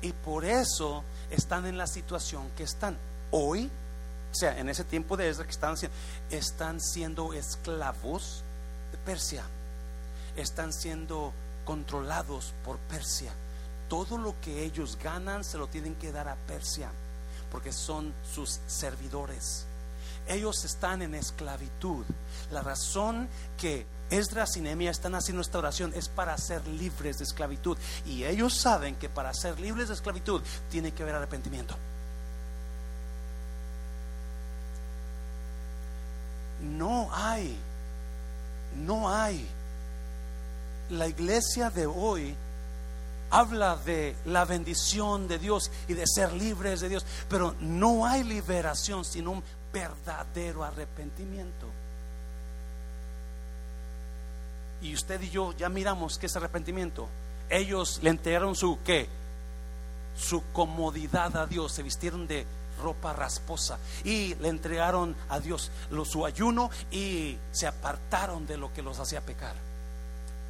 Y 0.00 0.12
por 0.12 0.44
eso 0.44 1.04
están 1.30 1.66
en 1.66 1.78
la 1.78 1.86
situación 1.86 2.50
que 2.56 2.64
están. 2.64 2.96
Hoy 3.30 3.70
o 4.32 4.34
sea, 4.34 4.58
en 4.58 4.70
ese 4.70 4.82
tiempo 4.82 5.18
de 5.18 5.28
Esdras 5.28 5.46
que 5.46 5.52
están 5.52 5.74
haciendo, 5.74 5.96
están 6.30 6.80
siendo 6.80 7.34
esclavos 7.34 8.42
Persia, 8.98 9.44
están 10.36 10.72
siendo 10.72 11.32
controlados 11.64 12.52
por 12.64 12.78
Persia. 12.78 13.32
Todo 13.88 14.16
lo 14.16 14.40
que 14.40 14.64
ellos 14.64 14.98
ganan 15.02 15.44
se 15.44 15.58
lo 15.58 15.66
tienen 15.66 15.94
que 15.96 16.12
dar 16.12 16.28
a 16.28 16.36
Persia, 16.36 16.90
porque 17.50 17.72
son 17.72 18.14
sus 18.34 18.60
servidores. 18.66 19.66
Ellos 20.26 20.64
están 20.64 21.02
en 21.02 21.14
esclavitud. 21.14 22.04
La 22.50 22.62
razón 22.62 23.28
que 23.58 23.86
Esdras 24.10 24.56
y 24.56 24.60
Nehemías 24.60 24.96
están 24.96 25.14
haciendo 25.14 25.40
esta 25.42 25.58
oración 25.58 25.92
es 25.94 26.08
para 26.08 26.36
ser 26.38 26.66
libres 26.68 27.18
de 27.18 27.24
esclavitud. 27.24 27.76
Y 28.06 28.24
ellos 28.24 28.56
saben 28.56 28.94
que 28.96 29.08
para 29.08 29.32
ser 29.34 29.58
libres 29.58 29.88
de 29.88 29.94
esclavitud 29.94 30.42
tiene 30.70 30.92
que 30.92 31.02
haber 31.02 31.16
arrepentimiento. 31.16 31.76
No 36.60 37.08
hay, 37.12 37.58
no 38.76 39.12
hay. 39.12 39.46
La 40.90 41.06
iglesia 41.06 41.70
de 41.70 41.86
hoy 41.86 42.34
habla 43.30 43.76
de 43.76 44.14
la 44.26 44.44
bendición 44.44 45.26
de 45.26 45.38
Dios 45.38 45.70
y 45.88 45.94
de 45.94 46.06
ser 46.06 46.32
libres 46.32 46.80
de 46.80 46.90
Dios, 46.90 47.04
pero 47.28 47.54
no 47.60 48.04
hay 48.06 48.24
liberación 48.24 49.04
sino 49.04 49.32
un 49.32 49.42
verdadero 49.72 50.62
arrepentimiento. 50.62 51.66
Y 54.82 54.94
usted 54.94 55.20
y 55.22 55.30
yo 55.30 55.52
ya 55.52 55.68
miramos 55.68 56.18
que 56.18 56.26
es 56.26 56.36
arrepentimiento. 56.36 57.08
Ellos 57.48 58.00
le 58.02 58.10
entregaron 58.10 58.54
su 58.54 58.78
qué? 58.84 59.08
Su 60.16 60.42
comodidad 60.52 61.36
a 61.36 61.46
Dios, 61.46 61.72
se 61.72 61.82
vistieron 61.82 62.26
de 62.26 62.44
ropa 62.82 63.12
rasposa 63.12 63.78
y 64.04 64.34
le 64.34 64.48
entregaron 64.48 65.14
a 65.28 65.40
Dios 65.40 65.70
su 66.04 66.26
ayuno 66.26 66.70
y 66.90 67.38
se 67.52 67.66
apartaron 67.66 68.46
de 68.46 68.56
lo 68.56 68.72
que 68.72 68.82
los 68.82 68.98
hacía 68.98 69.20
pecar. 69.20 69.54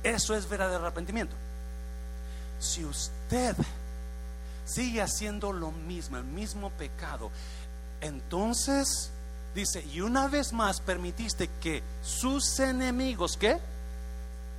Eso 0.03 0.35
es 0.35 0.49
verdadero 0.49 0.85
arrepentimiento. 0.85 1.35
Si 2.59 2.85
usted 2.85 3.57
sigue 4.65 5.03
haciendo 5.03 5.53
lo 5.53 5.71
mismo, 5.71 6.17
el 6.17 6.25
mismo 6.25 6.71
pecado, 6.71 7.31
entonces 8.01 9.11
dice, 9.55 9.85
y 9.93 10.01
una 10.01 10.29
vez 10.29 10.53
más 10.53 10.81
permitiste 10.81 11.49
que 11.61 11.83
sus 12.03 12.59
enemigos, 12.59 13.37
¿qué? 13.37 13.59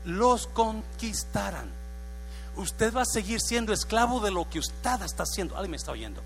Los 0.05 0.47
conquistaran. 0.47 1.69
Usted 2.55 2.93
va 2.93 3.01
a 3.01 3.05
seguir 3.05 3.41
siendo 3.41 3.73
esclavo 3.73 4.19
de 4.19 4.31
lo 4.31 4.49
que 4.49 4.59
usted 4.59 5.01
está 5.01 5.23
haciendo. 5.23 5.55
Alguien 5.55 5.71
me 5.71 5.77
está 5.77 5.91
oyendo. 5.91 6.21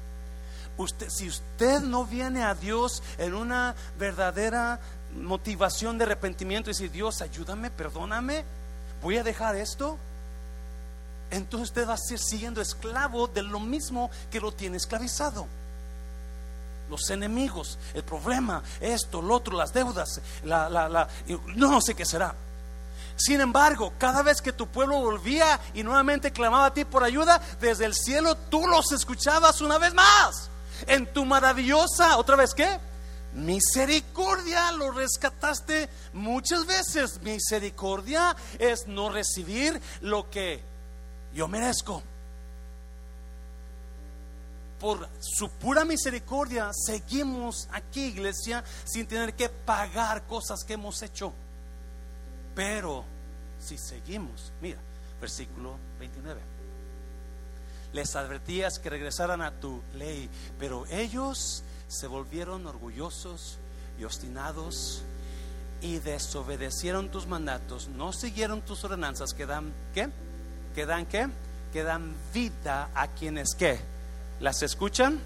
Usted, 0.78 1.10
si 1.10 1.28
usted 1.28 1.82
no 1.82 2.06
viene 2.06 2.44
a 2.44 2.54
Dios 2.54 3.02
en 3.18 3.34
una 3.34 3.76
verdadera 3.98 4.80
motivación 5.16 5.98
de 5.98 6.04
arrepentimiento 6.04 6.70
y 6.70 6.74
decir, 6.74 6.92
Dios, 6.92 7.22
ayúdame, 7.22 7.72
perdóname, 7.72 8.46
voy 9.02 9.18
a 9.18 9.24
dejar 9.24 9.56
esto, 9.56 9.98
entonces 11.32 11.70
usted 11.70 11.90
va 11.90 11.94
a 11.94 11.98
ser 11.98 12.20
siguiendo 12.20 12.62
esclavo 12.62 13.28
de 13.28 13.42
lo 13.42 13.60
mismo 13.60 14.12
que 14.30 14.40
lo 14.40 14.52
tiene 14.52 14.78
esclavizado. 14.78 15.48
Los 16.92 17.10
enemigos, 17.10 17.80
el 17.96 18.04
problema, 18.04 18.62
esto, 18.80 19.22
lo 19.22 19.34
otro, 19.34 19.58
las 19.58 19.74
deudas, 19.74 20.22
la, 20.44 20.70
la, 20.70 20.88
la, 20.88 21.08
no 21.56 21.82
sé 21.82 21.96
qué 21.96 22.06
será. 22.06 22.36
Sin 23.16 23.42
embargo, 23.42 23.94
cada 23.98 24.22
vez 24.22 24.44
que 24.44 24.54
tu 24.54 24.68
pueblo 24.68 25.02
volvía 25.02 25.60
y 25.74 25.82
nuevamente 25.82 26.32
clamaba 26.32 26.68
a 26.68 26.74
ti 26.74 26.86
por 26.86 27.04
ayuda, 27.04 27.42
desde 27.60 27.86
el 27.86 27.96
cielo 27.96 28.36
tú 28.36 28.68
los 28.68 28.92
escuchabas 28.92 29.60
una 29.60 29.80
vez 29.80 29.94
más 29.96 30.52
en 30.86 31.12
tu 31.12 31.26
maravillosa, 31.26 32.18
otra 32.18 32.36
vez 32.36 32.54
qué? 32.54 32.80
Misericordia, 33.34 34.72
lo 34.72 34.92
rescataste 34.92 35.90
muchas 36.14 36.66
veces. 36.66 37.22
Misericordia 37.22 38.36
es 38.58 38.88
no 38.88 39.10
recibir 39.10 39.80
lo 40.02 40.30
que 40.30 40.62
yo 41.34 41.48
merezco. 41.48 42.02
Por 44.80 45.10
su 45.20 45.50
pura 45.50 45.86
misericordia 45.86 46.70
seguimos 46.72 47.68
aquí, 47.72 48.06
iglesia, 48.06 48.64
sin 48.86 49.08
tener 49.08 49.34
que 49.34 49.50
pagar 49.50 50.26
cosas 50.28 50.64
que 50.64 50.74
hemos 50.74 51.02
hecho. 51.02 51.34
Pero 52.56 53.04
si 53.60 53.78
seguimos, 53.78 54.52
mira, 54.62 54.80
versículo 55.20 55.78
29 56.00 56.57
les 57.94 58.16
advertías 58.16 58.80
que 58.80 58.90
regresaran 58.90 59.42
a 59.42 59.52
tu 59.52 59.82
ley, 59.96 60.30
pero 60.60 60.86
ellos 60.88 61.64
se 61.88 62.08
volvieron 62.08 62.66
orgullosos 62.68 63.58
y 64.00 64.04
obstinados 64.04 65.04
y 65.82 66.00
desobedecieron 66.00 67.10
tus 67.10 67.28
mandatos, 67.28 67.88
no 67.88 68.14
siguieron 68.14 68.62
tus 68.62 68.84
ordenanzas 68.84 69.34
que 69.34 69.46
dan 69.46 69.74
qué? 69.94 70.10
Que 70.76 70.86
dan 70.86 71.06
qué? 71.06 71.28
Que 71.72 71.84
dan 71.84 72.16
vida 72.34 72.90
a 72.94 73.08
quienes 73.08 73.56
qué? 73.56 73.80
Las 74.40 74.62
escuchan, 74.64 75.20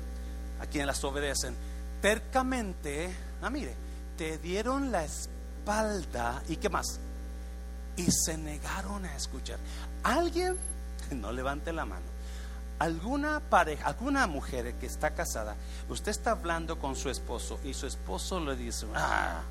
a 0.59 0.65
quienes 0.65 0.87
las 0.87 1.03
obedecen. 1.03 1.55
Tercamente, 2.01 3.13
ah 3.41 3.49
mire, 3.49 3.73
te 4.17 4.37
dieron 4.37 4.91
la 4.91 5.05
espalda 5.05 6.43
y 6.47 6.57
qué 6.57 6.69
más? 6.69 6.99
Y 7.97 8.07
se 8.11 8.37
negaron 8.37 9.05
a 9.05 9.15
escuchar. 9.15 9.59
Alguien 10.03 10.57
no 11.11 11.31
levante 11.31 11.73
la 11.73 11.85
mano 11.85 12.20
alguna 12.81 13.39
pareja, 13.39 13.85
alguna 13.85 14.25
mujer 14.25 14.73
que 14.73 14.87
está 14.87 15.11
casada, 15.11 15.55
usted 15.87 16.09
está 16.09 16.31
hablando 16.31 16.79
con 16.79 16.95
su 16.95 17.11
esposo 17.11 17.59
y 17.63 17.75
su 17.75 17.85
esposo 17.85 18.39
le 18.39 18.55
dice, 18.55 18.87
ah, 18.95 19.41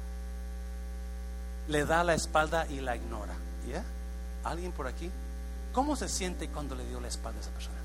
le 1.69 1.85
da 1.85 2.03
la 2.03 2.15
espalda 2.15 2.67
y 2.67 2.81
la 2.81 2.97
ignora. 2.97 3.35
¿Ya? 3.69 3.85
¿Alguien 4.43 4.73
por 4.73 4.89
aquí? 4.89 5.09
¿Cómo 5.73 5.95
se 5.95 6.09
siente 6.09 6.49
cuando 6.49 6.75
le 6.75 6.85
dio 6.89 7.01
la 7.01 7.07
espalda 7.07 7.39
a 7.39 7.43
esa 7.43 7.51
persona? 7.53 7.79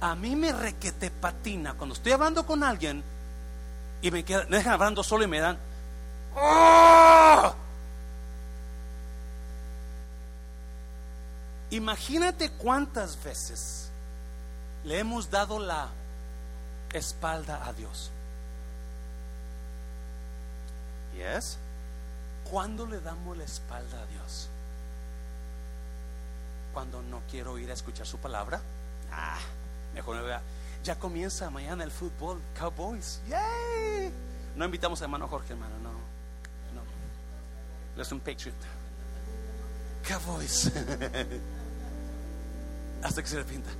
A 0.00 0.14
mí 0.14 0.34
me 0.34 0.52
requete 0.52 1.10
patina 1.10 1.74
cuando 1.74 1.94
estoy 1.94 2.12
hablando 2.12 2.46
con 2.46 2.62
alguien 2.62 3.04
y 4.00 4.10
me, 4.10 4.24
quedan, 4.24 4.48
me 4.48 4.56
dejan 4.56 4.72
hablando 4.74 5.02
solo 5.02 5.24
y 5.24 5.26
me 5.26 5.40
dan, 5.40 5.58
¡Oh! 6.34 7.54
Imagínate 11.70 12.50
cuántas 12.50 13.22
veces 13.22 13.90
le 14.84 14.98
hemos 14.98 15.30
dado 15.30 15.58
la 15.58 15.88
espalda 16.92 17.66
a 17.66 17.72
Dios. 17.74 18.10
¿Yes? 21.14 21.58
¿Cuándo 22.50 22.86
le 22.86 23.00
damos 23.00 23.36
la 23.36 23.44
espalda 23.44 24.02
a 24.02 24.06
Dios? 24.06 24.48
Cuando 26.72 27.02
no 27.02 27.20
quiero 27.30 27.58
ir 27.58 27.70
a 27.70 27.74
escuchar 27.74 28.06
su 28.06 28.18
palabra. 28.18 28.60
Ah, 29.12 29.38
mejor 29.94 30.16
me 30.16 30.22
vea. 30.22 30.40
Ya 30.84 30.98
comienza 30.98 31.50
mañana 31.50 31.84
el 31.84 31.90
fútbol, 31.90 32.40
Cowboys. 32.58 33.20
¡Yay! 33.28 34.10
No 34.56 34.64
invitamos 34.64 35.02
a 35.02 35.04
hermano 35.04 35.28
Jorge, 35.28 35.52
hermano, 35.52 35.76
no. 35.82 35.90
No. 36.72 38.02
Es 38.02 38.10
un 38.10 38.20
Patriot. 38.20 38.56
Cowboys. 40.06 40.72
hasta 43.02 43.22
que 43.22 43.28
se 43.28 43.36
arrepienta. 43.36 43.70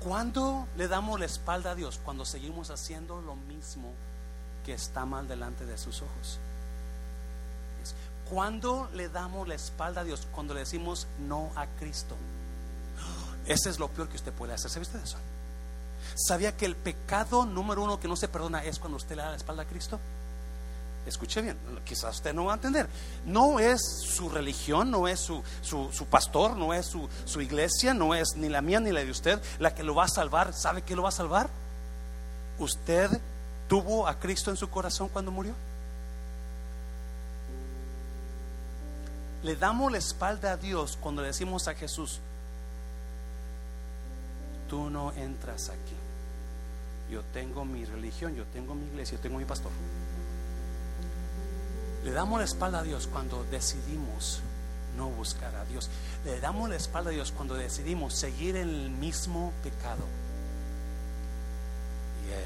¿Cuándo 0.00 0.68
le 0.76 0.88
damos 0.88 1.18
la 1.18 1.26
espalda 1.26 1.72
a 1.72 1.74
Dios? 1.74 1.98
Cuando 2.04 2.24
seguimos 2.24 2.70
haciendo 2.70 3.20
lo 3.20 3.34
mismo 3.34 3.92
que 4.64 4.72
está 4.72 5.04
mal 5.04 5.26
delante 5.26 5.66
de 5.66 5.78
sus 5.78 6.02
ojos. 6.02 6.38
¿Cuándo 8.28 8.88
le 8.94 9.08
damos 9.08 9.46
la 9.46 9.54
espalda 9.54 10.00
a 10.00 10.04
Dios? 10.04 10.26
Cuando 10.32 10.54
le 10.54 10.60
decimos 10.60 11.06
no 11.20 11.50
a 11.54 11.66
Cristo. 11.78 12.16
Ese 13.46 13.70
es 13.70 13.78
lo 13.78 13.88
peor 13.88 14.08
que 14.08 14.16
usted 14.16 14.32
puede 14.32 14.52
hacer. 14.52 14.70
¿Sabe 14.70 14.82
usted 14.82 15.02
eso? 15.02 15.18
¿Sabía 16.14 16.56
que 16.56 16.66
el 16.66 16.76
pecado 16.76 17.46
número 17.46 17.82
uno 17.84 18.00
que 18.00 18.08
no 18.08 18.16
se 18.16 18.28
perdona 18.28 18.64
es 18.64 18.78
cuando 18.78 18.96
usted 18.96 19.16
le 19.16 19.22
da 19.22 19.30
la 19.30 19.36
espalda 19.36 19.62
a 19.62 19.66
Cristo? 19.66 20.00
Escuche 21.06 21.40
bien, 21.40 21.56
quizás 21.84 22.16
usted 22.16 22.34
no 22.34 22.46
va 22.46 22.52
a 22.52 22.54
entender. 22.56 22.88
No 23.24 23.58
es 23.60 23.80
su 23.82 24.28
religión, 24.28 24.90
no 24.90 25.08
es 25.08 25.20
su, 25.20 25.42
su, 25.62 26.06
pastor, 26.06 26.56
no 26.56 26.74
es 26.74 26.86
su, 26.86 27.08
su, 27.24 27.40
iglesia, 27.40 27.94
no 27.94 28.14
es 28.14 28.36
ni 28.36 28.48
la 28.48 28.60
mía 28.60 28.80
ni 28.80 28.92
la 28.92 29.04
de 29.04 29.10
usted 29.10 29.40
la 29.58 29.74
que 29.74 29.82
lo 29.82 29.94
va 29.94 30.04
a 30.04 30.08
salvar. 30.08 30.52
¿Sabe 30.52 30.82
qué 30.82 30.96
lo 30.96 31.02
va 31.02 31.10
a 31.10 31.12
salvar? 31.12 31.48
¿Usted 32.58 33.10
tuvo 33.68 34.06
a 34.06 34.18
Cristo 34.18 34.50
en 34.50 34.56
su 34.56 34.68
corazón 34.68 35.08
cuando 35.08 35.30
murió? 35.30 35.54
Le 39.42 39.54
damos 39.54 39.92
la 39.92 39.98
espalda 39.98 40.52
a 40.52 40.56
Dios 40.56 40.98
cuando 41.00 41.22
le 41.22 41.28
decimos 41.28 41.68
a 41.68 41.74
Jesús, 41.74 42.20
tú 44.68 44.90
no 44.90 45.12
entras 45.12 45.68
aquí. 45.68 45.94
Yo 47.10 47.22
tengo 47.32 47.64
mi 47.64 47.84
religión, 47.84 48.34
yo 48.34 48.44
tengo 48.46 48.74
mi 48.74 48.86
iglesia, 48.86 49.16
yo 49.16 49.22
tengo 49.22 49.38
mi 49.38 49.44
pastor. 49.44 49.70
Le 52.06 52.12
damos 52.12 52.38
la 52.38 52.44
espalda 52.44 52.78
a 52.78 52.82
Dios 52.84 53.08
cuando 53.12 53.42
decidimos 53.50 54.40
no 54.96 55.08
buscar 55.08 55.52
a 55.56 55.64
Dios. 55.64 55.90
Le 56.24 56.38
damos 56.38 56.70
la 56.70 56.76
espalda 56.76 57.10
a 57.10 57.12
Dios 57.12 57.32
cuando 57.32 57.54
decidimos 57.54 58.14
seguir 58.14 58.54
en 58.54 58.68
el 58.68 58.90
mismo 58.90 59.52
pecado. 59.64 60.04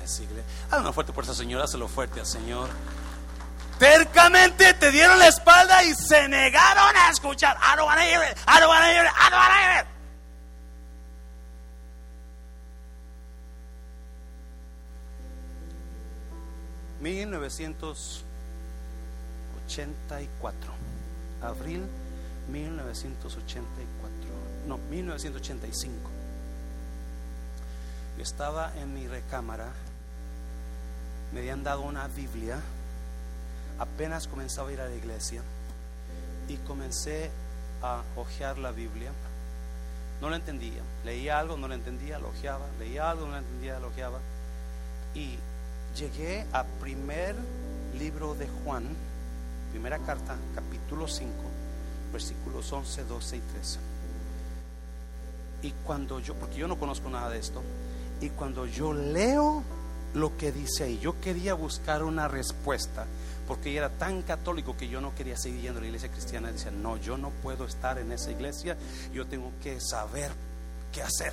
Yes, 0.00 0.20
iglesia. 0.20 0.50
Haz 0.70 0.80
una 0.80 0.94
fuerte 0.94 1.12
por 1.12 1.24
esa 1.24 1.34
señora, 1.34 1.64
hazlo 1.64 1.88
fuerte 1.88 2.20
al 2.20 2.26
Señor. 2.26 2.70
Tercamente 3.78 4.72
te 4.72 4.90
dieron 4.90 5.18
la 5.18 5.28
espalda 5.28 5.84
y 5.84 5.92
se 5.92 6.26
negaron 6.26 6.96
a 6.96 7.10
escuchar. 7.10 7.58
I 7.58 7.76
don't 7.76 7.86
wanna 7.86 8.00
hear 8.00 8.22
it. 8.30 8.38
I 8.48 8.60
don't 8.60 8.70
wanna 8.70 8.86
hear 8.86 9.04
it. 9.04 9.12
I 9.14 9.28
don't 9.28 9.40
wanna 9.40 9.60
hear 9.60 9.82
it. 9.82 9.86
...1984... 19.70 20.52
...abril 21.42 21.82
1984... 22.50 23.54
...no, 24.66 24.78
1985... 24.90 26.10
Yo 28.16 28.22
estaba 28.22 28.76
en 28.76 28.92
mi 28.92 29.06
recámara... 29.06 29.68
...me 31.32 31.40
habían 31.40 31.62
dado 31.62 31.82
una 31.82 32.08
Biblia 32.08 32.60
apenas 33.80 34.28
comenzaba 34.28 34.68
a 34.68 34.72
ir 34.72 34.80
a 34.80 34.88
la 34.88 34.94
iglesia 34.94 35.40
y 36.48 36.56
comencé 36.58 37.30
a 37.82 38.02
hojear 38.14 38.58
la 38.58 38.72
Biblia. 38.72 39.10
No 40.20 40.28
la 40.28 40.36
entendía. 40.36 40.82
Leía 41.04 41.38
algo, 41.38 41.56
no 41.56 41.66
la 41.66 41.76
entendía, 41.76 42.18
lo 42.18 42.28
ojeaba. 42.28 42.66
Leía 42.78 43.10
algo, 43.10 43.26
no 43.26 43.32
la 43.32 43.38
entendía, 43.38 43.80
lo 43.80 43.88
ojeaba. 43.88 44.18
Y 45.14 45.38
llegué 45.96 46.46
a 46.52 46.64
primer 46.64 47.34
libro 47.98 48.34
de 48.34 48.48
Juan, 48.48 48.84
primera 49.70 49.98
carta, 49.98 50.36
capítulo 50.54 51.08
5, 51.08 51.30
versículos 52.12 52.72
11, 52.72 53.04
12 53.04 53.36
y 53.36 53.40
13. 53.40 53.78
Y 55.62 55.70
cuando 55.84 56.20
yo, 56.20 56.34
porque 56.34 56.56
yo 56.56 56.68
no 56.68 56.78
conozco 56.78 57.08
nada 57.10 57.30
de 57.30 57.38
esto, 57.38 57.62
y 58.20 58.30
cuando 58.30 58.66
yo 58.66 58.92
leo 58.92 59.62
lo 60.14 60.36
que 60.36 60.52
dice 60.52 60.84
ahí, 60.84 60.98
yo 60.98 61.20
quería 61.20 61.54
buscar 61.54 62.02
una 62.02 62.28
respuesta 62.28 63.06
porque 63.50 63.76
era 63.76 63.88
tan 63.88 64.22
católico 64.22 64.76
que 64.76 64.88
yo 64.88 65.00
no 65.00 65.12
quería 65.12 65.36
seguir 65.36 65.62
yendo 65.62 65.78
a 65.78 65.80
la 65.80 65.88
iglesia 65.88 66.08
cristiana. 66.08 66.52
Decía, 66.52 66.70
no, 66.70 66.96
yo 66.98 67.18
no 67.18 67.30
puedo 67.30 67.64
estar 67.64 67.98
en 67.98 68.12
esa 68.12 68.30
iglesia, 68.30 68.76
yo 69.12 69.26
tengo 69.26 69.50
que 69.60 69.80
saber 69.80 70.30
qué 70.92 71.02
hacer. 71.02 71.32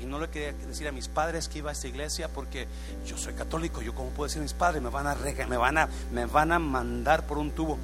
Y 0.00 0.06
no 0.06 0.18
le 0.18 0.28
quería 0.28 0.52
decir 0.52 0.88
a 0.88 0.92
mis 0.92 1.08
padres 1.08 1.48
que 1.48 1.58
iba 1.58 1.70
a 1.70 1.72
esa 1.72 1.88
iglesia 1.88 2.28
porque 2.28 2.66
yo 3.06 3.18
soy 3.18 3.34
católico, 3.34 3.82
yo 3.82 3.94
como 3.94 4.10
puedo 4.10 4.28
decir 4.28 4.40
a 4.40 4.42
mis 4.42 4.54
padres, 4.54 4.82
me 4.82 4.88
van 4.88 5.06
a 5.06 5.14
me 5.14 5.56
van 5.56 5.78
a 5.78 5.88
me 6.12 6.26
van 6.26 6.52
a 6.52 6.58
mandar 6.58 7.26
por 7.26 7.38
un 7.38 7.50
tubo. 7.50 7.78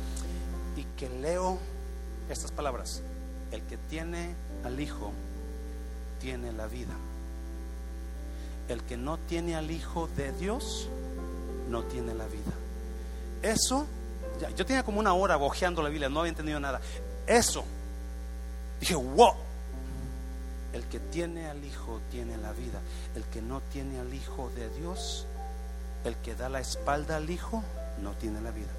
Y 0.76 0.84
que 0.96 1.08
leo 1.08 1.58
estas 2.30 2.50
palabras, 2.52 3.02
el 3.52 3.62
que 3.62 3.76
tiene 3.76 4.34
al 4.64 4.80
hijo 4.80 5.12
tiene 6.20 6.52
la 6.52 6.66
vida. 6.66 6.94
El 8.68 8.82
que 8.82 8.96
no 8.96 9.18
tiene 9.18 9.54
al 9.54 9.70
hijo 9.70 10.08
de 10.16 10.32
Dios 10.32 10.88
no 11.68 11.84
tiene 11.84 12.14
la 12.14 12.26
vida. 12.26 12.52
Eso, 13.42 13.86
yo 14.56 14.66
tenía 14.66 14.82
como 14.82 14.98
una 14.98 15.14
hora 15.14 15.36
bojeando 15.36 15.82
la 15.82 15.88
Biblia, 15.88 16.08
no 16.08 16.20
había 16.20 16.30
entendido 16.30 16.58
nada. 16.58 16.80
Eso, 17.26 17.64
dije, 18.80 18.94
wow. 18.94 19.45
El 20.72 20.84
que 20.84 21.00
tiene 21.00 21.48
al 21.48 21.64
Hijo 21.64 22.00
tiene 22.10 22.36
la 22.36 22.52
vida. 22.52 22.80
El 23.14 23.24
que 23.24 23.42
no 23.42 23.60
tiene 23.72 23.98
al 24.00 24.12
Hijo 24.12 24.50
de 24.54 24.68
Dios, 24.70 25.26
el 26.04 26.16
que 26.16 26.34
da 26.34 26.48
la 26.48 26.60
espalda 26.60 27.16
al 27.16 27.30
Hijo, 27.30 27.62
no 28.02 28.12
tiene 28.12 28.40
la 28.40 28.50
vida. 28.50 28.72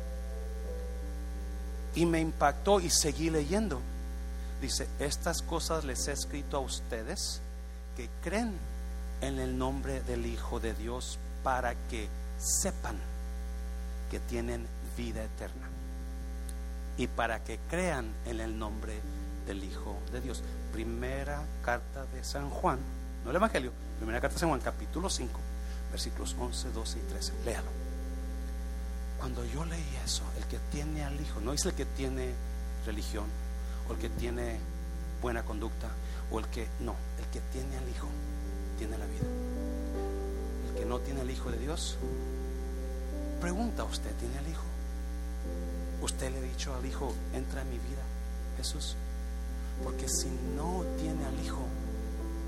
Y 1.95 2.05
me 2.05 2.19
impactó 2.19 2.79
y 2.79 2.89
seguí 2.89 3.29
leyendo. 3.29 3.81
Dice, 4.61 4.88
estas 4.99 5.41
cosas 5.41 5.83
les 5.83 6.07
he 6.07 6.11
escrito 6.11 6.57
a 6.57 6.61
ustedes 6.61 7.41
que 7.95 8.09
creen 8.23 8.53
en 9.21 9.39
el 9.39 9.57
nombre 9.57 10.01
del 10.03 10.25
Hijo 10.25 10.59
de 10.59 10.73
Dios 10.73 11.17
para 11.43 11.75
que 11.89 12.07
sepan 12.38 12.97
que 14.11 14.19
tienen 14.19 14.65
vida 14.95 15.23
eterna 15.23 15.67
y 16.97 17.07
para 17.07 17.43
que 17.43 17.59
crean 17.69 18.11
en 18.25 18.39
el 18.39 18.57
nombre 18.57 18.99
del 19.47 19.63
Hijo 19.63 19.97
de 20.11 20.21
Dios. 20.21 20.43
Primera 20.73 21.43
carta 21.63 22.05
de 22.13 22.23
San 22.23 22.49
Juan, 22.49 22.79
no 23.23 23.31
el 23.31 23.35
Evangelio, 23.37 23.71
primera 23.97 24.21
carta 24.21 24.35
de 24.35 24.39
San 24.41 24.49
Juan, 24.49 24.61
capítulo 24.61 25.09
5, 25.09 25.39
versículos 25.91 26.35
11, 26.39 26.71
12 26.71 26.99
y 26.99 27.01
13. 27.01 27.33
Léalo. 27.45 27.69
Cuando 29.17 29.43
yo 29.45 29.65
leí 29.65 29.97
eso, 30.05 30.23
el 30.37 30.43
que 30.45 30.59
tiene 30.71 31.03
al 31.03 31.19
Hijo, 31.19 31.39
no 31.39 31.53
es 31.53 31.65
el 31.65 31.73
que 31.73 31.85
tiene 31.85 32.33
religión, 32.85 33.25
o 33.89 33.93
el 33.93 33.99
que 33.99 34.09
tiene 34.09 34.59
buena 35.21 35.43
conducta, 35.43 35.87
o 36.29 36.37
el 36.37 36.45
que, 36.47 36.67
no, 36.81 36.95
el 37.17 37.25
que 37.31 37.39
tiene 37.51 37.77
al 37.77 37.89
Hijo, 37.89 38.07
tiene 38.77 38.97
la 38.97 39.05
vida. 39.05 39.25
El 40.69 40.79
que 40.79 40.85
no 40.85 40.99
tiene 40.99 41.21
al 41.21 41.31
Hijo 41.31 41.49
de 41.49 41.57
Dios, 41.57 41.97
Pregunta, 43.41 43.83
¿usted 43.83 44.11
tiene 44.15 44.37
al 44.39 44.47
Hijo? 44.47 44.63
¿Usted 46.01 46.31
le 46.31 46.39
ha 46.39 46.41
dicho 46.41 46.73
al 46.75 46.85
Hijo, 46.85 47.13
entra 47.33 47.61
en 47.61 47.69
mi 47.69 47.77
vida, 47.77 48.01
Jesús? 48.57 48.95
Porque 49.84 50.07
si 50.09 50.28
no 50.55 50.84
tiene 50.99 51.25
al 51.25 51.45
Hijo, 51.45 51.61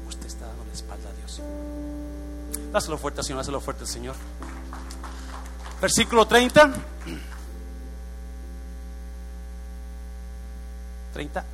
usted 0.08 0.28
está 0.28 0.48
dando 0.48 0.66
la 0.66 0.74
espalda 0.74 1.10
a 1.10 1.14
Dios. 1.14 1.42
Dáselo 2.72 2.98
fuerte, 2.98 3.24
Señor, 3.24 3.40
dáselo 3.40 3.62
fuerte, 3.62 3.86
Señor. 3.86 4.16
Versículo 5.82 6.26
30. 6.28 6.74
30. 11.14 11.46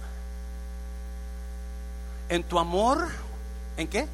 En 2.29 2.43
tu 2.43 2.57
amor, 2.59 3.07
¿en 3.77 3.87
qué? 3.87 4.07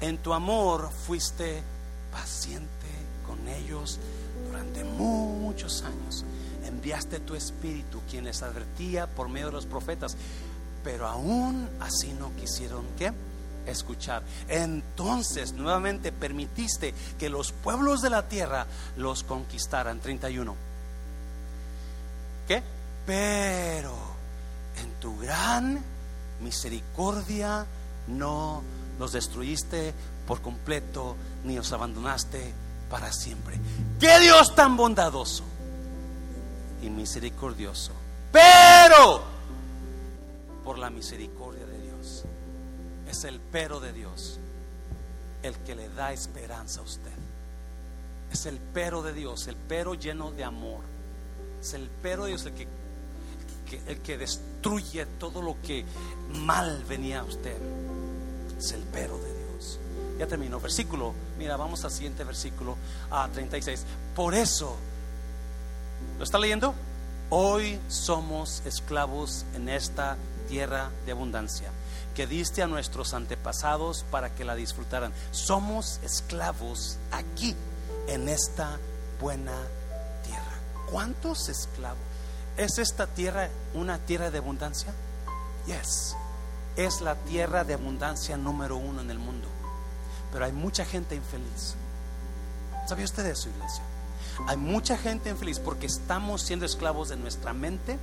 En 0.00 0.18
tu 0.18 0.32
amor 0.32 0.90
fuiste 1.06 1.62
paciente 2.12 2.68
con 3.26 3.48
ellos 3.48 3.98
durante 4.46 4.84
muchos 4.84 5.82
años. 5.82 6.24
Enviaste 6.64 7.20
tu 7.20 7.34
espíritu, 7.34 8.00
quien 8.08 8.24
les 8.24 8.42
advertía 8.42 9.06
por 9.06 9.28
medio 9.28 9.46
de 9.46 9.52
los 9.52 9.66
profetas, 9.66 10.16
pero 10.82 11.06
aún 11.06 11.68
así 11.80 12.12
no 12.12 12.34
quisieron 12.36 12.84
que 12.98 13.12
escuchar. 13.66 14.22
Entonces 14.48 15.52
nuevamente 15.52 16.12
permitiste 16.12 16.94
que 17.18 17.28
los 17.28 17.52
pueblos 17.52 18.02
de 18.02 18.10
la 18.10 18.28
tierra 18.28 18.66
los 18.96 19.22
conquistaran. 19.22 20.00
31. 20.00 20.54
¿Qué? 22.48 22.62
Pero 23.06 23.94
en 24.82 24.92
tu 25.00 25.18
gran 25.18 25.82
misericordia 26.40 27.66
no 28.08 28.62
los 28.98 29.12
destruiste 29.12 29.94
por 30.26 30.40
completo 30.40 31.16
ni 31.44 31.56
los 31.56 31.72
abandonaste 31.72 32.52
para 32.90 33.12
siempre. 33.12 33.58
Qué 33.98 34.20
Dios 34.20 34.54
tan 34.54 34.76
bondadoso 34.76 35.44
y 36.82 36.90
misericordioso. 36.90 37.92
Pero 38.30 39.31
la 40.82 40.90
misericordia 40.90 41.64
de 41.64 41.80
Dios. 41.80 42.24
Es 43.08 43.24
el 43.24 43.40
pero 43.40 43.78
de 43.80 43.92
Dios 43.92 44.38
el 45.42 45.56
que 45.58 45.74
le 45.74 45.88
da 45.88 46.12
esperanza 46.12 46.80
a 46.80 46.82
usted. 46.82 47.12
Es 48.32 48.46
el 48.46 48.58
pero 48.74 49.02
de 49.02 49.12
Dios, 49.12 49.46
el 49.46 49.56
pero 49.56 49.94
lleno 49.94 50.32
de 50.32 50.44
amor. 50.44 50.80
Es 51.60 51.74
el 51.74 51.88
pero 52.02 52.24
de 52.24 52.30
Dios 52.30 52.46
el 52.46 52.54
que, 52.54 52.66
el 53.86 53.98
que 54.00 54.18
destruye 54.18 55.06
todo 55.06 55.40
lo 55.40 55.56
que 55.62 55.84
mal 56.34 56.84
venía 56.88 57.20
a 57.20 57.24
usted. 57.24 57.56
Es 58.58 58.72
el 58.72 58.82
pero 58.92 59.18
de 59.18 59.38
Dios. 59.38 59.78
Ya 60.18 60.26
terminó. 60.26 60.58
Versículo, 60.58 61.14
mira, 61.38 61.56
vamos 61.56 61.84
al 61.84 61.92
siguiente 61.92 62.24
versículo, 62.24 62.76
a 63.08 63.28
36. 63.28 63.84
Por 64.16 64.34
eso, 64.34 64.76
¿lo 66.18 66.24
está 66.24 66.38
leyendo? 66.38 66.74
Hoy 67.30 67.78
somos 67.88 68.62
esclavos 68.66 69.44
en 69.54 69.68
esta 69.68 70.16
tierra 70.52 70.90
de 71.06 71.12
abundancia 71.12 71.70
que 72.14 72.26
diste 72.26 72.62
a 72.62 72.66
nuestros 72.66 73.14
antepasados 73.14 74.04
para 74.10 74.34
que 74.34 74.44
la 74.44 74.54
disfrutaran. 74.54 75.14
Somos 75.30 75.98
esclavos 76.02 76.98
aquí, 77.10 77.56
en 78.06 78.28
esta 78.28 78.78
buena 79.18 79.56
tierra. 80.26 80.58
¿Cuántos 80.90 81.48
esclavos? 81.48 82.02
¿Es 82.58 82.76
esta 82.76 83.06
tierra 83.06 83.48
una 83.72 83.96
tierra 83.96 84.30
de 84.30 84.38
abundancia? 84.38 84.92
Yes. 85.66 86.14
Es 86.76 87.00
la 87.00 87.14
tierra 87.14 87.64
de 87.64 87.72
abundancia 87.72 88.36
número 88.36 88.76
uno 88.76 89.00
en 89.00 89.10
el 89.10 89.18
mundo. 89.18 89.48
Pero 90.32 90.44
hay 90.44 90.52
mucha 90.52 90.84
gente 90.84 91.14
infeliz. 91.14 91.76
¿Sabía 92.86 93.06
usted 93.06 93.24
eso, 93.24 93.48
iglesia? 93.48 93.82
Hay 94.48 94.58
mucha 94.58 94.98
gente 94.98 95.30
infeliz 95.30 95.58
porque 95.58 95.86
estamos 95.86 96.42
siendo 96.42 96.66
esclavos 96.66 97.08
de 97.08 97.16
nuestra 97.16 97.54
mente, 97.54 97.98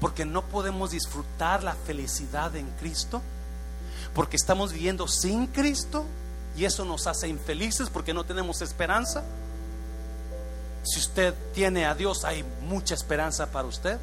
porque 0.00 0.24
no 0.24 0.42
podemos 0.42 0.90
disfrutar 0.90 1.62
la 1.62 1.74
felicidad 1.74 2.54
en 2.56 2.66
Cristo, 2.80 3.22
porque 4.14 4.36
estamos 4.36 4.72
viviendo 4.72 5.08
sin 5.08 5.46
Cristo 5.46 6.04
y 6.56 6.64
eso 6.64 6.84
nos 6.84 7.06
hace 7.06 7.28
infelices 7.28 7.90
porque 7.90 8.14
no 8.14 8.24
tenemos 8.24 8.62
esperanza. 8.62 9.22
Si 10.82 10.98
usted 10.98 11.34
tiene 11.54 11.86
a 11.86 11.94
Dios, 11.94 12.24
hay 12.24 12.44
mucha 12.62 12.94
esperanza 12.94 13.50
para 13.50 13.68
usted. 13.68 13.98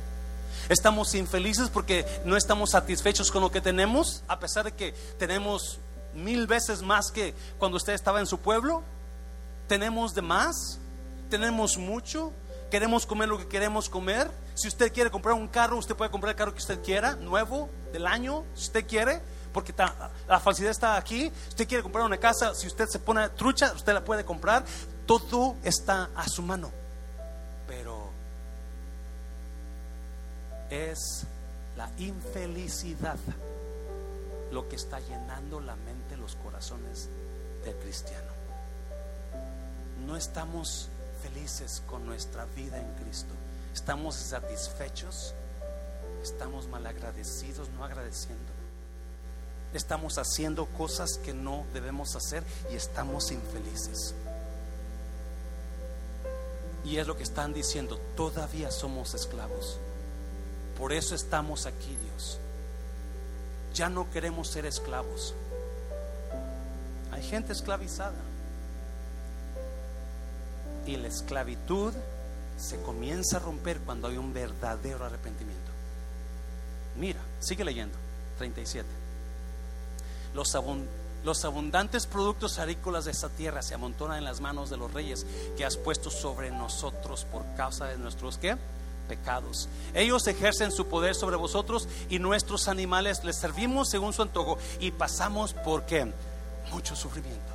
Estamos 0.69 1.13
infelices 1.15 1.69
porque 1.69 2.05
no 2.25 2.37
estamos 2.37 2.71
satisfechos 2.71 3.31
con 3.31 3.41
lo 3.41 3.51
que 3.51 3.61
tenemos, 3.61 4.23
a 4.27 4.39
pesar 4.39 4.65
de 4.65 4.71
que 4.71 4.93
tenemos 5.17 5.79
mil 6.13 6.47
veces 6.47 6.81
más 6.81 7.11
que 7.11 7.33
cuando 7.57 7.77
usted 7.77 7.93
estaba 7.93 8.19
en 8.19 8.25
su 8.25 8.39
pueblo. 8.39 8.83
tenemos 9.67 10.13
de 10.13 10.21
más, 10.21 10.77
tenemos 11.29 11.77
mucho, 11.77 12.31
queremos 12.75 13.05
comer 13.05 13.29
lo 13.29 13.37
que 13.37 13.47
queremos 13.47 13.87
comer. 13.87 14.29
Si 14.53 14.67
usted 14.67 14.91
quiere 14.91 15.09
comprar 15.09 15.33
un 15.33 15.47
carro, 15.47 15.77
usted 15.77 15.95
puede 15.95 16.11
comprar 16.11 16.31
el 16.31 16.35
carro 16.35 16.51
que 16.51 16.59
usted 16.59 16.83
quiera, 16.83 17.15
nuevo, 17.15 17.69
del 17.93 18.05
año, 18.05 18.43
si 18.53 18.63
usted 18.63 18.85
quiere, 18.85 19.21
porque 19.53 19.73
la 20.27 20.41
facilidad 20.41 20.71
está 20.71 20.97
aquí. 20.97 21.31
Si 21.43 21.49
usted 21.51 21.69
quiere 21.69 21.83
comprar 21.83 22.03
una 22.03 22.17
casa, 22.17 22.53
si 22.53 22.67
usted 22.67 22.89
se 22.89 22.99
pone 22.99 23.29
trucha, 23.29 23.71
usted 23.71 23.93
la 23.93 24.03
puede 24.03 24.25
comprar. 24.25 24.65
Todo 25.05 25.55
está 25.63 26.09
a 26.17 26.27
su 26.27 26.41
mano. 26.41 26.69
Pero 27.65 28.09
es 30.69 31.25
la 31.77 31.89
infelicidad 31.97 33.15
lo 34.51 34.67
que 34.67 34.75
está 34.75 34.99
llenando 34.99 35.61
la 35.61 35.77
mente, 35.77 36.17
los 36.17 36.35
corazones 36.35 37.07
del 37.63 37.75
cristiano. 37.75 38.33
No 40.05 40.17
estamos 40.17 40.89
felices 41.25 41.81
con 41.87 42.05
nuestra 42.05 42.45
vida 42.55 42.77
en 42.79 42.93
Cristo. 43.03 43.33
Estamos 43.73 44.15
satisfechos, 44.15 45.33
estamos 46.21 46.67
malagradecidos, 46.67 47.69
no 47.69 47.83
agradeciendo. 47.83 48.43
Estamos 49.73 50.17
haciendo 50.17 50.67
cosas 50.67 51.17
que 51.17 51.33
no 51.33 51.65
debemos 51.73 52.15
hacer 52.15 52.43
y 52.71 52.75
estamos 52.75 53.31
infelices. 53.31 54.13
Y 56.85 56.97
es 56.97 57.07
lo 57.07 57.17
que 57.17 57.23
están 57.23 57.53
diciendo, 57.53 57.99
todavía 58.15 58.69
somos 58.69 59.15
esclavos. 59.15 59.79
Por 60.77 60.93
eso 60.93 61.15
estamos 61.15 61.65
aquí, 61.65 61.97
Dios. 62.03 62.37
Ya 63.73 63.89
no 63.89 64.09
queremos 64.11 64.49
ser 64.49 64.65
esclavos. 64.67 65.33
Hay 67.11 67.23
gente 67.23 67.51
esclavizada. 67.51 68.24
Y 70.85 70.97
la 70.97 71.07
esclavitud 71.07 71.93
se 72.57 72.81
comienza 72.81 73.37
a 73.37 73.39
romper 73.39 73.79
cuando 73.79 74.07
hay 74.07 74.17
un 74.17 74.33
verdadero 74.33 75.05
arrepentimiento. 75.05 75.71
Mira, 76.97 77.19
sigue 77.39 77.65
leyendo. 77.65 77.97
37. 78.37 78.87
Los, 80.33 81.45
abundantes 81.45 82.05
productos 82.05 82.59
agrícolas 82.59 83.05
de 83.05 83.11
esta 83.11 83.29
tierra 83.29 83.61
se 83.61 83.73
amontonan 83.73 84.17
en 84.17 84.25
las 84.25 84.41
manos 84.41 84.69
de 84.69 84.77
los 84.77 84.93
reyes 84.93 85.25
que 85.57 85.65
has 85.65 85.77
puesto 85.77 86.09
sobre 86.09 86.51
nosotros 86.51 87.25
por 87.31 87.43
causa 87.55 87.85
de 87.85 87.97
nuestros 87.97 88.37
¿qué? 88.37 88.57
pecados. 89.07 89.69
Ellos 89.93 90.27
ejercen 90.27 90.71
su 90.71 90.87
poder 90.87 91.15
sobre 91.15 91.37
vosotros 91.37 91.87
y 92.09 92.19
nuestros 92.19 92.67
animales 92.67 93.23
les 93.23 93.37
servimos 93.37 93.89
según 93.89 94.13
su 94.13 94.21
antojo 94.21 94.57
y 94.79 94.91
pasamos 94.91 95.53
por 95.53 95.85
qué? 95.85 96.11
Mucho 96.71 96.95
sufrimiento. 96.95 97.54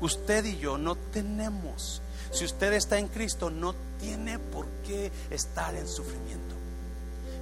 Usted 0.00 0.44
y 0.44 0.58
yo 0.58 0.78
no 0.78 0.94
tenemos, 0.94 2.02
si 2.30 2.44
usted 2.44 2.72
está 2.72 2.98
en 2.98 3.08
Cristo, 3.08 3.50
no 3.50 3.74
tiene 3.98 4.38
por 4.38 4.66
qué 4.86 5.10
estar 5.30 5.74
en 5.74 5.88
sufrimiento. 5.88 6.54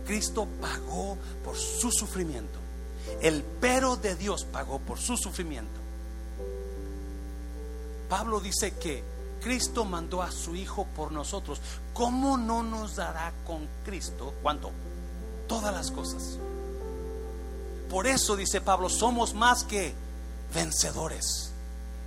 Cristo 0.06 0.46
pagó 0.60 1.18
por 1.44 1.56
su 1.56 1.90
sufrimiento. 1.90 2.58
El 3.20 3.42
pero 3.60 3.96
de 3.96 4.14
Dios 4.14 4.44
pagó 4.44 4.78
por 4.78 4.98
su 4.98 5.16
sufrimiento. 5.16 5.80
Pablo 8.08 8.40
dice 8.40 8.72
que 8.72 9.02
Cristo 9.42 9.84
mandó 9.84 10.22
a 10.22 10.30
su 10.30 10.54
Hijo 10.54 10.86
por 10.96 11.12
nosotros. 11.12 11.60
¿Cómo 11.92 12.38
no 12.38 12.62
nos 12.62 12.96
dará 12.96 13.32
con 13.44 13.68
Cristo 13.84 14.34
cuánto? 14.42 14.70
Todas 15.48 15.74
las 15.74 15.90
cosas. 15.90 16.38
Por 17.90 18.06
eso 18.06 18.36
dice 18.36 18.60
Pablo, 18.60 18.88
somos 18.88 19.34
más 19.34 19.64
que 19.64 19.94
vencedores 20.54 21.52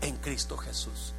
en 0.02 0.18
Cristo 0.18 0.58
Jesús 0.58 1.14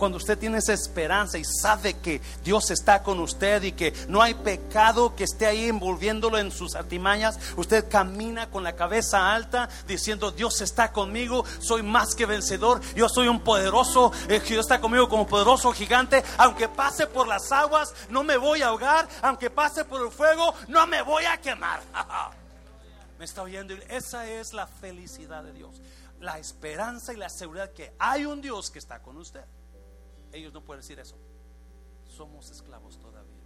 cuando 0.00 0.16
usted 0.16 0.38
tiene 0.38 0.56
esa 0.58 0.72
esperanza 0.72 1.36
y 1.36 1.44
sabe 1.44 1.92
que 1.92 2.22
Dios 2.42 2.70
está 2.70 3.02
con 3.02 3.20
usted 3.20 3.62
y 3.62 3.72
que 3.72 3.92
no 4.08 4.22
hay 4.22 4.32
pecado 4.32 5.14
que 5.14 5.24
esté 5.24 5.44
ahí 5.44 5.66
envolviéndolo 5.66 6.38
en 6.38 6.50
sus 6.50 6.74
artimañas, 6.74 7.38
usted 7.56 7.86
camina 7.86 8.48
con 8.48 8.64
la 8.64 8.74
cabeza 8.74 9.32
alta 9.34 9.68
diciendo, 9.86 10.32
Dios 10.32 10.62
está 10.62 10.90
conmigo, 10.90 11.44
soy 11.58 11.82
más 11.82 12.14
que 12.14 12.24
vencedor, 12.24 12.80
yo 12.96 13.10
soy 13.10 13.28
un 13.28 13.40
poderoso, 13.40 14.10
eh, 14.28 14.40
Dios 14.40 14.64
está 14.64 14.80
conmigo 14.80 15.06
como 15.06 15.26
poderoso 15.26 15.70
gigante, 15.72 16.24
aunque 16.38 16.66
pase 16.66 17.06
por 17.06 17.28
las 17.28 17.52
aguas, 17.52 17.92
no 18.08 18.24
me 18.24 18.38
voy 18.38 18.62
a 18.62 18.68
ahogar, 18.68 19.06
aunque 19.20 19.50
pase 19.50 19.84
por 19.84 20.00
el 20.00 20.10
fuego, 20.10 20.54
no 20.68 20.86
me 20.86 21.02
voy 21.02 21.26
a 21.26 21.36
quemar. 21.36 21.82
¿Me 23.18 23.26
está 23.26 23.42
oyendo? 23.42 23.74
Esa 23.90 24.26
es 24.26 24.54
la 24.54 24.66
felicidad 24.66 25.42
de 25.42 25.52
Dios. 25.52 25.76
La 26.20 26.38
esperanza 26.38 27.12
y 27.12 27.16
la 27.16 27.28
seguridad 27.28 27.72
que 27.72 27.94
hay 27.98 28.24
un 28.26 28.40
Dios 28.40 28.70
que 28.70 28.78
está 28.78 29.02
con 29.02 29.16
usted. 29.16 29.44
Ellos 30.32 30.52
no 30.52 30.62
pueden 30.62 30.80
decir 30.80 30.98
eso. 31.00 31.16
Somos 32.04 32.50
esclavos 32.50 32.98
todavía. 32.98 33.40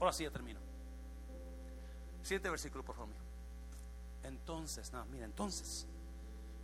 Ahora 0.00 0.12
sí, 0.12 0.24
ya 0.24 0.30
termino. 0.30 0.60
Siguiente 2.22 2.50
versículo, 2.50 2.84
por 2.84 2.96
favor. 2.96 3.14
Entonces, 4.22 4.92
no, 4.92 5.04
mira, 5.06 5.26
entonces 5.26 5.86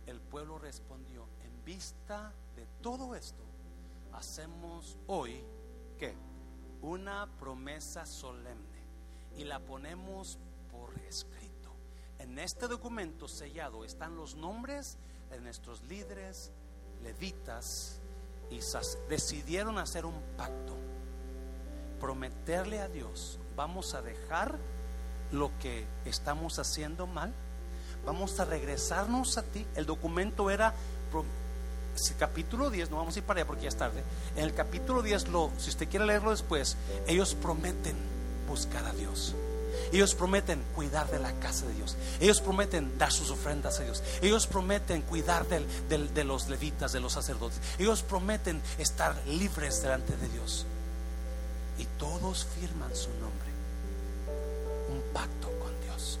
el 0.07 0.19
pueblo 0.19 0.57
respondió, 0.57 1.27
en 1.43 1.63
vista 1.63 2.33
de 2.55 2.65
todo 2.81 3.15
esto, 3.15 3.43
hacemos 4.13 4.97
hoy, 5.07 5.43
¿qué? 5.97 6.15
Una 6.81 7.29
promesa 7.37 8.05
solemne 8.05 8.81
y 9.37 9.43
la 9.43 9.59
ponemos 9.59 10.39
por 10.71 10.97
escrito. 11.01 11.50
En 12.21 12.37
este 12.37 12.67
documento 12.67 13.27
sellado 13.27 13.83
están 13.83 14.15
los 14.15 14.35
nombres 14.35 14.97
de 15.31 15.41
nuestros 15.41 15.81
líderes, 15.83 16.51
levitas, 17.01 17.99
y 18.51 18.59
decidieron 19.09 19.79
hacer 19.79 20.05
un 20.05 20.21
pacto, 20.37 20.75
prometerle 21.99 22.79
a 22.79 22.87
Dios, 22.87 23.39
vamos 23.55 23.95
a 23.95 24.03
dejar 24.03 24.59
lo 25.31 25.51
que 25.59 25.87
estamos 26.05 26.59
haciendo 26.59 27.07
mal, 27.07 27.33
vamos 28.05 28.39
a 28.39 28.45
regresarnos 28.45 29.39
a 29.39 29.43
ti. 29.43 29.65
El 29.73 29.87
documento 29.87 30.51
era, 30.51 30.75
capítulo 32.19 32.69
10, 32.69 32.91
no 32.91 32.97
vamos 32.97 33.15
a 33.15 33.19
ir 33.19 33.25
para 33.25 33.39
allá 33.39 33.47
porque 33.47 33.63
ya 33.63 33.69
es 33.69 33.77
tarde, 33.77 34.03
en 34.35 34.43
el 34.43 34.53
capítulo 34.53 35.01
10, 35.01 35.29
lo, 35.29 35.49
si 35.57 35.71
usted 35.71 35.89
quiere 35.89 36.05
leerlo 36.05 36.29
después, 36.29 36.77
ellos 37.07 37.33
prometen 37.33 37.95
buscar 38.47 38.85
a 38.85 38.93
Dios. 38.93 39.33
Ellos 39.91 40.15
prometen 40.15 40.63
cuidar 40.75 41.09
de 41.09 41.19
la 41.19 41.31
casa 41.39 41.65
de 41.65 41.73
Dios. 41.73 41.97
Ellos 42.19 42.41
prometen 42.41 42.97
dar 42.97 43.11
sus 43.11 43.29
ofrendas 43.31 43.79
a 43.79 43.83
Dios. 43.83 44.03
Ellos 44.21 44.47
prometen 44.47 45.01
cuidar 45.01 45.45
de 45.47 46.23
los 46.23 46.49
levitas, 46.49 46.93
de 46.93 46.99
los 46.99 47.13
sacerdotes. 47.13 47.59
Ellos 47.77 48.03
prometen 48.03 48.61
estar 48.77 49.15
libres 49.27 49.81
delante 49.81 50.15
de 50.15 50.29
Dios. 50.29 50.65
Y 51.77 51.85
todos 51.97 52.45
firman 52.59 52.95
su 52.95 53.09
nombre. 53.11 53.49
Un 54.89 55.01
pacto 55.13 55.47
con 55.59 55.71
Dios. 55.81 56.19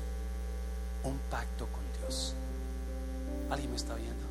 Un 1.03 1.19
pacto 1.29 1.67
con 1.67 1.83
Dios. 1.99 2.33
¿Alguien 3.49 3.71
me 3.71 3.77
está 3.77 3.95
viendo? 3.95 4.25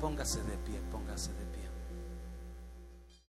Póngase 0.00 0.38
de 0.38 0.56
pie. 0.58 0.80